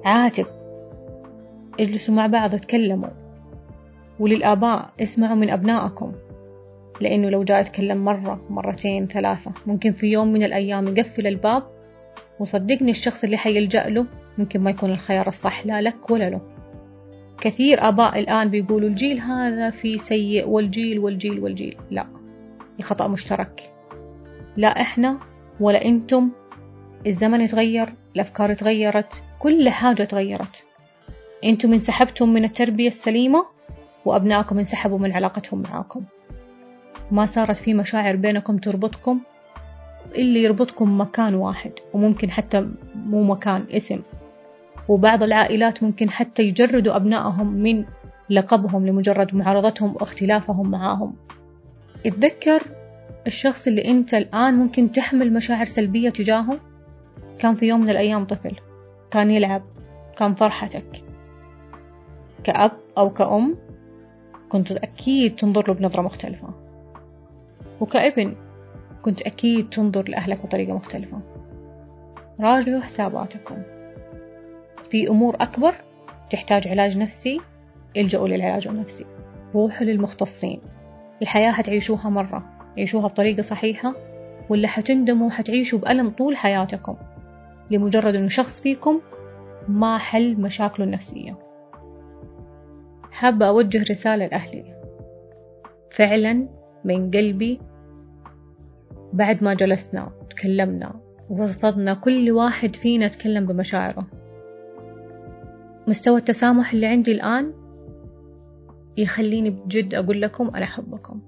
عاتب. 0.06 0.46
اجلسوا 1.80 2.16
مع 2.16 2.28
بعض 2.28 2.54
وتكلموا. 2.54 3.23
وللآباء 4.20 4.90
اسمعوا 5.02 5.36
من 5.36 5.50
أبنائكم 5.50 6.12
لأنه 7.02 7.30
لو 7.30 7.44
جاء 7.44 7.62
يتكلم 7.62 8.06
مرة 8.06 8.46
مرتين 8.50 9.08
ثلاثة 9.08 9.52
ممكن 9.66 9.92
في 9.92 10.08
يوم 10.08 10.34
من 10.34 10.44
الأيام 10.44 10.88
يقفل 10.88 11.28
الباب 11.28 11.64
وصدقني 12.40 12.92
الشخص 12.92 13.24
اللي 13.24 13.38
حيلجأ 13.38 13.90
له 13.90 14.06
ممكن 14.38 14.60
ما 14.60 14.70
يكون 14.70 14.92
الخيار 14.92 15.28
الصح 15.28 15.66
لا 15.66 15.82
لك 15.82 16.10
ولا 16.10 16.30
له. 16.30 16.42
كثير 17.42 17.88
آباء 17.88 18.20
الآن 18.20 18.50
بيقولوا 18.50 18.90
الجيل 18.90 19.20
هذا 19.20 19.70
في 19.70 19.98
سيء 19.98 20.48
والجيل 20.48 21.00
والجيل 21.00 21.40
والجيل. 21.40 21.78
لا 21.92 22.08
خطأ 22.82 23.08
مشترك. 23.08 23.74
لا 24.58 24.82
إحنا 24.82 25.20
ولا 25.60 25.86
أنتم. 25.86 26.32
الزمن 27.08 27.42
يتغير 27.42 27.94
الأفكار 28.16 28.54
تغيرت 28.54 29.24
كل 29.40 29.70
حاجة 29.70 30.04
تغيرت. 30.04 30.64
أنتم 31.44 31.74
انسحبتم 31.74 32.30
من 32.30 32.44
التربية 32.44 32.88
السليمة 32.88 33.46
وأبنائكم 34.06 34.60
انسحبوا 34.60 35.00
من 35.00 35.12
علاقتهم 35.12 35.62
معاكم. 35.62 36.04
ما 37.12 37.26
صارت 37.26 37.58
في 37.58 37.74
مشاعر 37.74 38.16
بينكم 38.16 38.58
تربطكم 38.58 39.20
اللي 40.16 40.44
يربطكم 40.44 41.02
مكان 41.02 41.36
واحد 41.36 41.72
وممكن 41.94 42.32
حتى 42.32 42.70
مو 42.96 43.24
مكان 43.24 43.66
اسم. 43.72 44.02
وبعض 44.88 45.24
العائلات 45.24 45.84
ممكن 45.84 46.10
حتى 46.10 46.44
يجردوا 46.44 46.96
أبنائهم 46.96 47.54
من 47.54 47.86
لقبهم 48.30 48.88
لمجرد 48.88 49.36
معارضتهم 49.36 49.96
واختلافهم 49.96 50.72
معاهم. 50.72 51.16
اتذكر 52.06 52.64
الشخص 53.28 53.68
اللي 53.68 53.86
أنت 53.92 54.14
الآن 54.14 54.54
ممكن 54.54 54.92
تحمل 54.92 55.34
مشاعر 55.34 55.66
سلبية 55.66 56.10
تجاهه؟ 56.10 56.60
كان 57.40 57.56
في 57.56 57.66
يوم 57.66 57.82
من 57.82 57.90
الأيام 57.90 58.26
طفل. 58.26 58.56
كان 59.12 59.32
يلعب. 59.32 59.64
كان 60.18 60.36
فرحتك. 60.36 61.04
كأب 62.44 62.72
أو 62.98 63.10
كأم 63.10 63.56
كنت 64.54 64.72
أكيد 64.72 65.36
تنظر 65.36 65.68
له 65.68 65.74
بنظرة 65.74 66.02
مختلفة. 66.02 66.50
وكابن 67.82 68.36
كنت 69.02 69.22
أكيد 69.22 69.70
تنظر 69.70 70.10
لأهلك 70.10 70.46
بطريقة 70.46 70.74
مختلفة. 70.74 71.22
راجعوا 72.40 72.82
حساباتكم. 72.82 73.64
في 74.90 75.10
أمور 75.10 75.36
أكبر 75.36 75.74
تحتاج 76.30 76.68
علاج 76.68 76.98
نفسي 76.98 77.42
إلجأوا 77.98 78.28
للعلاج 78.28 78.68
النفسي. 78.68 79.06
روحوا 79.56 79.86
للمختصين. 79.86 80.62
الحياة 81.22 81.52
هتعيشوها 81.52 82.10
مرة. 82.10 82.44
عيشوها 82.78 83.08
بطريقة 83.08 83.42
صحيحة 83.42 83.96
ولا 84.50 84.68
حتندموا 84.68 85.30
حتعيشوا 85.30 85.80
بألم 85.80 86.10
طول 86.10 86.38
حياتكم. 86.38 86.96
لمجرد 87.72 88.16
أنه 88.16 88.28
شخص 88.28 88.62
فيكم 88.62 89.02
ما 89.68 89.98
حل 89.98 90.42
مشاكله 90.42 90.86
النفسية. 90.86 91.53
حابة 93.14 93.48
أوجه 93.48 93.82
رسالة 93.92 94.26
لأهلي. 94.26 94.76
فعلا 95.92 96.48
من 96.84 97.12
قلبي 97.12 97.62
بعد 99.14 99.44
ما 99.44 99.54
جلسنا 99.54 100.12
وتكلمنا 100.22 101.02
وفضفضنا 101.30 101.94
كل 101.94 102.32
واحد 102.32 102.76
فينا 102.76 103.08
تكلم 103.08 103.46
بمشاعره. 103.46 104.08
مستوى 105.88 106.18
التسامح 106.18 106.74
اللي 106.74 106.86
عندي 106.88 107.12
الآن 107.12 107.54
يخليني 108.98 109.50
بجد 109.50 109.94
أقول 109.94 110.22
لكم 110.22 110.48
أنا 110.56 110.64
أحبكم 110.64 111.22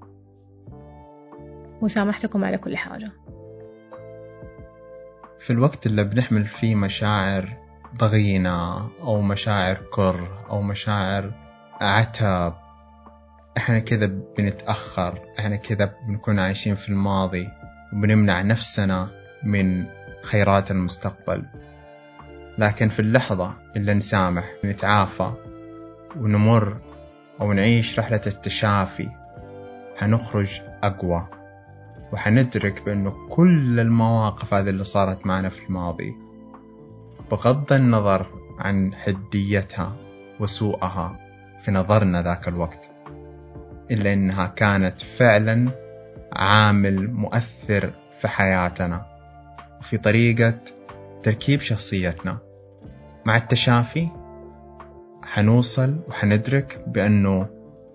وسامحتكم 1.81 2.43
على 2.43 2.57
كل 2.57 2.77
حاجة. 2.77 3.11
في 5.39 5.49
الوقت 5.49 5.86
اللي 5.86 6.03
بنحمل 6.03 6.45
فيه 6.45 6.75
مشاعر 6.75 7.57
ضغينة 7.97 8.89
أو 9.01 9.21
مشاعر 9.21 9.77
كره 9.91 10.45
أو 10.49 10.61
مشاعر 10.61 11.44
عتب 11.82 12.53
إحنا 13.57 13.80
كذا 13.80 14.05
بنتأخر. 14.38 15.19
إحنا 15.39 15.55
كذا 15.55 15.95
بنكون 16.07 16.39
عايشين 16.39 16.76
في 16.76 16.89
الماضي 16.89 17.49
وبنمنع 17.93 18.41
نفسنا 18.41 19.09
من 19.43 19.86
خيرات 20.23 20.71
المستقبل. 20.71 21.43
لكن 22.57 22.89
في 22.89 22.99
اللحظة 22.99 23.53
اللي 23.76 23.93
نسامح 23.93 24.45
نتعافى 24.65 25.32
ونمر 26.19 26.78
أو 27.41 27.53
نعيش 27.53 27.99
رحلة 27.99 28.21
التشافي 28.28 29.09
حنخرج 29.97 30.61
أقوى. 30.84 31.28
وحندرك 32.13 32.86
بأنه 32.86 33.28
كل 33.30 33.80
المواقف 33.80 34.53
هذه 34.53 34.69
اللي 34.69 34.84
صارت 34.84 35.26
معنا 35.26 35.49
في 35.49 35.65
الماضي 35.65 36.15
بغض 37.32 37.73
النظر 37.73 38.28
عن 38.59 38.93
حديتها 38.95 39.95
وسوءها 40.39 41.24
في 41.59 41.71
نظرنا 41.71 42.21
ذاك 42.21 42.47
الوقت 42.47 42.89
إلا 43.91 44.13
أنها 44.13 44.47
كانت 44.47 44.99
فعلا 45.01 45.71
عامل 46.33 47.11
مؤثر 47.13 47.93
في 48.21 48.27
حياتنا 48.27 49.05
وفي 49.79 49.97
طريقة 49.97 50.53
تركيب 51.23 51.61
شخصيتنا. 51.61 52.37
مع 53.25 53.37
التشافي 53.37 54.09
حنوصل 55.23 55.99
وحندرك 56.07 56.83
بأنه 56.87 57.47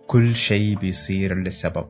كل 0.06 0.34
شيء 0.34 0.76
بيصير 0.78 1.42
لسبب 1.42 1.86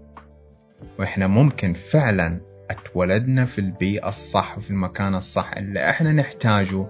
وإحنا 0.98 1.26
ممكن 1.26 1.72
فعلا 1.72 2.40
اتولدنا 2.70 3.44
في 3.44 3.58
البيئة 3.60 4.08
الصح 4.08 4.58
وفي 4.58 4.70
المكان 4.70 5.14
الصح 5.14 5.52
اللي 5.56 5.90
إحنا 5.90 6.12
نحتاجه 6.12 6.86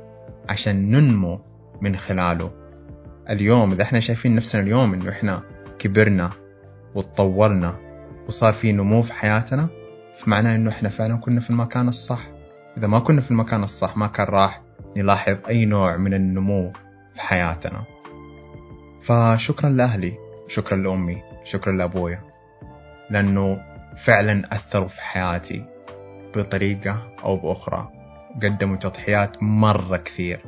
عشان 0.48 0.90
ننمو 0.90 1.40
من 1.80 1.96
خلاله. 1.96 2.59
اليوم 3.30 3.72
إذا 3.72 3.82
إحنا 3.82 4.00
شايفين 4.00 4.34
نفسنا 4.34 4.62
اليوم 4.62 4.94
إنه 4.94 5.10
إحنا 5.10 5.42
كبرنا 5.78 6.30
وتطورنا 6.94 7.76
وصار 8.28 8.52
في 8.52 8.72
نمو 8.72 9.02
في 9.02 9.12
حياتنا 9.12 9.68
فمعناه 10.16 10.56
إنه 10.56 10.70
إحنا 10.70 10.88
فعلا 10.88 11.16
كنا 11.16 11.40
في 11.40 11.50
المكان 11.50 11.88
الصح. 11.88 12.28
إذا 12.76 12.86
ما 12.86 12.98
كنا 12.98 13.20
في 13.20 13.30
المكان 13.30 13.62
الصح 13.62 13.96
ما 13.96 14.06
كان 14.06 14.26
راح 14.26 14.62
نلاحظ 14.96 15.36
أي 15.48 15.64
نوع 15.64 15.96
من 15.96 16.14
النمو 16.14 16.72
في 17.14 17.20
حياتنا. 17.20 17.84
فشكرا 19.02 19.70
لأهلي 19.70 20.12
شكرا 20.48 20.76
لأمي 20.76 21.22
شكرا 21.44 21.72
لأبويا 21.72 22.20
لأنه 23.10 23.58
فعلا 23.96 24.54
أثروا 24.54 24.88
في 24.88 25.00
حياتي 25.00 25.64
بطريقة 26.36 27.12
أو 27.24 27.36
بأخرى. 27.36 27.90
قدموا 28.42 28.76
تضحيات 28.76 29.42
مرة 29.42 29.96
كثير 29.96 30.40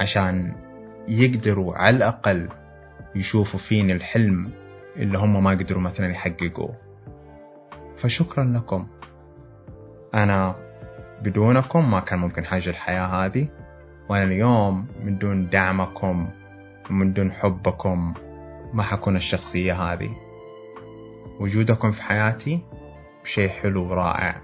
عشان 0.00 0.54
يقدروا 1.10 1.74
على 1.74 1.96
الأقل 1.96 2.48
يشوفوا 3.14 3.60
فيني 3.60 3.92
الحلم 3.92 4.50
اللي 4.96 5.18
هم 5.18 5.44
ما 5.44 5.50
قدروا 5.50 5.82
مثلا 5.82 6.10
يحققوه. 6.10 6.74
فشكرا 7.96 8.44
لكم. 8.44 8.86
أنا 10.14 10.54
بدونكم 11.22 11.90
ما 11.90 12.00
كان 12.00 12.18
ممكن 12.18 12.44
حاجة 12.44 12.70
الحياة 12.70 13.06
هذه 13.06 13.48
وأنا 14.08 14.24
اليوم 14.24 14.86
من 15.02 15.18
دون 15.18 15.48
دعمكم 15.48 16.30
ومن 16.90 17.12
دون 17.12 17.32
حبكم 17.32 18.14
ما 18.72 18.82
حكون 18.82 19.16
الشخصية 19.16 19.74
هذه. 19.74 20.10
وجودكم 21.40 21.90
في 21.90 22.02
حياتي 22.02 22.60
شيء 23.24 23.48
حلو 23.48 23.90
ورائع. 23.90 24.42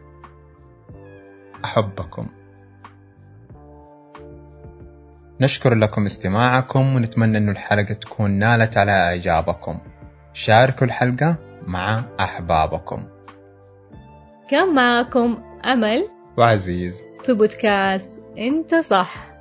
أحبكم. 1.65 2.27
نشكر 5.41 5.75
لكم 5.75 6.07
استماعكم 6.07 6.97
ونتمنى 6.97 7.39
أن 7.39 7.49
الحلقة 7.49 7.95
تكون 7.95 8.31
نالت 8.31 8.77
على 8.77 8.93
إعجابكم. 8.93 9.79
شاركوا 10.35 10.87
الحلقة 10.87 11.37
مع 11.67 12.05
أحبابكم. 12.21 13.05
كان 14.51 14.75
معكم 14.75 15.39
أمل 15.65 16.09
وعزيز. 16.39 17.03
في 17.25 17.33
بودكاست 17.33 18.23
أنت 18.39 18.75
صح. 18.75 19.36